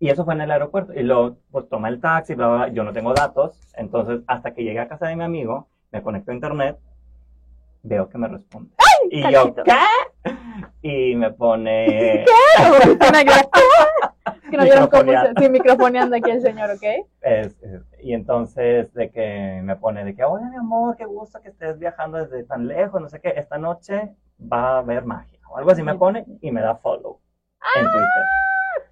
Y 0.00 0.08
eso 0.08 0.24
fue 0.24 0.32
en 0.32 0.40
el 0.40 0.50
aeropuerto. 0.50 0.94
Y 0.94 1.02
luego, 1.02 1.36
pues 1.50 1.68
tomé 1.68 1.90
el 1.90 2.00
taxi, 2.00 2.34
bla, 2.34 2.48
bla, 2.48 2.56
bla, 2.56 2.68
yo 2.68 2.84
no 2.84 2.94
tengo 2.94 3.12
datos. 3.12 3.60
Entonces, 3.76 4.22
hasta 4.26 4.54
que 4.54 4.64
llegué 4.64 4.80
a 4.80 4.88
casa 4.88 5.06
de 5.06 5.16
mi 5.16 5.24
amigo, 5.24 5.68
me 5.92 6.02
conecto 6.02 6.30
a 6.30 6.34
internet, 6.34 6.78
veo 7.82 8.08
que 8.08 8.16
me 8.16 8.28
responde. 8.28 8.70
Y 9.10 9.32
yo! 9.32 9.54
¿qué? 9.64 9.72
Y 10.82 11.16
me 11.16 11.32
pone, 11.32 12.24
gra- 12.58 13.48
que 14.50 14.56
no 14.56 14.62
se, 14.64 14.68
Microfoneando. 14.80 15.40
sí, 15.40 15.48
microfoneando 15.48 16.16
aquí 16.16 16.30
el 16.30 16.42
señor, 16.42 16.70
¿ok? 16.70 16.82
es- 17.22 17.56
es- 17.62 17.82
y 18.02 18.12
entonces 18.12 18.92
de 18.94 19.10
que 19.10 19.60
me 19.62 19.76
pone 19.76 20.04
de 20.04 20.14
que, 20.14 20.24
oye, 20.24 20.44
mi 20.50 20.56
amor, 20.56 20.96
qué 20.96 21.04
gusto 21.06 21.40
que 21.40 21.48
estés 21.48 21.78
viajando 21.78 22.18
desde 22.18 22.44
tan 22.44 22.66
lejos, 22.66 23.00
no 23.00 23.08
sé 23.08 23.20
qué, 23.20 23.32
esta 23.36 23.58
noche 23.58 24.14
va 24.40 24.76
a 24.76 24.78
haber 24.78 25.04
magia. 25.04 25.38
O 25.50 25.56
algo 25.56 25.70
así 25.70 25.82
me 25.82 25.94
pone 25.94 26.24
y 26.40 26.50
me 26.50 26.60
da 26.60 26.74
follow 26.76 27.20
en 27.76 27.84
Twitter. 27.84 28.24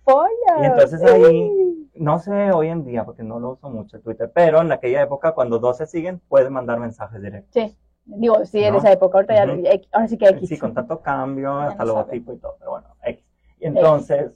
¡Polla! 0.05 0.63
Y 0.63 0.65
entonces 0.67 1.03
ahí- 1.05 1.89
No 1.95 2.19
sé 2.19 2.51
hoy 2.53 2.69
en 2.69 2.85
día, 2.85 3.05
porque 3.05 3.23
no 3.23 3.39
lo 3.39 3.51
uso 3.51 3.69
mucho 3.69 3.97
el 3.99 4.03
Twitter, 4.03 4.31
pero 4.35 4.61
en 4.63 4.73
aquella 4.73 5.03
época, 5.03 5.33
cuando 5.33 5.59
dos 5.59 5.77
se 5.77 5.87
siguen, 5.87 6.21
puedes 6.29 6.51
mandar 6.51 6.79
mensajes 6.81 7.21
directos. 7.21 7.51
Sí. 7.53 7.77
Digo, 8.05 8.44
sí, 8.44 8.62
en 8.64 8.72
¿No? 8.72 8.78
esa 8.78 8.92
época. 8.92 9.18
Ahorita 9.18 9.34
ya, 9.34 9.80
ahora 9.92 10.09
sí 10.09 10.18
que 10.18 10.26
X. 10.28 10.48
Sí, 10.48 10.59
con 10.59 10.74
tanto 10.74 11.00
cambio, 11.00 11.61
Ya 11.61 11.68
hasta 11.68 11.84
no 11.84 11.88
logotipo 11.90 12.32
y 12.32 12.38
todo, 12.38 12.57
pero 12.59 12.72
bueno, 12.72 12.88
X. 13.05 13.24
Y 13.61 13.66
entonces, 13.66 14.32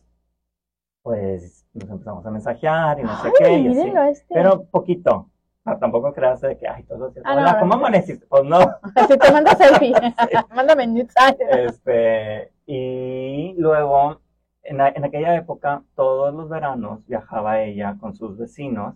pues 1.02 1.66
nos 1.74 1.90
empezamos 1.90 2.24
a 2.26 2.30
mensajear 2.30 3.00
y 3.00 3.02
no 3.02 3.16
sé 3.22 3.32
qué. 3.38 3.58
Y 3.58 3.68
así. 3.68 3.92
este. 4.10 4.34
Pero 4.34 4.64
poquito. 4.64 5.30
No, 5.64 5.76
tampoco 5.78 6.12
creas 6.12 6.40
de 6.42 6.56
que, 6.56 6.68
ay, 6.68 6.84
todos 6.84 7.00
los 7.00 7.14
días, 7.14 7.24
Ah, 7.28 7.34
no, 7.34 7.40
hola, 7.40 7.52
no, 7.54 7.58
¿cómo 7.58 7.72
no. 7.72 7.78
amaneciste? 7.80 8.24
Pues 8.26 8.44
no. 8.44 8.58
Si 9.08 9.18
te 9.18 9.32
manda 9.32 9.54
selfie. 9.56 9.92
Mándame 10.54 10.86
nudes. 10.86 11.12
Este, 11.50 12.52
y 12.66 13.52
luego, 13.58 14.20
en, 14.62 14.80
en 14.80 15.04
aquella 15.04 15.34
época, 15.34 15.82
todos 15.96 16.32
los 16.32 16.48
veranos 16.48 17.04
viajaba 17.06 17.60
ella 17.62 17.96
con 18.00 18.14
sus 18.14 18.38
vecinos, 18.38 18.94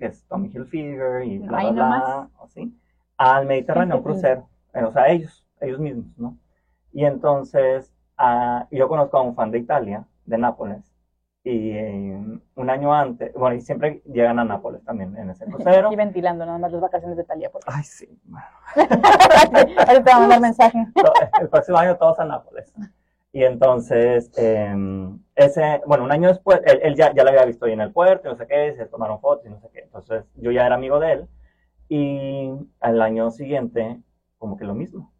que 0.00 0.06
es 0.06 0.24
Tommy 0.26 0.48
Hilfiger 0.48 1.24
y 1.24 1.38
bla, 1.38 1.48
bla, 1.48 1.70
bla, 1.70 1.84
nomás. 1.84 2.28
Al 3.18 3.46
Mediterráneo, 3.46 3.96
un 3.96 4.02
crucero. 4.02 4.48
Eh, 4.72 4.82
O 4.84 4.92
sea, 4.92 5.08
ellos, 5.08 5.44
ellos 5.60 5.78
mismos, 5.78 6.06
¿no? 6.16 6.38
Y 6.92 7.04
entonces, 7.04 7.92
ah, 8.16 8.66
yo 8.70 8.88
conozco 8.88 9.18
a 9.18 9.22
un 9.22 9.34
fan 9.34 9.50
de 9.50 9.58
Italia, 9.58 10.04
de 10.24 10.38
Nápoles, 10.38 10.94
y 11.44 11.70
eh, 11.70 12.18
un 12.56 12.70
año 12.70 12.92
antes, 12.92 13.32
bueno, 13.34 13.56
y 13.56 13.60
siempre 13.60 14.02
llegan 14.06 14.38
a 14.38 14.44
Nápoles 14.44 14.84
también 14.84 15.16
en 15.16 15.30
ese 15.30 15.44
crucero. 15.50 15.92
Y 15.92 15.96
ventilando 15.96 16.46
nada 16.46 16.58
más 16.58 16.72
las 16.72 16.80
vacaciones 16.80 17.16
de 17.16 17.24
Talía. 17.24 17.50
Por 17.50 17.62
Ay, 17.66 17.82
sí, 17.84 18.08
bueno. 18.24 18.46
Ahorita 18.76 20.04
te 20.04 20.10
a 20.10 20.18
mandar 20.18 20.40
mensaje. 20.40 20.86
El 21.40 21.48
próximo 21.48 21.78
año 21.78 21.96
todos 21.96 22.18
a 22.20 22.24
Nápoles. 22.24 22.72
Y 23.32 23.44
entonces, 23.44 24.30
eh, 24.36 24.74
ese, 25.34 25.82
bueno, 25.86 26.04
un 26.04 26.12
año 26.12 26.28
después, 26.28 26.60
él, 26.64 26.80
él 26.82 26.94
ya, 26.94 27.12
ya 27.14 27.24
lo 27.24 27.30
había 27.30 27.44
visto 27.44 27.66
ahí 27.66 27.72
en 27.72 27.82
el 27.82 27.92
puerto, 27.92 28.28
y 28.28 28.30
no 28.32 28.36
sé 28.36 28.46
qué, 28.46 28.74
se 28.74 28.86
tomaron 28.86 29.20
fotos 29.20 29.46
y 29.46 29.50
no 29.50 29.60
sé 29.60 29.68
qué. 29.72 29.80
Entonces, 29.80 30.24
yo 30.36 30.50
ya 30.50 30.66
era 30.66 30.74
amigo 30.74 30.98
de 30.98 31.12
él. 31.12 31.28
Y 31.88 32.50
al 32.80 33.00
año 33.02 33.30
siguiente, 33.30 34.00
como 34.38 34.56
que 34.56 34.64
lo 34.64 34.74
mismo. 34.74 35.12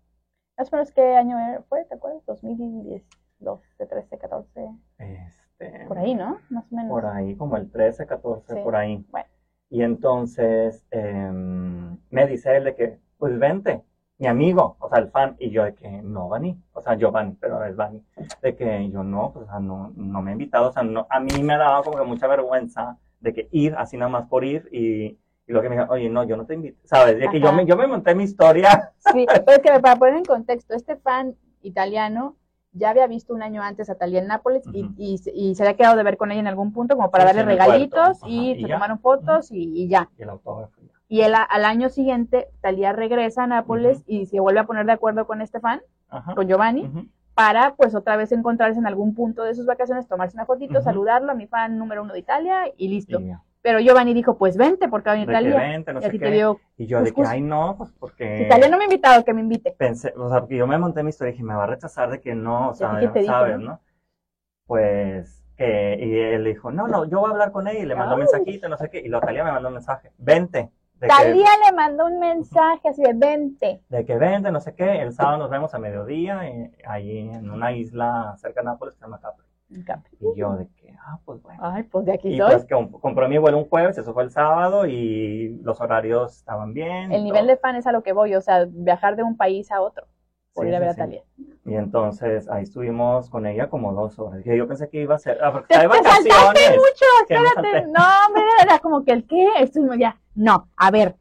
Más 0.57 0.73
o 0.73 0.77
menos 0.77 0.93
qué 0.93 1.17
año 1.17 1.37
fue, 1.69 1.85
¿te 1.85 1.95
acuerdas? 1.95 2.25
2010, 2.27 3.03
12, 3.39 3.87
13, 3.87 4.19
14. 4.19 4.69
Este, 4.99 5.87
Por 5.87 5.99
ahí, 5.99 6.15
¿no? 6.15 6.39
Más 6.51 6.65
o 6.71 6.75
menos. 6.77 6.91
Por 6.91 7.07
ahí, 7.07 7.37
como 7.37 7.57
el 7.57 7.71
13, 7.71 8.07
14, 8.07 8.55
Sí. 8.55 8.61
por 8.63 8.77
ahí. 8.77 9.05
Bueno. 9.11 9.29
Y 9.71 9.83
entonces 9.83 10.85
eh, 10.91 11.31
me 11.33 12.27
dice 12.27 12.57
él 12.57 12.65
de 12.65 12.75
que, 12.75 12.99
pues 13.19 13.39
vente, 13.39 13.83
mi 14.19 14.27
amigo, 14.27 14.77
o 14.81 14.89
sea, 14.89 14.99
el 14.99 15.11
fan, 15.11 15.37
y 15.39 15.51
yo 15.51 15.63
de 15.65 15.75
que 15.75 15.89
no, 16.03 16.29
Vani, 16.29 16.61
o 16.73 16.81
sea, 16.81 16.95
yo 16.95 17.13
Vani, 17.13 17.37
pero 17.41 17.63
es 17.65 17.77
Vani, 17.77 18.03
de 18.43 18.57
que 18.57 18.91
yo 18.91 19.05
no, 19.05 19.31
pues, 19.33 19.47
o 19.47 19.49
sea, 19.51 19.61
no, 19.61 19.93
no 19.95 20.23
me 20.23 20.31
he 20.31 20.33
invitado, 20.33 20.71
o 20.71 20.73
sea, 20.73 20.83
no, 20.83 21.07
a 21.09 21.21
mí 21.21 21.43
me 21.43 21.57
daba 21.57 21.83
como 21.83 21.99
que 21.99 22.05
mucha 22.05 22.27
vergüenza 22.27 22.99
de 23.21 23.33
que 23.33 23.49
ir 23.53 23.75
así 23.77 23.97
nada 23.97 24.09
más 24.11 24.27
por 24.27 24.45
ir 24.45 24.69
y, 24.73 25.19
y 25.49 25.53
lo 25.53 25.63
que 25.63 25.69
me 25.71 25.77
dijo, 25.79 25.91
oye, 25.91 26.09
no, 26.11 26.25
yo 26.25 26.37
no 26.37 26.45
te 26.47 26.55
invito, 26.55 26.79
¿sabes? 26.85 27.19
De 27.19 27.29
que 27.31 27.41
yo 27.41 27.53
me, 27.53 27.65
yo 27.67 27.77
me 27.77 27.87
monté 27.87 28.15
mi 28.15 28.25
historia, 28.25 28.93
Sí, 29.13 29.27
pero 29.27 29.43
es 29.53 29.59
que 29.61 29.81
para 29.81 29.97
poner 29.97 30.15
en 30.17 30.25
contexto, 30.25 30.75
este 30.75 30.97
fan 30.97 31.35
italiano 31.63 32.37
ya 32.73 32.91
había 32.91 33.07
visto 33.07 33.33
un 33.35 33.43
año 33.43 33.63
antes 33.63 33.89
a 33.91 33.95
Talía 33.97 34.21
en 34.21 34.27
Nápoles 34.29 34.63
y- 34.73 34.91
y, 34.99 35.19
se- 35.19 35.33
y 35.35 35.55
se 35.55 35.63
había 35.65 35.77
quedado 35.77 35.97
de 35.97 36.03
ver 36.03 36.17
con 36.19 36.31
ella 36.31 36.41
en 36.41 36.47
algún 36.47 36.73
punto 36.73 36.95
como 36.97 37.11
para 37.11 37.25
Sí, 37.25 37.27
darle 37.29 37.41
el 37.41 37.59
regalitos. 37.59 38.19
Ajá, 38.23 38.29
y, 38.29 38.51
y 38.53 38.63
se 38.63 38.69
tomaron 38.69 38.99
fotos 39.01 39.51
y, 39.51 39.73
y 39.83 39.89
ya. 39.89 40.11
y 40.19 40.23
el 40.23 40.29
autógrafo. 40.29 40.75
ya. 40.83 40.93
Y 41.09 41.23
a- 41.23 41.43
al 41.43 41.65
año 41.65 41.89
siguiente, 41.89 42.49
Talía 42.61 42.93
regresa 42.93 43.45
a 43.45 43.47
Nápoles 43.47 44.05
y 44.07 44.27
se 44.27 44.39
vuelve 44.39 44.61
a 44.61 44.65
poner 44.67 44.85
de 44.85 44.93
acuerdo 44.93 45.27
con 45.27 45.41
este 45.41 45.59
fan, 45.61 45.81
Ajá. 46.11 46.35
con 46.35 46.47
Giovanni, 46.47 47.09
para 47.35 47.75
pues 47.75 47.95
otra 47.95 48.17
vez 48.17 48.31
encontrarse 48.33 48.79
en 48.79 48.87
algún 48.87 49.15
punto 49.15 49.45
de 49.45 49.55
sus 49.55 49.65
vacaciones, 49.65 50.07
tomarse 50.07 50.37
una 50.37 50.45
fotito, 50.45 50.83
saludarlo 50.83 51.33
a 51.33 51.35
mi 51.35 51.47
fan 51.47 51.79
número 51.79 52.03
uno 52.03 52.13
de 52.13 52.19
Italia 52.19 52.65
y 52.77 52.89
listo. 52.89 53.19
Pero 53.61 53.81
Giovanni 53.81 54.15
dijo, 54.15 54.39
pues 54.39 54.57
vente 54.57 54.89
porque 54.89 55.07
va 55.07 55.13
a 55.13 55.15
venir 55.17 55.31
Italia. 55.31 55.57
vente, 55.57 55.93
no 55.93 55.99
y 56.01 56.03
sé 56.03 56.11
qué. 56.13 56.19
te 56.19 56.31
dio, 56.31 56.61
Y 56.77 56.87
yo 56.87 56.99
de 56.99 57.07
que, 57.07 57.13
Cuscús. 57.13 57.29
ay, 57.33 57.41
no, 57.41 57.75
pues 57.77 57.93
porque... 57.99 58.43
Italia 58.43 58.69
no 58.69 58.77
me 58.77 58.85
ha 58.85 58.87
invitado, 58.87 59.25
que 59.25 59.35
me 59.35 59.41
invite. 59.41 59.73
pensé, 59.73 60.13
o 60.17 60.29
sea, 60.29 60.41
porque 60.41 60.57
yo 60.57 60.67
me 60.67 60.79
monté 60.79 61.03
mi 61.03 61.11
historia 61.11 61.31
y 61.31 61.33
dije, 61.33 61.45
me 61.45 61.55
va 61.55 61.65
a 61.65 61.67
rechazar 61.67 62.11
de 62.11 62.21
que 62.21 62.35
no, 62.35 62.71
o 62.71 62.75
sea, 62.75 62.99
¿qué 63.01 63.09
te 63.09 63.21
dijo, 63.21 63.33
¿sabes, 63.33 63.59
no? 63.59 63.65
no? 63.65 63.81
Pues, 64.67 65.45
que, 65.57 65.99
y 66.01 66.19
él 66.19 66.45
dijo, 66.45 66.71
no, 66.71 66.87
no, 66.87 67.05
yo 67.07 67.19
voy 67.21 67.31
a 67.31 67.33
hablar 67.33 67.51
con 67.53 67.67
él 67.67 67.79
y 67.79 67.87
le 67.87 67.97
mandó 67.97 68.15
un 68.15 68.21
mensajito, 68.21 68.69
no 68.69 68.77
sé 68.77 68.91
qué, 68.91 69.01
y 69.01 69.09
la 69.09 69.21
Talía 69.21 69.43
me 69.43 69.53
mandó 69.53 69.69
un 69.69 69.75
mensaje, 69.75 70.13
vente, 70.19 70.71
de 71.01 71.07
que, 71.07 71.15
Talía 71.15 71.49
le 71.67 71.77
mandó 71.77 72.07
un 72.07 72.19
mensaje 72.21 72.89
así 72.89 73.03
de 73.03 73.13
vente. 73.15 73.83
de 73.89 74.05
que 74.05 74.17
vente, 74.17 74.53
no 74.53 74.61
sé 74.61 74.75
qué, 74.75 75.01
el 75.03 75.13
sábado 75.13 75.39
nos 75.39 75.51
vemos 75.51 75.75
a 75.75 75.79
mediodía, 75.79 76.49
eh, 76.49 76.73
ahí 76.87 77.19
en 77.19 77.51
una 77.51 77.73
isla 77.73 78.35
cerca 78.37 78.61
de 78.61 78.67
Nápoles 78.67 78.95
que 78.95 78.99
se 79.01 79.05
llama 79.05 79.21
Capri. 79.21 79.48
En. 79.71 79.85
Y 80.21 80.39
yo 80.39 80.57
de 80.57 80.67
que, 80.77 80.95
ah, 81.07 81.19
pues 81.25 81.43
bueno. 81.43 81.61
Ay, 81.63 81.83
pues 81.85 82.05
de 82.07 82.13
aquí 82.13 82.29
Y 82.35 82.39
soy. 82.39 82.51
pues 82.53 82.65
que 82.65 82.75
compré 83.01 83.29
mi 83.29 83.39
vuelo 83.39 83.59
un 83.59 83.69
jueves, 83.69 83.99
eso 83.99 84.15
fue 84.15 84.23
el 84.25 84.31
sábado 84.31 84.87
y 84.87 85.59
los 85.63 85.81
horarios 85.81 86.37
estaban 86.39 86.73
bien. 86.73 87.13
el 87.13 87.25
nivel 87.25 87.47
de 87.47 87.57
fan 87.57 87.77
es 87.77 87.87
a 87.87 87.93
lo 87.93 88.03
que 88.03 88.13
voy, 88.13 88.35
o 88.35 88.41
sea, 88.41 88.67
viajar 88.69 89.17
de 89.17 89.23
un 89.23 89.37
país 89.37 89.71
a 89.71 89.81
otro 89.83 90.07
por 90.55 90.65
Sí, 90.65 90.71
ir 90.71 90.75
a 90.75 90.79
sí, 90.79 90.81
ver 90.81 90.89
a 90.89 90.93
sí. 90.95 90.99
Talía. 91.01 91.23
Y 91.67 91.75
entonces 91.75 92.49
ahí 92.49 92.63
estuvimos 92.63 93.29
con 93.29 93.45
ella 93.47 93.69
como 93.69 93.93
dos 93.93 94.19
horas. 94.19 94.43
Que 94.43 94.57
yo 94.57 94.67
pensé 94.67 94.89
que 94.89 95.03
iba 95.03 95.15
a 95.15 95.19
ser, 95.19 95.39
ah, 95.45 95.53
porque 95.53 95.75
Te, 95.75 95.81
te 95.81 95.87
saltaste 96.03 96.71
mucho, 96.71 97.05
espérate. 97.29 97.87
No, 97.89 98.03
hombre, 98.27 98.43
era 98.63 98.79
como 98.79 99.05
que 99.05 99.13
el 99.13 99.27
qué, 99.27 99.47
estuvimos 99.61 99.99
ya. 99.99 100.19
No, 100.35 100.69
a 100.77 100.91
ver, 100.91 101.15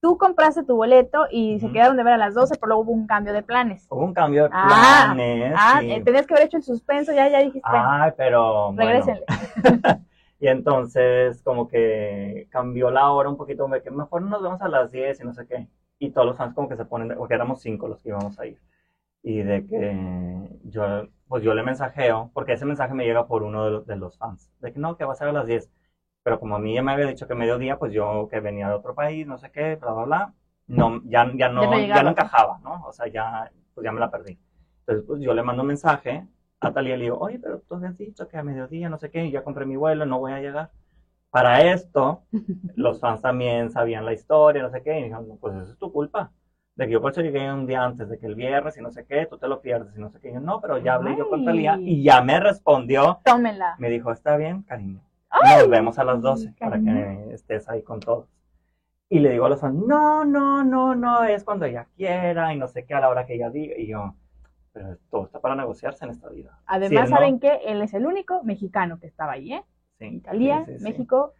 tú 0.00 0.16
compraste 0.18 0.64
tu 0.64 0.76
boleto 0.76 1.26
y 1.30 1.60
se 1.60 1.70
quedaron 1.70 1.96
de 1.96 2.02
ver 2.04 2.14
a 2.14 2.18
las 2.18 2.34
12, 2.34 2.54
pero 2.56 2.68
luego 2.68 2.82
hubo 2.82 2.92
un 2.92 3.06
cambio 3.06 3.32
de 3.32 3.42
planes. 3.42 3.86
Hubo 3.90 4.04
un 4.04 4.14
cambio 4.14 4.44
de 4.44 4.50
Ah, 4.52 5.04
planes. 5.14 5.54
Ah, 5.56 5.80
eh, 5.82 6.02
tenías 6.02 6.26
que 6.26 6.34
haber 6.34 6.46
hecho 6.46 6.56
el 6.56 6.62
suspenso, 6.62 7.12
ya, 7.12 7.28
ya 7.28 7.38
dijiste, 7.40 7.68
bueno, 7.70 7.88
Ay, 7.90 8.12
pero 8.16 8.72
bueno. 8.72 8.78
regrésenle. 8.90 9.24
Y 10.42 10.48
entonces 10.48 11.42
como 11.42 11.68
que 11.68 12.48
cambió 12.50 12.90
la 12.90 13.10
hora 13.10 13.28
un 13.28 13.36
poquito, 13.36 13.68
de 13.68 13.82
que 13.82 13.90
mejor 13.90 14.22
nos 14.22 14.42
vemos 14.42 14.62
a 14.62 14.68
las 14.68 14.90
10 14.90 15.20
y 15.20 15.24
no 15.24 15.34
sé 15.34 15.46
qué. 15.46 15.68
Y 15.98 16.12
todos 16.12 16.26
los 16.26 16.38
fans 16.38 16.54
como 16.54 16.66
que 16.66 16.76
se 16.76 16.86
ponen, 16.86 17.14
porque 17.18 17.34
éramos 17.34 17.60
cinco 17.60 17.88
los 17.88 18.02
que 18.02 18.08
íbamos 18.08 18.40
a 18.40 18.46
ir. 18.46 18.58
Y 19.22 19.42
de 19.42 19.66
que 19.66 20.48
yo, 20.64 21.08
pues 21.28 21.42
yo 21.42 21.52
le 21.52 21.62
mensajeo, 21.62 22.30
porque 22.32 22.54
ese 22.54 22.64
mensaje 22.64 22.94
me 22.94 23.04
llega 23.04 23.26
por 23.26 23.42
uno 23.42 23.66
de 23.66 23.70
los, 23.70 23.86
de 23.86 23.96
los 23.96 24.16
fans, 24.16 24.50
de 24.60 24.72
que 24.72 24.78
no, 24.78 24.96
que 24.96 25.04
va 25.04 25.12
a 25.12 25.16
ser 25.16 25.28
a 25.28 25.32
las 25.32 25.46
10. 25.46 25.70
Pero 26.22 26.38
como 26.38 26.56
a 26.56 26.58
mí 26.58 26.74
ya 26.74 26.82
me 26.82 26.92
había 26.92 27.06
dicho 27.06 27.26
que 27.26 27.34
mediodía, 27.34 27.78
pues 27.78 27.92
yo 27.92 28.28
que 28.30 28.40
venía 28.40 28.68
de 28.68 28.74
otro 28.74 28.94
país, 28.94 29.26
no 29.26 29.38
sé 29.38 29.50
qué, 29.50 29.76
bla, 29.76 29.92
bla, 29.92 30.04
bla, 30.04 30.34
no, 30.66 31.00
ya, 31.04 31.30
ya, 31.34 31.48
no, 31.48 31.62
Ya 31.62 31.86
ya 31.96 32.02
no 32.02 32.10
encajaba, 32.10 32.58
¿no? 32.62 32.84
O 32.86 32.92
sea, 32.92 33.06
ya, 33.08 33.50
pues 33.74 33.84
ya 33.84 33.92
me 33.92 34.00
la 34.00 34.10
perdí. 34.10 34.38
Entonces, 34.80 35.04
pues 35.06 35.20
yo 35.20 35.34
le 35.34 35.42
mando 35.42 35.62
un 35.62 35.68
mensaje 35.68 36.26
a 36.60 36.72
Talía 36.72 36.94
y 36.94 36.98
le 36.98 37.04
digo, 37.04 37.18
oye, 37.18 37.38
pero 37.38 37.60
tú 37.60 37.74
habías 37.74 37.96
dicho 37.96 38.28
que 38.28 38.36
a 38.36 38.42
mediodía, 38.42 38.88
no 38.88 38.98
sé 38.98 39.10
qué, 39.10 39.24
y 39.24 39.30
ya 39.30 39.42
compré 39.42 39.64
mi 39.66 39.76
vuelo, 39.76 40.04
no 40.04 40.18
voy 40.18 40.32
a 40.32 40.40
llegar. 40.40 40.70
Para 41.30 41.72
esto, 41.72 42.22
los 42.76 43.00
fans 43.00 43.22
también 43.22 43.70
sabían 43.70 44.04
la 44.04 44.12
historia, 44.12 44.62
no 44.62 44.70
sé 44.70 44.82
qué, 44.82 44.98
y 44.98 45.04
dijeron, 45.04 45.28
"No, 45.28 45.36
pues 45.36 45.54
eso 45.56 45.72
es 45.72 45.78
tu 45.78 45.90
culpa. 45.92 46.30
De 46.76 46.86
que 46.86 46.92
yo 46.92 47.00
por 47.00 47.12
eso 47.12 47.20
llegué 47.22 47.50
un 47.52 47.66
día 47.66 47.82
antes 47.84 48.08
de 48.08 48.18
que 48.18 48.26
el 48.26 48.34
viernes 48.34 48.76
y 48.76 48.80
no 48.82 48.90
sé 48.90 49.04
qué, 49.06 49.26
tú 49.26 49.38
te 49.38 49.48
lo 49.48 49.60
pierdes 49.60 49.96
y 49.96 50.00
no 50.00 50.10
sé 50.10 50.20
qué. 50.20 50.30
Y 50.30 50.34
yo, 50.34 50.40
no, 50.40 50.60
pero 50.60 50.78
ya 50.78 50.94
hablé 50.94 51.16
yo 51.16 51.28
con 51.28 51.40
Ay. 51.40 51.46
Talía 51.46 51.78
y 51.80 52.02
ya 52.02 52.20
me 52.22 52.38
respondió, 52.40 53.20
Tómenla. 53.24 53.74
me 53.78 53.88
dijo, 53.90 54.12
está 54.12 54.36
bien, 54.36 54.62
cariño. 54.62 55.00
Ay, 55.30 55.58
Nos 55.60 55.68
vemos 55.70 55.98
a 55.98 56.04
las 56.04 56.20
12 56.20 56.54
para 56.58 56.78
que 56.80 57.28
estés 57.32 57.68
ahí 57.68 57.82
con 57.82 58.00
todos. 58.00 58.26
Y 59.08 59.18
le 59.20 59.30
digo 59.30 59.46
a 59.46 59.48
los 59.48 59.60
fans, 59.60 59.74
no, 59.74 60.24
no, 60.24 60.62
no, 60.64 60.94
no, 60.94 61.24
es 61.24 61.42
cuando 61.44 61.64
ella 61.66 61.86
quiera 61.96 62.52
y 62.54 62.58
no 62.58 62.68
sé 62.68 62.84
qué, 62.84 62.94
a 62.94 63.00
la 63.00 63.08
hora 63.08 63.26
que 63.26 63.34
ella 63.34 63.50
diga. 63.50 63.76
Y 63.76 63.88
yo, 63.88 64.14
pero 64.72 64.96
todo 65.10 65.24
está 65.24 65.40
para 65.40 65.56
negociarse 65.56 66.04
en 66.04 66.12
esta 66.12 66.28
vida. 66.28 66.58
Además, 66.66 67.10
¿no? 67.10 67.16
¿saben 67.16 67.40
que 67.40 67.60
Él 67.66 67.82
es 67.82 67.92
el 67.94 68.06
único 68.06 68.42
mexicano 68.44 68.98
que 69.00 69.06
estaba 69.08 69.32
ahí, 69.32 69.52
¿eh? 69.52 69.64
Sí, 69.98 70.06
Italia, 70.06 70.64
sí, 70.66 70.78
sí. 70.78 70.84
México 70.84 71.32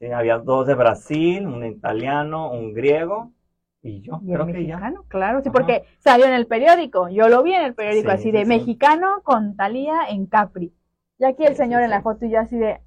Sí, 0.00 0.06
había 0.12 0.38
dos 0.38 0.66
de 0.66 0.74
Brasil, 0.74 1.44
un 1.46 1.64
italiano, 1.64 2.52
un 2.52 2.72
griego 2.72 3.32
y 3.82 4.00
yo. 4.00 4.20
y 4.22 4.30
el 4.30 4.34
Creo 4.36 4.46
que 4.46 4.52
ya. 4.66 4.76
mexicano, 4.76 5.04
claro, 5.08 5.40
sí, 5.40 5.48
Ajá. 5.48 5.52
porque 5.52 5.84
salió 5.98 6.26
en 6.26 6.34
el 6.34 6.46
periódico, 6.46 7.08
yo 7.08 7.28
lo 7.28 7.42
vi 7.42 7.52
en 7.54 7.62
el 7.64 7.74
periódico 7.74 8.10
Sí, 8.10 8.14
así 8.14 8.22
sí, 8.24 8.30
de 8.32 8.44
mexicano 8.44 9.22
con 9.24 9.56
Talía 9.56 10.02
en 10.08 10.26
Capri. 10.26 10.72
Y 11.18 11.24
aquí 11.24 11.44
el 11.44 11.56
señor 11.56 11.82
en 11.82 11.90
la 11.90 12.00
foto 12.02 12.26
y 12.26 12.30
yo 12.30 12.38
así 12.38 12.56
de, 12.56 12.80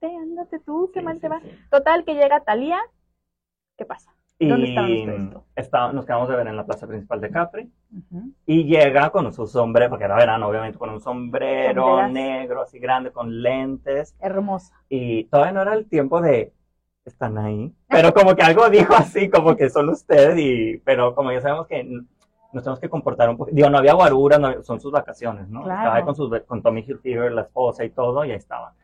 este, 0.00 0.14
ándate 0.16 0.58
tú, 0.60 0.90
qué 0.92 1.00
Sí, 1.00 1.04
mal 1.04 1.14
sí, 1.16 1.20
te 1.20 1.28
va. 1.28 1.40
sí. 1.40 1.50
Total, 1.70 2.04
que 2.04 2.14
llega 2.14 2.40
Talía, 2.40 2.78
¿qué 3.76 3.84
pasa? 3.84 4.12
¿Dónde 4.38 4.66
Y 4.68 4.74
está- 5.56 5.92
nos 5.92 6.04
quedamos 6.04 6.28
de 6.28 6.36
ver 6.36 6.46
en 6.48 6.56
la 6.58 6.66
plaza 6.66 6.86
principal 6.86 7.22
de 7.22 7.30
Capri. 7.30 7.72
Ujú. 7.90 8.32
Y 8.44 8.64
llega 8.64 9.08
con 9.08 9.32
su 9.32 9.46
sombrero, 9.46 9.88
porque 9.88 10.04
era 10.04 10.16
verano, 10.16 10.48
obviamente, 10.48 10.78
con 10.78 10.90
un 10.90 11.00
sombrero 11.00 11.82
Sombreras. 11.82 12.12
negro 12.12 12.60
así 12.62 12.78
grande, 12.78 13.12
con 13.12 13.40
lentes. 13.40 14.14
Hermosa. 14.20 14.74
Y 14.90 15.24
todavía 15.24 15.52
no 15.52 15.62
era 15.62 15.72
el 15.72 15.88
tiempo 15.88 16.20
de, 16.20 16.52
están 17.06 17.38
ahí. 17.38 17.72
Pero 17.88 18.12
como 18.12 18.34
que 18.36 18.42
algo 18.42 18.68
dijo 18.68 18.92
así, 18.94 19.30
como 19.30 19.56
que 19.56 19.70
son 19.70 19.88
ustedes, 19.88 20.36
y, 20.38 20.82
pero 20.84 21.14
como 21.14 21.32
ya 21.32 21.40
sabemos 21.40 21.66
que 21.66 21.82
nos 22.52 22.62
tenemos 22.62 22.78
que 22.80 22.90
comportar 22.90 23.30
un 23.30 23.38
poco. 23.38 23.50
Digo, 23.52 23.70
no 23.70 23.78
había 23.78 23.94
guarura, 23.94 24.36
no 24.38 24.48
había- 24.48 24.62
son 24.62 24.80
sus 24.80 24.92
vacaciones, 24.92 25.48
¿no? 25.48 25.62
Claro. 25.62 25.80
Estaba 25.80 25.96
ahí 25.96 26.04
con, 26.04 26.14
sus, 26.14 26.40
con 26.42 26.62
Tommy 26.62 26.82
Hilfiger, 26.86 27.32
la 27.32 27.42
esposa 27.42 27.84
y 27.86 27.90
todo, 27.90 28.22
y 28.26 28.32
ahí 28.32 28.36
estaban. 28.36 28.74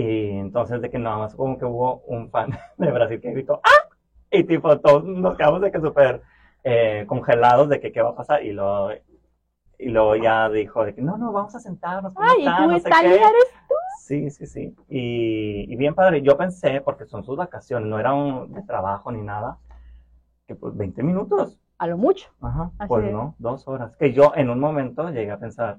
Y 0.00 0.30
entonces 0.38 0.80
de 0.80 0.90
que 0.90 0.98
nada 0.98 1.18
más 1.18 1.34
como 1.34 1.58
que 1.58 1.64
hubo 1.64 2.02
un 2.06 2.30
fan 2.30 2.50
de 2.76 2.92
Brasil 2.92 3.20
que 3.20 3.32
gritó, 3.32 3.60
¡ah! 3.64 3.88
Y 4.30 4.44
tipo, 4.44 4.78
todos 4.78 5.04
nos 5.04 5.36
quedamos 5.36 5.60
de 5.60 5.72
que 5.72 5.80
súper 5.80 6.22
eh, 6.62 7.04
congelados 7.08 7.68
de 7.68 7.80
que 7.80 7.90
qué 7.90 8.02
va 8.02 8.10
a 8.10 8.14
pasar, 8.14 8.44
y 8.44 8.52
luego, 8.52 8.90
y 9.78 9.88
luego 9.88 10.16
ya 10.16 10.48
dijo 10.50 10.84
de 10.84 10.94
que 10.94 11.02
no, 11.02 11.16
no, 11.16 11.32
vamos 11.32 11.54
a 11.54 11.60
sentarnos. 11.60 12.12
¿cómo 12.12 12.28
Ay, 12.28 12.42
¿y 12.42 12.46
están? 12.46 12.64
tú, 12.64 12.70
No 12.72 12.78
sé 12.78 12.90
qué". 12.90 13.14
eres? 13.14 13.54
Sí, 14.00 14.30
sí, 14.30 14.46
sí. 14.46 14.74
Y, 14.88 15.72
y 15.72 15.76
bien 15.76 15.94
padre. 15.94 16.22
Yo 16.22 16.36
pensé, 16.36 16.80
porque 16.80 17.06
son 17.06 17.24
sus 17.24 17.36
vacaciones, 17.36 17.88
no 17.88 17.98
era 17.98 18.14
un 18.14 18.52
de 18.52 18.62
trabajo 18.62 19.10
ni 19.12 19.22
nada, 19.22 19.58
que 20.46 20.54
pues 20.54 20.76
20 20.76 21.02
minutos. 21.02 21.58
A 21.78 21.86
lo 21.86 21.96
mucho. 21.96 22.28
Ajá. 22.40 22.70
Así 22.78 22.88
pues 22.88 23.04
es. 23.04 23.12
no, 23.12 23.34
dos 23.38 23.66
horas. 23.68 23.96
Que 23.96 24.12
yo 24.12 24.32
en 24.34 24.50
un 24.50 24.60
momento 24.60 25.10
llegué 25.10 25.30
a 25.30 25.38
pensar, 25.38 25.78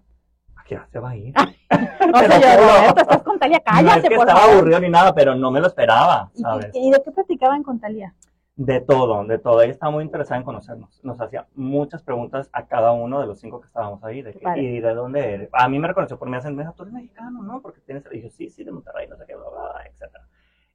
¿a 0.70 0.70
qué 0.70 0.76
hora 0.78 0.88
se 0.88 1.00
va 1.00 1.10
a 1.12 1.16
ir? 1.16 1.34
O 1.72 2.20
Te 2.20 2.26
sea, 2.28 2.40
yo. 2.58 2.64
Roberto, 2.64 3.02
estás 3.02 3.22
con 3.24 3.38
Talía, 3.40 3.58
no 3.66 3.72
cállate, 3.72 4.00
es 4.00 4.10
que 4.10 4.16
por 4.16 4.28
estaba 4.28 4.40
favor. 4.42 4.56
aburrido 4.56 4.80
ni 4.80 4.90
nada, 4.90 5.14
pero 5.14 5.36
no 5.36 5.52
me 5.52 5.60
lo 5.60 5.68
esperaba, 5.68 6.32
¿Y, 6.34 6.42
¿sabes? 6.42 6.72
y- 6.74 6.88
y 6.88 6.92
de 6.92 7.02
qué 7.04 7.12
platicaban 7.12 7.62
con 7.62 7.80
Talía? 7.80 8.16
De 8.56 8.82
todo, 8.82 9.24
de 9.26 9.38
todo. 9.38 9.62
Ella 9.62 9.72
estaba 9.72 9.92
muy 9.92 10.04
interesada 10.04 10.38
en 10.38 10.44
conocernos. 10.44 11.00
Nos 11.04 11.22
hacía 11.22 11.46
muchas 11.56 12.04
preguntas 12.04 12.50
a 12.52 12.66
cada 12.66 12.92
uno 12.92 13.22
de 13.22 13.28
los 13.28 13.40
cinco 13.40 13.62
que 13.62 13.68
estábamos 13.68 14.04
ahí. 14.04 14.22
De 14.22 14.34
que. 14.34 14.60
¿Y 14.60 14.82
de 14.82 14.94
dónde 14.96 15.34
eres? 15.34 15.50
A 15.54 15.70
mí 15.70 15.80
me 15.80 15.88
reconoció 15.88 16.18
por 16.20 16.28
mi 16.30 16.38
dijo, 16.38 16.74
tú 16.74 16.84
eres 16.84 16.94
mexicano, 16.94 17.42
¿no? 17.42 17.62
Porque 17.62 17.80
tienes... 17.82 18.04
Y 18.12 18.22
yo, 18.22 18.30
sí, 18.30 18.50
sí, 18.50 18.64
de 18.66 18.72
Monterrey, 18.72 19.08
no 19.08 19.16
sé 19.16 19.24
qué, 19.28 19.36
bla, 19.36 19.46
bla, 19.50 19.62
bla, 19.72 19.84
etcétera. 19.90 20.26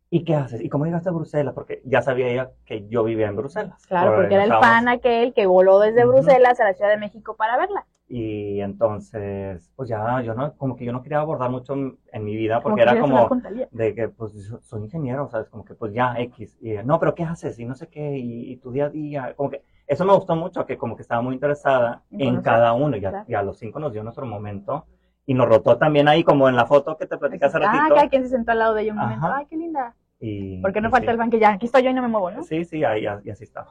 ¿Y 0.09 0.24
qué 0.24 0.34
haces? 0.34 0.62
¿Y 0.62 0.68
cómo 0.70 0.86
llegaste 0.86 1.09
a 1.11 1.12
Bruselas? 1.12 1.53
Porque 1.53 1.82
ya 1.84 2.01
sabía 2.01 2.28
ella 2.28 2.51
que 2.64 2.86
yo 2.88 3.03
vivía 3.05 3.26
en 3.26 3.36
Bruselas. 3.36 3.84
Claro, 3.86 4.14
porque 4.14 4.34
era 4.34 4.45
el 4.45 4.51
fan 4.53 4.88
aquel 4.88 5.34
que 5.34 5.45
voló 5.47 5.78
desde. 5.80 6.07
Bruselas 6.07 6.61
a 6.61 6.64
la 6.64 6.72
Ciudad 6.74 6.90
de 6.90 6.97
México 6.99 7.36
para 7.36 7.59
verla. 7.59 7.84
Y 8.07 8.61
entonces, 8.61 9.72
pues 9.76 9.88
ya, 9.88 10.20
yo 10.22 10.34
no, 10.34 10.55
como 10.57 10.76
que 10.76 10.84
yo 10.84 10.92
no 10.92 11.02
quería 11.02 11.20
abordar 11.20 11.50
mucho 11.50 11.72
en, 11.72 11.98
en 12.12 12.24
mi 12.24 12.36
vida, 12.36 12.61
porque 12.61 12.82
era 12.82 13.00
como 13.00 13.28
de 13.70 13.94
que, 13.94 14.09
pues, 14.09 14.32
soy 14.62 14.82
ingeniero, 14.84 15.28
¿sabes? 15.30 15.48
Como 15.48 15.64
que, 15.64 15.74
pues, 15.74 15.92
ya, 15.94 16.14
X. 16.18 16.59
Y, 16.61 16.74
no, 16.84 16.98
pero 17.00 17.14
¿qué 17.14 17.24
haces? 17.24 17.59
Y 17.59 17.64
no 17.64 17.74
sé 17.74 17.88
qué, 17.88 18.18
y, 18.18 18.52
y 18.52 18.57
tu 18.59 18.70
día 18.72 18.86
a 18.86 18.90
día. 18.90 19.34
Como 19.34 19.50
que, 19.50 19.62
eso 19.86 20.05
me 20.05 20.14
gustó 20.14 20.36
mucho, 20.36 20.66
que 20.66 20.76
como 20.76 20.96
que 20.96 21.02
estaba 21.02 21.22
muy 21.22 21.34
interesada 21.34 22.02
En 22.11 22.18
conocer, 22.18 22.42
cada 22.42 22.72
uno. 22.74 22.96
Y 22.96 23.00
ya, 23.00 23.11
claro. 23.11 23.24
y 23.26 23.34
a 23.34 23.42
los 23.42 23.59
cinco 23.59 23.78
nos 23.80 23.92
dio 23.92 24.02
nuestro 24.02 24.26
momento. 24.26 24.86
Y 25.26 25.32
nos 25.32 25.48
rotó 25.48 25.78
también 25.78 26.07
ahí, 26.07 26.22
como 26.22 26.48
en 26.50 26.57
la 26.57 26.66
foto 26.66 26.98
que 26.98 27.07
te 27.07 27.16
platicé 27.16 27.46
hace 27.46 27.57
Ah, 27.57 27.61
ratito. 27.61 27.94
cada 27.94 28.09
quien 28.11 28.22
se 28.24 28.28
sentó 28.28 28.52
al 28.52 28.59
lado 28.59 28.74
de 28.74 28.82
ella 28.82 28.92
un 28.92 28.98
momento. 28.98 29.26
Ajá. 29.26 29.36
Ay, 29.38 29.46
qué 29.48 29.57
linda. 29.57 29.94
Y, 30.27 30.57
Porque 30.62 30.81
no 30.81 30.89
y 30.89 30.91
falta 30.91 31.12
sí. 31.14 31.18
el 31.35 31.39
ya, 31.39 31.51
aquí 31.51 31.66
estoy 31.66 31.83
yo 31.83 31.91
y 31.91 31.93
no 31.93 32.01
me 32.01 32.09
muevo, 32.09 32.31
¿no? 32.31 32.43
Sí, 32.45 32.64
sí, 32.64 32.83
ahí, 32.83 33.03
y 33.03 33.31
así 33.31 33.45
está. 33.45 33.66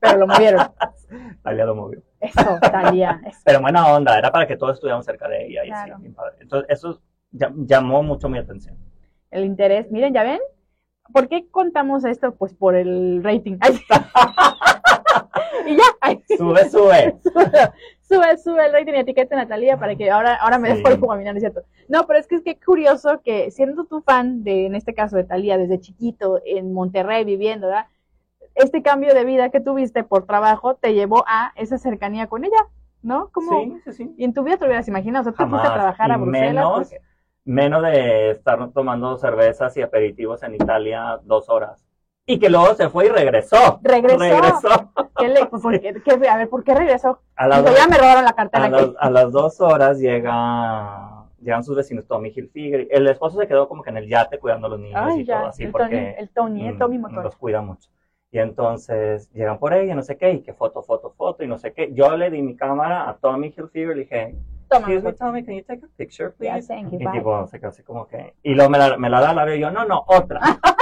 Pero 0.00 0.20
lo 0.20 0.26
movieron. 0.26 0.66
Talia 1.42 1.66
lo 1.66 1.74
movió. 1.74 2.00
Eso, 2.20 2.58
Talía. 2.60 3.20
Eso. 3.26 3.40
Pero 3.44 3.60
buena 3.60 3.86
onda, 3.86 4.16
era 4.16 4.32
para 4.32 4.46
que 4.46 4.56
todos 4.56 4.76
estuviéramos 4.76 5.04
cerca 5.04 5.28
de 5.28 5.46
ella. 5.46 5.64
Y 5.66 5.68
Claro. 5.68 5.96
sí, 5.96 6.02
bien 6.02 6.14
padre. 6.14 6.36
Entonces, 6.40 6.70
eso 6.70 7.02
llamó 7.30 8.02
mucho 8.02 8.30
mi 8.30 8.38
atención. 8.38 8.78
El 9.30 9.44
interés. 9.44 9.90
Miren, 9.90 10.14
¿ya 10.14 10.22
ven? 10.22 10.40
¿Por 11.12 11.28
qué 11.28 11.46
contamos 11.50 12.06
esto? 12.06 12.34
Pues 12.34 12.54
por 12.54 12.74
el 12.74 13.22
rating. 13.22 13.58
Ay, 13.60 13.78
y 15.66 15.76
ya. 15.76 15.82
Ay, 16.00 16.22
Sube, 16.36 16.68
sube. 16.70 17.16
sube, 18.02 18.38
sube 18.38 18.66
el 18.66 18.72
rating 18.72 18.94
y 18.94 18.98
etiqueten 19.00 19.38
a 19.38 19.48
Talía 19.48 19.76
para 19.78 19.94
que 19.96 20.10
ahora, 20.10 20.34
ahora 20.36 20.58
me 20.58 20.68
Sí. 20.74 20.82
des 20.82 20.98
por 20.98 21.18
mí, 21.18 21.24
no, 21.24 21.30
es 21.32 21.40
cierto. 21.40 21.62
No, 21.88 22.06
pero 22.06 22.18
es 22.18 22.26
que 22.26 22.36
es 22.36 22.42
que 22.42 22.58
curioso 22.58 23.20
que 23.24 23.50
siendo 23.50 23.84
tu 23.84 24.00
fan 24.02 24.44
de, 24.44 24.66
en 24.66 24.74
este 24.74 24.94
caso 24.94 25.16
de 25.16 25.24
Talía, 25.24 25.58
desde 25.58 25.80
chiquito 25.80 26.40
en 26.44 26.72
Monterrey 26.72 27.24
viviendo, 27.24 27.66
¿verdad? 27.68 27.86
Este 28.54 28.82
cambio 28.82 29.14
de 29.14 29.24
vida 29.24 29.50
que 29.50 29.60
tuviste 29.60 30.04
por 30.04 30.26
trabajo 30.26 30.74
te 30.74 30.94
llevó 30.94 31.24
a 31.26 31.52
esa 31.56 31.78
cercanía 31.78 32.26
con 32.26 32.44
ella, 32.44 32.66
¿no? 33.02 33.28
Como, 33.32 33.60
Sí, 33.60 33.72
sí, 33.84 33.92
sí. 33.92 34.14
Y 34.18 34.24
en 34.24 34.34
tu 34.34 34.42
vida 34.42 34.56
te 34.56 34.64
hubieras 34.64 34.88
imaginado, 34.88 35.22
o 35.22 35.24
sea, 35.24 35.32
tú 35.32 35.48
fuiste 35.50 35.56
a 35.68 35.70
Jamás. 35.70 35.74
trabajar 35.74 36.12
a 36.12 36.16
Bruselas. 36.16 36.48
menos- 36.54 36.72
porque- 36.88 37.00
Menos 37.44 37.82
de 37.82 38.32
estar 38.32 38.72
tomando 38.72 39.16
cervezas 39.16 39.74
y 39.78 39.80
aperitivos 39.82 40.42
en 40.42 40.54
Italia 40.56 41.18
dos 41.22 41.48
horas. 41.48 41.87
Y 42.30 42.38
que 42.38 42.50
luego 42.50 42.74
se 42.74 42.90
fue 42.90 43.06
y 43.06 43.08
regresó. 43.08 43.80
Regresó. 43.82 44.18
Regresó. 44.18 44.92
¿Qué 45.16 45.28
le, 45.28 45.46
por 45.50 45.80
qué- 45.80 45.94
qué- 46.04 46.28
a 46.28 46.36
ver, 46.36 46.48
¿por 46.50 46.62
qué 46.62 46.74
regresó? 46.74 47.20
A 47.36 47.48
las, 47.48 47.64
ya 47.74 47.88
me 47.88 47.96
robaron 47.96 48.22
la 48.24 48.34
cartera 48.34 48.66
a, 48.66 48.68
las, 48.68 48.88
a 49.00 49.10
las 49.10 49.32
dos 49.32 49.60
horas 49.62 49.98
llega, 49.98 51.24
llegan 51.40 51.64
sus 51.64 51.74
vecinos 51.74 52.06
Tommy 52.06 52.28
Hilfiger. 52.34 52.86
El 52.90 53.08
esposo 53.08 53.38
se 53.40 53.48
quedó 53.48 53.66
como 53.66 53.82
que 53.82 53.88
en 53.90 53.96
el 53.96 54.08
yate 54.08 54.38
cuidando 54.38 54.66
a 54.66 54.70
los 54.70 54.78
niños 54.80 55.00
Ay, 55.02 55.20
y 55.20 55.24
ya, 55.24 55.38
todo 55.38 55.48
así 55.48 55.64
el 55.64 55.72
Tony, 55.72 55.82
porque 55.84 56.14
el 56.18 56.28
Tony, 56.28 56.66
el 56.68 56.74
mm, 56.74 56.78
Tommy 56.78 56.98
Motor. 56.98 57.24
los 57.24 57.36
cuida 57.36 57.62
mucho. 57.62 57.88
Y 58.30 58.38
entonces 58.40 59.32
llegan 59.32 59.58
por 59.58 59.72
ella, 59.72 59.94
no 59.94 60.02
sé 60.02 60.18
qué, 60.18 60.30
y 60.32 60.42
que 60.42 60.52
foto, 60.52 60.82
foto, 60.82 61.10
foto, 61.16 61.42
y 61.42 61.48
no 61.48 61.56
sé 61.56 61.72
qué. 61.72 61.94
Yo 61.94 62.14
le 62.14 62.30
di 62.30 62.42
mi 62.42 62.56
cámara 62.56 63.08
a 63.08 63.16
Tommy 63.16 63.54
Hilfiger 63.56 63.92
y 63.92 63.94
le 63.94 64.00
dije, 64.02 64.34
Toma, 64.68 64.80
Excuse 64.92 65.02
me. 65.02 65.12
Tommy, 65.14 65.44
can 65.46 65.54
you 65.54 65.62
take 65.64 65.82
a 65.82 65.88
picture, 65.96 66.30
please? 66.32 66.68
thank 66.68 66.90
you, 66.92 66.98
Y 67.00 67.04
bye. 67.04 67.12
tipo, 67.14 67.46
se 67.46 67.58
quedó 67.58 67.70
así 67.70 67.82
como 67.82 68.06
que... 68.06 68.34
Y 68.42 68.52
luego 68.54 68.68
me 68.68 68.76
la, 68.76 68.98
me 68.98 69.08
la 69.08 69.22
da 69.22 69.30
al 69.30 69.36
labio 69.36 69.54
y 69.54 69.60
yo, 69.60 69.70
no, 69.70 69.86
no, 69.86 70.04
otra. 70.06 70.40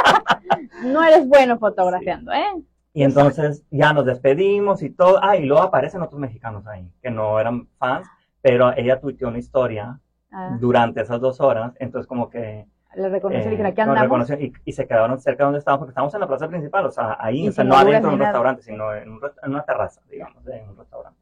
No 0.84 1.02
eres 1.02 1.26
bueno 1.26 1.58
fotografiando, 1.58 2.32
¿eh? 2.32 2.62
Y 2.92 3.02
entonces 3.02 3.64
ya 3.70 3.92
nos 3.92 4.06
despedimos 4.06 4.82
y 4.82 4.90
todo. 4.90 5.18
Ah, 5.22 5.36
y 5.36 5.44
luego 5.44 5.62
aparecen 5.62 6.02
otros 6.02 6.20
mexicanos 6.20 6.66
ahí, 6.66 6.90
que 7.02 7.10
no 7.10 7.38
eran 7.38 7.66
fans, 7.78 8.06
pero 8.40 8.72
ella 8.76 9.00
tuiteó 9.00 9.28
una 9.28 9.38
historia 9.38 10.00
Ah, 10.32 10.56
durante 10.60 11.00
esas 11.00 11.20
dos 11.20 11.40
horas. 11.40 11.72
Entonces, 11.78 12.06
como 12.06 12.28
que. 12.28 12.66
le 12.94 13.08
reconocí 13.08 13.48
y 13.48 13.54
eh, 13.54 13.64
aquí 13.64 13.80
nos 13.80 13.88
andamos. 13.88 14.02
reconocieron 14.02 14.44
y, 14.44 14.52
y 14.64 14.72
se 14.72 14.86
quedaron 14.86 15.18
cerca 15.18 15.44
de 15.44 15.46
donde 15.46 15.58
estábamos, 15.60 15.80
porque 15.80 15.90
estábamos 15.92 16.14
en 16.14 16.20
la 16.20 16.26
plaza 16.26 16.48
principal, 16.48 16.84
o 16.86 16.90
sea, 16.90 17.16
ahí, 17.18 17.44
Y 17.44 17.48
o 17.48 17.52
sea, 17.52 17.64
no 17.64 17.74
adentro 17.76 18.10
de 18.10 18.14
un 18.16 18.20
restaurante, 18.20 18.62
sino 18.62 18.94
en, 18.94 19.10
un 19.12 19.20
en 19.42 19.50
una 19.50 19.62
terraza, 19.64 20.00
digamos, 20.10 20.44
de 20.44 20.62
un 20.68 20.76
restaurante. 20.76 21.18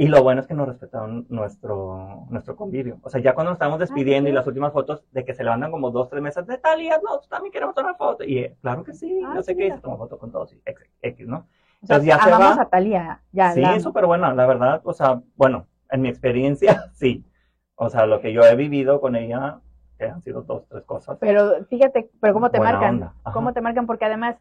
Y 0.00 0.08
lo 0.08 0.22
bueno 0.22 0.40
es 0.40 0.46
que 0.46 0.54
nos 0.54 0.66
respetaron 0.66 1.26
nuestro, 1.28 2.26
nuestro 2.30 2.56
convivio. 2.56 2.98
O 3.02 3.10
sea, 3.10 3.20
ya 3.20 3.34
cuando 3.34 3.50
nos 3.50 3.56
estábamos 3.56 3.80
despidiendo 3.80 4.28
sí. 4.28 4.32
y 4.32 4.34
las 4.34 4.46
últimas 4.46 4.72
fotos 4.72 5.04
de 5.12 5.26
que 5.26 5.34
se 5.34 5.44
levantan 5.44 5.70
como 5.70 5.90
dos, 5.90 6.08
tres 6.08 6.22
mesas 6.22 6.46
de 6.46 6.56
Talia, 6.56 6.98
no, 7.04 7.18
también 7.28 7.52
queremos 7.52 7.74
tomar 7.74 7.96
foto. 7.98 8.24
Y 8.24 8.38
eh, 8.38 8.56
claro 8.62 8.82
que 8.82 8.94
sí, 8.94 9.20
Ah, 9.22 9.34
no 9.34 9.42
sé 9.42 9.52
sí, 9.52 9.58
qué, 9.58 9.66
y 9.66 9.70
se 9.72 9.78
tomó 9.78 9.98
foto 9.98 10.18
con 10.18 10.32
todos, 10.32 10.54
y 10.54 10.62
X, 10.64 10.90
X, 11.02 11.26
¿no? 11.28 11.46
O 11.82 11.86
sea, 11.86 11.96
Entonces 11.98 12.06
ya 12.06 12.18
se 12.24 12.30
va. 12.30 12.62
a 12.62 12.64
Talía. 12.70 13.20
Ya, 13.32 13.52
Sí, 13.52 13.62
amo. 13.62 13.78
súper 13.80 14.06
buena, 14.06 14.32
la 14.32 14.46
verdad. 14.46 14.80
O 14.84 14.94
sea, 14.94 15.20
bueno, 15.36 15.66
en 15.90 16.00
mi 16.00 16.08
experiencia, 16.08 16.90
sí. 16.94 17.26
O 17.74 17.90
sea, 17.90 18.06
lo 18.06 18.22
que 18.22 18.32
yo 18.32 18.40
he 18.42 18.56
vivido 18.56 19.02
con 19.02 19.16
ella, 19.16 19.60
que 19.98 20.06
han 20.06 20.22
sido 20.22 20.40
dos, 20.40 20.66
tres 20.68 20.84
cosas. 20.84 21.18
Pero 21.20 21.64
fíjate, 21.66 22.10
pero 22.22 22.32
cómo 22.32 22.50
te 22.50 22.58
marcan, 22.58 23.12
cómo 23.34 23.52
te 23.52 23.60
marcan, 23.60 23.86
porque 23.86 24.06
además, 24.06 24.36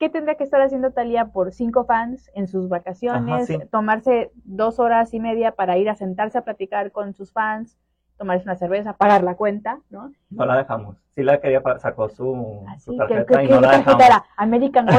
¿qué 0.00 0.08
tendría 0.08 0.34
que 0.34 0.44
estar 0.44 0.60
haciendo 0.62 0.90
Talía 0.92 1.26
por 1.26 1.52
cinco 1.52 1.84
fans 1.84 2.30
en 2.34 2.48
sus 2.48 2.68
vacaciones? 2.70 3.34
Ajá, 3.34 3.44
sí. 3.46 3.58
Tomarse 3.70 4.32
dos 4.44 4.80
horas 4.80 5.12
y 5.14 5.20
media 5.20 5.52
para 5.52 5.76
ir 5.76 5.88
a 5.90 5.94
sentarse 5.94 6.38
a 6.38 6.42
platicar 6.42 6.90
con 6.90 7.12
sus 7.12 7.32
fans, 7.32 7.78
tomarse 8.16 8.44
una 8.44 8.56
cerveza, 8.56 8.94
pagar 8.94 9.22
la 9.22 9.36
cuenta, 9.36 9.78
¿no? 9.90 10.10
No 10.30 10.46
la 10.46 10.56
dejamos. 10.56 10.96
Sí 11.14 11.22
la 11.22 11.38
quería, 11.40 11.62
sacó 11.78 12.08
su, 12.08 12.64
Así 12.68 12.86
su 12.86 12.92
que, 12.92 12.96
tarjeta 12.98 13.38
que- 13.38 13.44
y 13.44 13.48
que 13.48 13.54
no 13.54 13.60
la 13.60 13.70
dejamos. 13.76 14.02
era 14.04 14.24
American. 14.36 14.86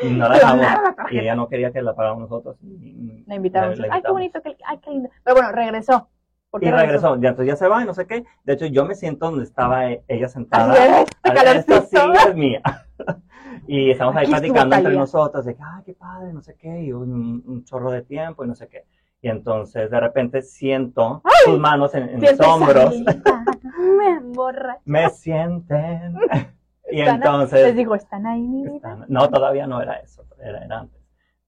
Y 0.00 0.10
no 0.10 0.28
la 0.28 0.34
dejamos. 0.36 0.66
Y 1.10 1.18
ella 1.18 1.34
no 1.34 1.48
quería 1.48 1.72
que 1.72 1.82
la 1.82 1.92
pagáramos 1.94 2.30
nosotros. 2.30 2.56
y- 2.62 3.24
La 3.26 3.34
invitamos. 3.34 3.78
la- 3.78 3.88
la 3.88 3.94
Ay, 3.94 4.02
qué 4.02 4.10
bonito, 4.12 4.40
qué, 4.42 4.56
ay, 4.64 4.78
qué 4.78 4.90
lindo. 4.90 5.10
Pero 5.24 5.34
bueno, 5.36 5.50
regresó. 5.52 6.08
¿Por 6.50 6.60
qué 6.60 6.68
Y 6.68 6.70
regresó, 6.70 7.16
ya 7.20 7.30
entonces 7.30 7.46
ya 7.52 7.56
se 7.56 7.66
va 7.68 7.82
y 7.82 7.84
no 7.84 7.92
sé 7.92 8.06
qué. 8.06 8.24
De 8.44 8.52
hecho, 8.54 8.66
yo 8.66 8.84
me 8.86 8.94
siento 8.94 9.26
donde 9.26 9.44
estaba 9.44 9.90
e- 9.90 10.02
ella 10.08 10.28
sentada. 10.28 10.72
Así 10.72 10.82
es, 10.82 10.98
este 11.00 11.30
Ah, 11.30 11.34
calorcito. 11.34 11.74
Esta 11.74 11.86
silla 12.06 12.22
es 12.30 12.34
mía. 12.36 12.62
y 13.66 13.90
estamos 13.90 14.14
ahí 14.16 14.22
Aquí 14.24 14.30
platicando 14.32 14.76
entre 14.76 14.94
nosotros 14.96 15.44
de 15.44 15.54
que, 15.54 15.62
ay, 15.62 15.82
qué 15.84 15.94
padre, 15.94 16.32
no 16.32 16.42
sé 16.42 16.54
qué, 16.56 16.82
y 16.84 16.92
un, 16.92 17.42
un 17.46 17.64
chorro 17.64 17.90
de 17.90 18.02
tiempo 18.02 18.44
y 18.44 18.48
no 18.48 18.54
sé 18.54 18.68
qué. 18.68 18.84
Y 19.20 19.28
entonces 19.28 19.90
de 19.90 19.98
repente 20.00 20.42
siento 20.42 21.22
sus 21.44 21.58
manos 21.58 21.94
en, 21.94 22.08
en 22.08 22.20
mis 22.20 22.40
hombros. 22.40 22.94
Me 23.98 24.10
emborracha. 24.16 24.80
me 24.84 25.08
sienten. 25.10 26.16
y 26.90 27.00
entonces. 27.00 27.62
Les 27.64 27.76
digo, 27.76 27.94
¿están 27.94 28.26
ahí, 28.26 28.42
mi 28.46 28.62
vida? 28.64 28.76
Están- 28.76 29.04
No, 29.08 29.28
todavía 29.28 29.66
no 29.66 29.80
era 29.80 29.94
eso, 29.94 30.24
era, 30.42 30.64
era 30.64 30.80
antes. 30.80 31.00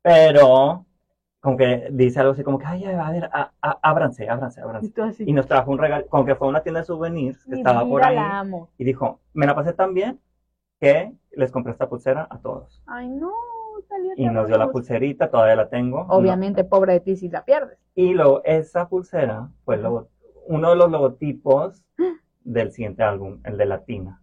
Pero, 0.02 0.86
como 1.40 1.56
que 1.56 1.88
dice 1.92 2.20
algo 2.20 2.32
así 2.32 2.42
como 2.42 2.58
que, 2.58 2.66
ay, 2.66 2.84
a 2.84 3.10
ver, 3.10 3.24
a- 3.32 3.52
a- 3.62 3.78
ábranse, 3.82 4.28
ábranse, 4.28 4.60
Y 4.60 4.62
ábranse. 4.64 5.02
así. 5.02 5.24
Y 5.26 5.32
nos 5.32 5.46
trajo 5.46 5.70
un 5.70 5.78
regalo, 5.78 6.06
como 6.08 6.24
que 6.24 6.34
fue 6.34 6.46
a 6.48 6.50
una 6.50 6.62
tienda 6.62 6.80
de 6.80 6.86
souvenirs 6.86 7.44
que 7.44 7.52
mi 7.52 7.58
estaba 7.58 7.84
por 7.84 8.04
ahí. 8.04 8.18
Y 8.78 8.84
dijo, 8.84 9.20
me 9.32 9.46
la 9.46 9.54
pasé 9.54 9.72
tan 9.72 9.94
bien 9.94 10.20
que 10.80 11.12
les 11.32 11.52
compré 11.52 11.72
esta 11.72 11.88
pulsera 11.88 12.26
a 12.30 12.38
todos. 12.38 12.82
Ay, 12.86 13.08
no, 13.08 13.32
Talía, 13.88 14.12
Y 14.16 14.28
nos 14.28 14.46
dio 14.46 14.58
la 14.58 14.68
pulserita, 14.70 15.30
todavía 15.30 15.56
la 15.56 15.68
tengo. 15.68 16.06
Obviamente, 16.08 16.64
pobre 16.64 16.94
de 16.94 17.00
ti 17.00 17.16
si 17.16 17.28
la 17.28 17.44
pierdes. 17.44 17.78
Y 17.94 18.12
luego, 18.14 18.42
esa 18.44 18.88
pulsera 18.88 19.48
fue 19.64 19.76
el 19.76 19.82
logo- 19.82 20.08
uno 20.46 20.70
de 20.70 20.76
los 20.76 20.90
logotipos 20.90 21.84
del 22.44 22.72
siguiente 22.72 23.02
álbum, 23.02 23.40
el 23.44 23.56
de 23.56 23.66
Latina. 23.66 24.22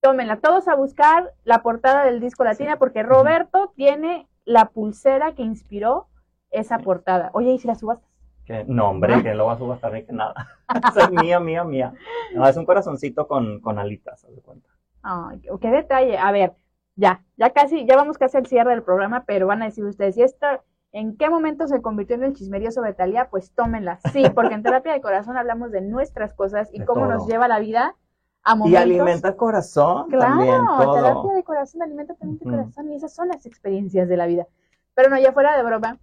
Tómenla 0.00 0.40
todos 0.40 0.66
a 0.68 0.74
buscar 0.74 1.32
la 1.44 1.62
portada 1.62 2.04
del 2.04 2.20
disco 2.20 2.42
Latina 2.44 2.76
porque 2.78 3.02
Roberto 3.02 3.72
tiene 3.76 4.28
la 4.44 4.66
pulsera 4.70 5.34
que 5.34 5.42
inspiró 5.42 6.08
esa 6.50 6.78
portada. 6.78 7.30
Oye, 7.34 7.52
¿y 7.52 7.58
si 7.58 7.68
la 7.68 7.74
subastas? 7.76 8.10
Que, 8.44 8.64
no, 8.64 8.90
hombre, 8.90 9.14
que 9.22 9.34
lo 9.34 9.46
va 9.46 9.52
a 9.52 9.58
subastar 9.58 9.92
ni 9.92 10.04
que 10.04 10.12
nada. 10.12 10.34
Esa 10.88 11.04
es 11.04 11.10
mía, 11.12 11.38
mía, 11.38 11.62
mía. 11.64 11.94
No, 12.34 12.46
es 12.48 12.56
un 12.56 12.66
corazoncito 12.66 13.28
con, 13.28 13.60
con 13.60 13.78
alitas, 13.78 14.24
haz 14.24 14.34
de 14.34 14.42
cuenta. 14.42 14.68
Ay, 15.02 15.40
qué- 15.60 15.70
detalle. 15.70 16.18
A 16.18 16.32
ver, 16.32 16.52
ya, 16.96 17.24
ya 17.36 17.50
casi, 17.50 17.86
ya 17.86 17.96
vamos 17.96 18.18
casi 18.18 18.36
al 18.36 18.46
cierre 18.46 18.70
del 18.70 18.82
programa, 18.82 19.24
pero 19.24 19.46
van 19.46 19.62
a 19.62 19.66
decir 19.66 19.84
ustedes, 19.84 20.16
¿y 20.16 20.22
esto 20.22 20.46
en 20.92 21.16
qué 21.16 21.30
momento 21.30 21.66
se 21.66 21.80
convirtió 21.82 22.16
en 22.16 22.24
el 22.24 22.34
chismerío 22.34 22.70
sobre 22.70 22.94
Talía? 22.94 23.28
Pues 23.30 23.52
tómenla. 23.52 23.98
Sí, 24.12 24.24
porque 24.34 24.54
en 24.54 24.62
terapia 24.62 24.92
de 24.92 25.00
corazón 25.00 25.36
hablamos 25.36 25.70
de 25.72 25.80
nuestras 25.80 26.34
cosas 26.34 26.68
y 26.72 26.78
De 26.80 26.84
cómo 26.86 27.06
todo. 27.06 27.14
nos 27.14 27.26
lleva 27.26 27.48
la 27.48 27.58
vida 27.58 27.96
a 28.44 28.54
Y 28.54 28.58
momentos. 28.58 28.78
alimenta 28.82 29.28
el 29.28 29.36
corazón 29.36 30.10
Claro, 30.10 30.28
también, 30.34 30.66
todo. 30.66 30.94
terapia 31.02 31.32
de 31.32 31.44
corazón 31.44 31.82
alimenta 31.82 32.14
también 32.14 32.38
tu 32.38 32.44
corazón 32.44 32.92
y 32.92 32.96
esas 32.96 33.14
son 33.14 33.28
las 33.28 33.46
experiencias 33.46 34.08
de 34.08 34.16
la 34.16 34.26
vida. 34.26 34.46
Pero 34.94 35.08
no, 35.08 35.18
ya 35.18 35.32
fuera 35.32 35.56
de 35.56 35.62
broma, 35.62 35.98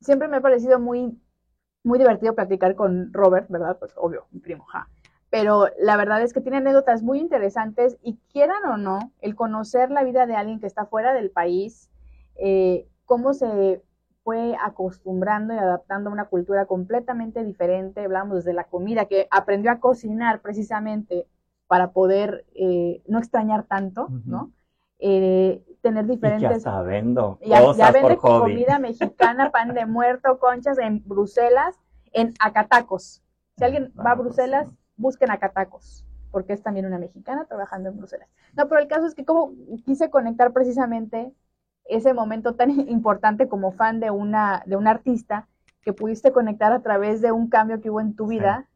siempre 0.00 0.28
me 0.28 0.36
ha 0.36 0.40
parecido 0.40 0.78
muy, 0.78 1.18
muy 1.84 1.98
divertido 1.98 2.34
platicar 2.34 2.74
con 2.76 3.12
Robert, 3.12 3.48
¿verdad? 3.50 3.78
Pues 3.78 3.94
obvio, 3.96 4.26
mi 4.32 4.40
primo, 4.40 4.64
ja. 4.66 4.88
Pero 5.34 5.66
la 5.80 5.96
verdad 5.96 6.22
es 6.22 6.32
que 6.32 6.40
tiene 6.40 6.58
anécdotas 6.58 7.02
muy 7.02 7.18
interesantes 7.18 7.98
y 8.04 8.16
quieran 8.30 8.64
o 8.66 8.76
no, 8.76 9.10
el 9.20 9.34
conocer 9.34 9.90
la 9.90 10.04
vida 10.04 10.26
de 10.26 10.36
alguien 10.36 10.60
que 10.60 10.68
está 10.68 10.86
fuera 10.86 11.12
del 11.12 11.32
país, 11.32 11.90
eh, 12.36 12.86
cómo 13.04 13.34
se 13.34 13.82
fue 14.22 14.54
acostumbrando 14.62 15.52
y 15.52 15.58
adaptando 15.58 16.08
a 16.08 16.12
una 16.12 16.26
cultura 16.26 16.66
completamente 16.66 17.42
diferente, 17.42 18.04
hablamos 18.04 18.36
desde 18.36 18.52
la 18.52 18.62
comida, 18.62 19.06
que 19.06 19.26
aprendió 19.28 19.72
a 19.72 19.80
cocinar 19.80 20.40
precisamente 20.40 21.26
para 21.66 21.90
poder 21.90 22.44
eh, 22.54 23.02
no 23.08 23.18
extrañar 23.18 23.64
tanto. 23.64 24.06
¿no? 24.26 24.52
Eh, 25.00 25.64
tener 25.80 26.04
Y 26.04 26.10
diferentes... 26.10 26.64
vendo 26.86 27.40
Ya, 27.44 27.60
cosas 27.60 27.76
ya 27.78 27.90
vende 27.90 28.16
por 28.18 28.30
hobby. 28.30 28.52
comida 28.52 28.78
mexicana, 28.78 29.50
pan 29.50 29.74
de 29.74 29.84
muerto, 29.84 30.38
conchas 30.38 30.78
en 30.78 31.02
Bruselas, 31.04 31.76
en 32.12 32.34
Acatacos. 32.38 33.20
Si 33.56 33.64
alguien 33.64 33.92
va 33.98 34.12
a 34.12 34.14
Vamos, 34.14 34.26
Bruselas, 34.26 34.68
busquen 34.96 35.30
Acatacos, 35.30 36.04
porque 36.30 36.52
es 36.52 36.62
también 36.62 36.86
una 36.86 36.98
mexicana 36.98 37.44
trabajando 37.46 37.88
en 37.88 37.96
Bruselas. 37.96 38.28
No, 38.56 38.68
pero 38.68 38.80
el 38.80 38.88
caso 38.88 39.06
es 39.06 39.14
que 39.14 39.24
como 39.24 39.52
quise 39.84 40.10
conectar 40.10 40.52
precisamente 40.52 41.32
ese 41.86 42.14
momento 42.14 42.54
tan 42.54 42.70
importante 42.88 43.48
como 43.48 43.72
fan 43.72 44.00
de 44.00 44.10
una, 44.10 44.62
de 44.66 44.76
un 44.76 44.86
artista, 44.86 45.48
que 45.82 45.92
pudiste 45.92 46.32
conectar 46.32 46.72
a 46.72 46.80
través 46.80 47.20
de 47.20 47.30
un 47.30 47.48
cambio 47.48 47.80
que 47.80 47.90
hubo 47.90 48.00
en 48.00 48.16
tu 48.16 48.26
Sí. 48.26 48.38
vida, 48.38 48.66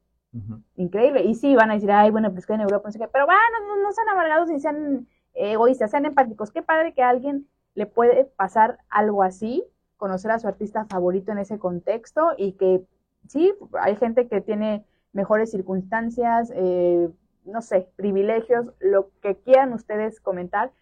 increíble. 0.76 1.24
Y 1.24 1.34
sí, 1.34 1.56
van 1.56 1.70
a 1.70 1.74
decir, 1.74 1.90
ay, 1.90 2.10
bueno, 2.10 2.30
pues 2.32 2.46
que 2.46 2.52
en 2.52 2.60
Europa, 2.60 2.88
no 2.88 2.92
sé 2.92 2.98
qué, 2.98 3.08
pero 3.08 3.24
bueno, 3.26 3.40
no, 3.66 3.82
no 3.82 3.92
sean 3.92 4.08
amargados 4.10 4.48
ni 4.50 4.60
sean 4.60 5.08
eh, 5.34 5.52
egoístas, 5.52 5.90
sean 5.90 6.04
empáticos. 6.04 6.50
Qué 6.50 6.62
padre 6.62 6.92
que 6.92 7.02
a 7.02 7.08
alguien 7.08 7.48
le 7.74 7.86
puede 7.86 8.26
pasar 8.26 8.78
algo 8.90 9.22
así, 9.22 9.64
conocer 9.96 10.30
a 10.30 10.38
su 10.38 10.48
artista 10.48 10.84
favorito 10.84 11.32
en 11.32 11.38
ese 11.38 11.58
contexto 11.58 12.34
y 12.36 12.52
que 12.52 12.82
sí, 13.26 13.54
hay 13.80 13.96
gente 13.96 14.28
que 14.28 14.40
tiene 14.40 14.84
mejores 15.12 15.50
circunstancias, 15.50 16.52
eh, 16.54 17.08
no 17.44 17.62
sé, 17.62 17.90
privilegios, 17.96 18.72
lo 18.78 19.10
que 19.20 19.36
quieran 19.36 19.72
ustedes 19.72 20.20
comentar, 20.20 20.72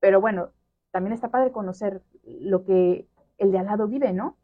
pero 0.00 0.20
bueno, 0.20 0.50
también 0.90 1.12
está 1.12 1.30
padre 1.30 1.52
conocer 1.52 2.02
lo 2.24 2.64
que 2.64 3.06
el 3.38 3.52
de 3.52 3.58
al 3.58 3.66
lado 3.66 3.86
vive, 3.86 4.12
¿no? 4.12 4.36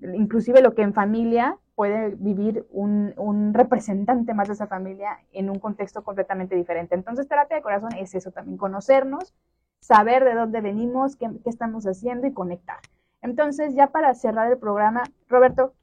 Inclusive 0.00 0.62
lo 0.62 0.74
que 0.74 0.82
en 0.82 0.94
familia 0.94 1.58
puede 1.74 2.14
vivir 2.16 2.66
un, 2.70 3.14
un 3.16 3.54
representante 3.54 4.34
más 4.34 4.48
de 4.48 4.54
esa 4.54 4.66
familia 4.66 5.18
en 5.32 5.50
un 5.50 5.58
contexto 5.58 6.02
completamente 6.02 6.54
diferente. 6.54 6.94
Entonces, 6.94 7.28
terapia 7.28 7.56
de 7.56 7.62
corazón 7.62 7.90
es 7.96 8.14
eso 8.14 8.30
también, 8.32 8.58
conocernos, 8.58 9.34
saber 9.80 10.24
de 10.24 10.34
dónde 10.34 10.60
venimos, 10.60 11.16
qué, 11.16 11.30
qué 11.42 11.50
estamos 11.50 11.86
haciendo 11.86 12.26
y 12.26 12.32
conectar. 12.32 12.78
Entonces, 13.22 13.74
ya 13.74 13.88
para 13.88 14.14
cerrar 14.14 14.50
el 14.50 14.58
programa, 14.58 15.02
Roberto, 15.28 15.74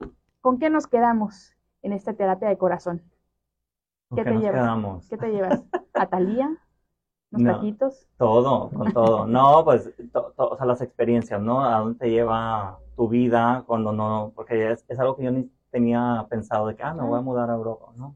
¿con 0.41 0.59
qué 0.59 0.69
nos 0.69 0.87
quedamos 0.87 1.56
en 1.81 1.93
esta 1.93 2.13
terapia 2.13 2.49
de 2.49 2.57
corazón? 2.57 3.01
¿Con 4.09 4.21
¿Qué 4.21 4.25
te 4.25 4.33
nos 4.33 4.41
llevas? 4.41 4.69
quedamos? 4.69 5.05
¿Qué 5.09 5.17
te 5.17 5.31
llevas? 5.31 5.63
¿A 5.95 6.09
Talía? 6.09 6.49
¿Unos 7.31 7.43
No. 7.43 7.45
taquitos? 7.45 8.07
Todo, 8.17 8.73
con 8.73 8.91
todo. 8.93 9.27
No, 9.27 9.63
pues, 9.63 9.91
to- 10.11 10.33
to- 10.35 10.49
o 10.49 10.57
sea, 10.57 10.65
las 10.65 10.81
experiencias, 10.81 11.39
¿no? 11.41 11.63
A 11.63 11.79
dónde 11.79 11.99
te 11.99 12.09
lleva 12.09 12.79
tu 12.95 13.07
vida 13.07 13.63
cuando 13.67 13.91
no, 13.93 14.31
porque 14.35 14.71
es, 14.71 14.83
es 14.87 14.99
algo 14.99 15.15
que 15.15 15.23
yo 15.23 15.31
ni 15.31 15.51
tenía 15.69 16.25
pensado 16.29 16.65
de 16.67 16.75
que, 16.75 16.81
ah, 16.83 16.93
me 16.95 17.03
voy 17.03 17.19
a 17.19 17.21
mudar 17.21 17.49
a 17.51 17.53
Europa, 17.53 17.93
¿no? 17.95 18.15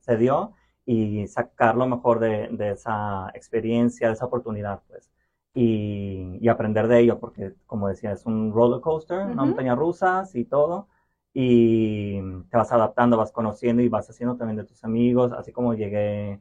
Se 0.00 0.16
dio 0.16 0.52
y 0.86 1.26
sacar 1.28 1.76
lo 1.76 1.86
mejor 1.88 2.20
de, 2.20 2.48
de 2.52 2.70
esa 2.72 3.30
experiencia, 3.34 4.08
de 4.08 4.14
esa 4.14 4.26
oportunidad, 4.26 4.82
pues. 4.88 5.10
Y, 5.54 6.38
y 6.40 6.48
aprender 6.48 6.86
de 6.88 7.00
ello, 7.00 7.18
porque, 7.20 7.54
como 7.66 7.88
decía, 7.88 8.12
es 8.12 8.24
un 8.26 8.52
roller 8.52 8.80
coaster, 8.80 9.26
una 9.26 9.44
Ujú. 9.44 9.46
montaña 9.46 9.74
rusa 9.74 10.24
y 10.34 10.44
todo. 10.44 10.88
Y 11.34 12.20
te 12.50 12.56
vas 12.56 12.72
adaptando, 12.72 13.16
vas 13.16 13.32
conociendo 13.32 13.82
y 13.82 13.88
vas 13.88 14.08
haciendo 14.10 14.36
también 14.36 14.58
de 14.58 14.64
tus 14.64 14.84
amigos, 14.84 15.32
así 15.32 15.52
como 15.52 15.74
llegué 15.74 16.40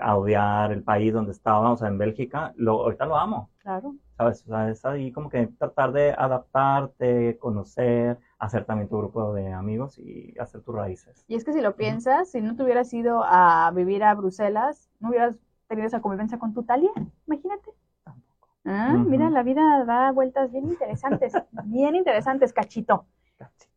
a 0.00 0.16
odiar 0.16 0.72
el 0.72 0.82
país 0.82 1.12
donde 1.12 1.32
estaba, 1.32 1.72
o 1.72 1.76
sea, 1.76 1.88
en 1.88 1.98
Bélgica, 1.98 2.52
lo, 2.56 2.82
ahorita 2.82 3.06
lo 3.06 3.16
amo, 3.16 3.50
Claro. 3.58 3.94
¿sabes? 4.16 4.42
O 4.44 4.46
sea, 4.46 4.70
es 4.70 4.84
ahí 4.84 5.12
como 5.12 5.28
que 5.28 5.46
tratar 5.58 5.92
de 5.92 6.12
adaptarte, 6.16 7.36
conocer, 7.38 8.18
hacer 8.38 8.64
también 8.64 8.88
tu 8.88 8.98
grupo 8.98 9.34
de 9.34 9.52
amigos 9.52 9.98
y 9.98 10.34
hacer 10.38 10.62
tus 10.62 10.74
raíces. 10.74 11.24
Y 11.28 11.34
es 11.34 11.44
que 11.44 11.52
si 11.52 11.60
lo 11.60 11.76
piensas, 11.76 12.30
si 12.30 12.40
no 12.40 12.54
te 12.56 12.62
hubieras 12.62 12.92
ido 12.92 13.22
a 13.24 13.70
vivir 13.74 14.04
a 14.04 14.14
Bruselas, 14.14 14.90
no 15.00 15.08
hubieras 15.10 15.36
tenido 15.68 15.86
esa 15.86 16.00
convivencia 16.00 16.38
con 16.38 16.54
tu 16.54 16.62
Talia, 16.62 16.90
imagínate. 17.26 17.72
Tampoco. 18.04 18.48
Ah, 18.66 19.02
mira, 19.06 19.30
la 19.30 19.42
vida 19.42 19.84
da 19.84 20.12
vueltas 20.12 20.52
bien 20.52 20.68
interesantes, 20.68 21.32
bien 21.64 21.94
interesantes, 21.96 22.52
cachito, 22.52 23.06
cachito. 23.38 23.73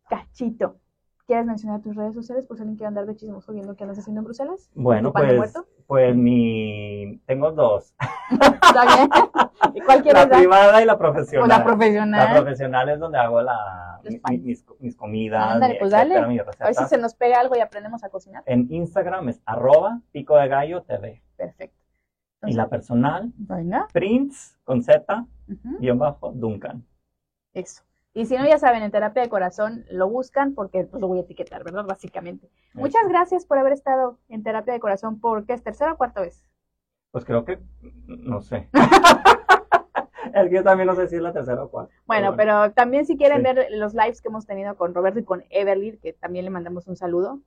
¿Quieres 1.26 1.46
mencionar 1.46 1.82
tus 1.82 1.94
redes 1.94 2.14
sociales 2.14 2.46
por 2.46 2.56
si 2.56 2.62
alguien 2.64 2.78
quiere 2.78 2.88
andar 2.88 3.06
de 3.06 3.14
chismoso 3.18 3.52
viendo 3.52 3.76
qué 3.76 3.84
andas 3.84 4.00
haciendo 4.00 4.22
en 4.22 4.26
Bruselas? 4.26 4.70
Bueno, 4.74 5.10
¿Tu 5.10 5.14
pan 5.14 5.28
de 5.28 5.36
pues, 5.36 5.54
muerto? 5.54 5.70
pues 5.86 6.16
mi... 6.16 7.22
Tengo 7.26 7.52
dos. 7.52 7.94
Está 8.32 8.96
bien. 8.96 9.10
¿Y 9.74 9.82
cuál 9.82 9.98
La 9.98 10.04
quieres 10.04 10.30
dar? 10.30 10.40
privada 10.40 10.82
y 10.82 10.86
la 10.86 10.94
O 10.94 10.98
profesional. 10.98 11.50
la 11.50 11.58
La 11.58 11.64
profesional. 11.66 12.34
profesional 12.34 12.90
es 12.90 13.00
donde 13.00 13.18
hago 13.18 13.42
la, 13.42 14.00
mis, 14.42 14.64
mis 14.80 14.96
comidas, 14.96 15.52
Ándale, 15.56 15.74
mi- 15.74 15.80
pues 15.82 15.92
etcétera, 15.92 16.22
dale. 16.22 16.32
mis 16.34 16.42
A 16.62 16.66
ver 16.66 16.76
si 16.76 16.86
se 16.86 16.98
nos 16.98 17.14
pega 17.14 17.42
algo 17.42 17.58
y 17.58 17.60
aprendemos 17.60 18.02
a 18.06 18.10
cocinar. 18.10 18.44
En 18.46 18.72
Instagram 18.72 19.28
es 19.28 19.42
arroba 19.46 20.00
pico 20.14 20.38
de 20.38 20.48
gallo 20.48 20.84
TV. 20.84 21.22
Perfecto. 21.36 21.76
Y 22.44 22.54
la 22.54 22.70
personal, 22.70 23.34
Venga. 23.36 23.88
Prince 23.92 24.56
con 24.64 24.82
Z, 24.82 25.26
Ujú. 25.50 25.78
guion 25.80 26.00
bajo, 26.00 26.32
Duncan. 26.32 26.86
Eso. 27.54 27.82
Y 28.18 28.26
si 28.26 28.36
no, 28.36 28.48
ya 28.48 28.58
saben, 28.58 28.82
en 28.82 28.90
terapia 28.90 29.22
de 29.22 29.30
corazón 29.30 29.86
lo 29.92 30.10
buscan 30.10 30.56
porque 30.56 30.86
pues, 30.86 31.00
lo 31.00 31.08
voy 31.08 31.20
a 31.20 31.22
etiquetar, 31.22 31.64
¿verdad? 31.64 31.86
Básicamente. 31.86 32.50
Muchas 32.74 33.08
gracias 33.08 33.46
por 33.46 33.60
haber 33.60 33.74
estado 33.74 34.18
en 34.28 34.42
terapia 34.42 34.74
de 34.74 34.80
corazón. 34.80 35.20
¿Por 35.20 35.46
qué 35.46 35.54
es 35.54 35.62
tercera 35.62 35.94
o 35.94 35.98
cuarta 35.98 36.22
vez? 36.22 36.44
Pues 37.12 37.26
creo 37.26 37.46
que, 37.46 37.60
no 38.08 38.42
sé. 38.42 38.70
es 40.34 40.50
que 40.50 40.56
yo 40.56 40.64
también 40.64 40.88
no 40.88 40.96
sé 40.96 41.08
si 41.08 41.18
es 41.18 41.22
la 41.22 41.32
tercera 41.32 41.64
o 41.64 41.70
cuarta. 41.70 41.94
Bueno, 42.08 42.36
pero 42.36 42.72
también 42.72 43.06
si 43.06 43.18
quieren 43.18 43.38
Sí. 43.38 43.44
ver 43.44 43.68
los 43.70 43.94
lives 43.94 44.20
que 44.20 44.30
hemos 44.30 44.48
tenido 44.48 44.76
con 44.78 44.96
Roberto 44.96 45.20
y 45.20 45.24
con 45.24 45.44
Everly, 45.52 46.00
que 46.00 46.14
también 46.14 46.44
le 46.44 46.50
mandamos 46.50 46.88
un 46.88 46.96
saludo, 46.96 47.42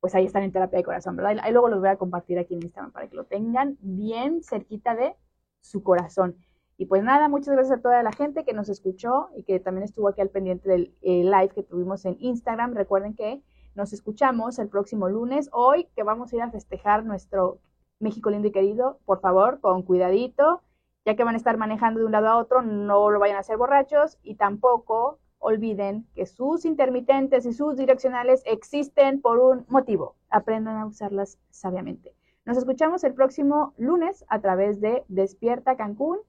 pues 0.00 0.14
ahí 0.14 0.26
están 0.26 0.42
en 0.42 0.52
terapia 0.52 0.76
de 0.76 0.84
corazón, 0.84 1.16
¿verdad? 1.16 1.38
Ahí 1.42 1.52
luego 1.52 1.70
los 1.70 1.80
voy 1.80 1.88
a 1.88 1.96
compartir 1.96 2.38
aquí 2.38 2.52
en 2.52 2.62
Instagram 2.62 2.92
para 2.92 3.08
que 3.08 3.16
lo 3.16 3.24
tengan 3.24 3.78
bien 3.80 4.42
cerquita 4.42 4.94
de 4.94 5.16
su 5.62 5.82
corazón. 5.82 6.36
Y 6.80 6.86
pues 6.86 7.04
nada, 7.04 7.28
muchas 7.28 7.52
gracias 7.52 7.78
a 7.78 7.82
toda 7.82 8.02
la 8.02 8.10
gente 8.10 8.42
que 8.42 8.54
nos 8.54 8.70
escuchó 8.70 9.28
y 9.36 9.42
que 9.42 9.60
también 9.60 9.84
estuvo 9.84 10.08
aquí 10.08 10.22
al 10.22 10.30
pendiente 10.30 10.66
del 10.66 10.94
eh, 11.02 11.24
live 11.24 11.50
que 11.50 11.62
tuvimos 11.62 12.06
en 12.06 12.16
Instagram. 12.20 12.72
Recuerden 12.72 13.14
que 13.14 13.42
nos 13.74 13.92
escuchamos 13.92 14.58
el 14.58 14.70
próximo 14.70 15.10
lunes. 15.10 15.50
Hoy 15.52 15.88
que 15.94 16.04
vamos 16.04 16.32
a 16.32 16.36
ir 16.36 16.40
a 16.42 16.50
festejar 16.50 17.04
nuestro 17.04 17.58
México 17.98 18.30
lindo 18.30 18.48
y 18.48 18.52
querido, 18.52 18.98
por 19.04 19.20
favor, 19.20 19.60
con 19.60 19.82
cuidadito, 19.82 20.62
ya 21.04 21.16
que 21.16 21.22
van 21.22 21.34
a 21.34 21.36
estar 21.36 21.58
manejando 21.58 22.00
de 22.00 22.06
un 22.06 22.12
lado 22.12 22.28
a 22.28 22.38
otro, 22.38 22.62
no 22.62 23.10
lo 23.10 23.20
vayan 23.20 23.36
a 23.36 23.40
hacer 23.40 23.58
borrachos 23.58 24.16
y 24.22 24.36
tampoco 24.36 25.18
olviden 25.38 26.06
que 26.14 26.24
sus 26.24 26.64
intermitentes 26.64 27.44
y 27.44 27.52
sus 27.52 27.76
direccionales 27.76 28.42
existen 28.46 29.20
por 29.20 29.38
un 29.38 29.66
motivo. 29.68 30.16
Aprendan 30.30 30.78
a 30.78 30.86
usarlas 30.86 31.38
sabiamente. 31.50 32.14
Nos 32.46 32.56
escuchamos 32.56 33.04
el 33.04 33.12
próximo 33.12 33.74
lunes 33.76 34.24
a 34.30 34.40
través 34.40 34.80
de 34.80 35.04
Despierta 35.08 35.76
Cancún. 35.76 36.20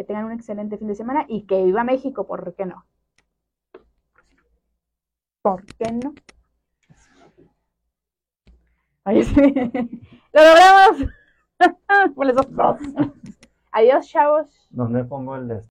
Que 0.00 0.04
tengan 0.04 0.24
un 0.24 0.32
excelente 0.32 0.78
fin 0.78 0.88
de 0.88 0.94
semana 0.94 1.26
y 1.28 1.42
que 1.42 1.62
viva 1.62 1.84
México, 1.84 2.26
¿por 2.26 2.54
qué 2.54 2.64
no? 2.64 2.86
¿Por 5.42 5.62
qué 5.76 5.92
no? 5.92 6.14
Ahí 9.04 9.22
sí. 9.22 9.34
¡Lo 10.32 10.42
logramos! 10.42 11.12
Por 12.14 12.30
eso. 12.30 12.40
Adiós, 13.72 14.08
chavos. 14.08 14.68
¿Dónde 14.70 15.04
pongo 15.04 15.36
el 15.36 15.48
de 15.48 15.60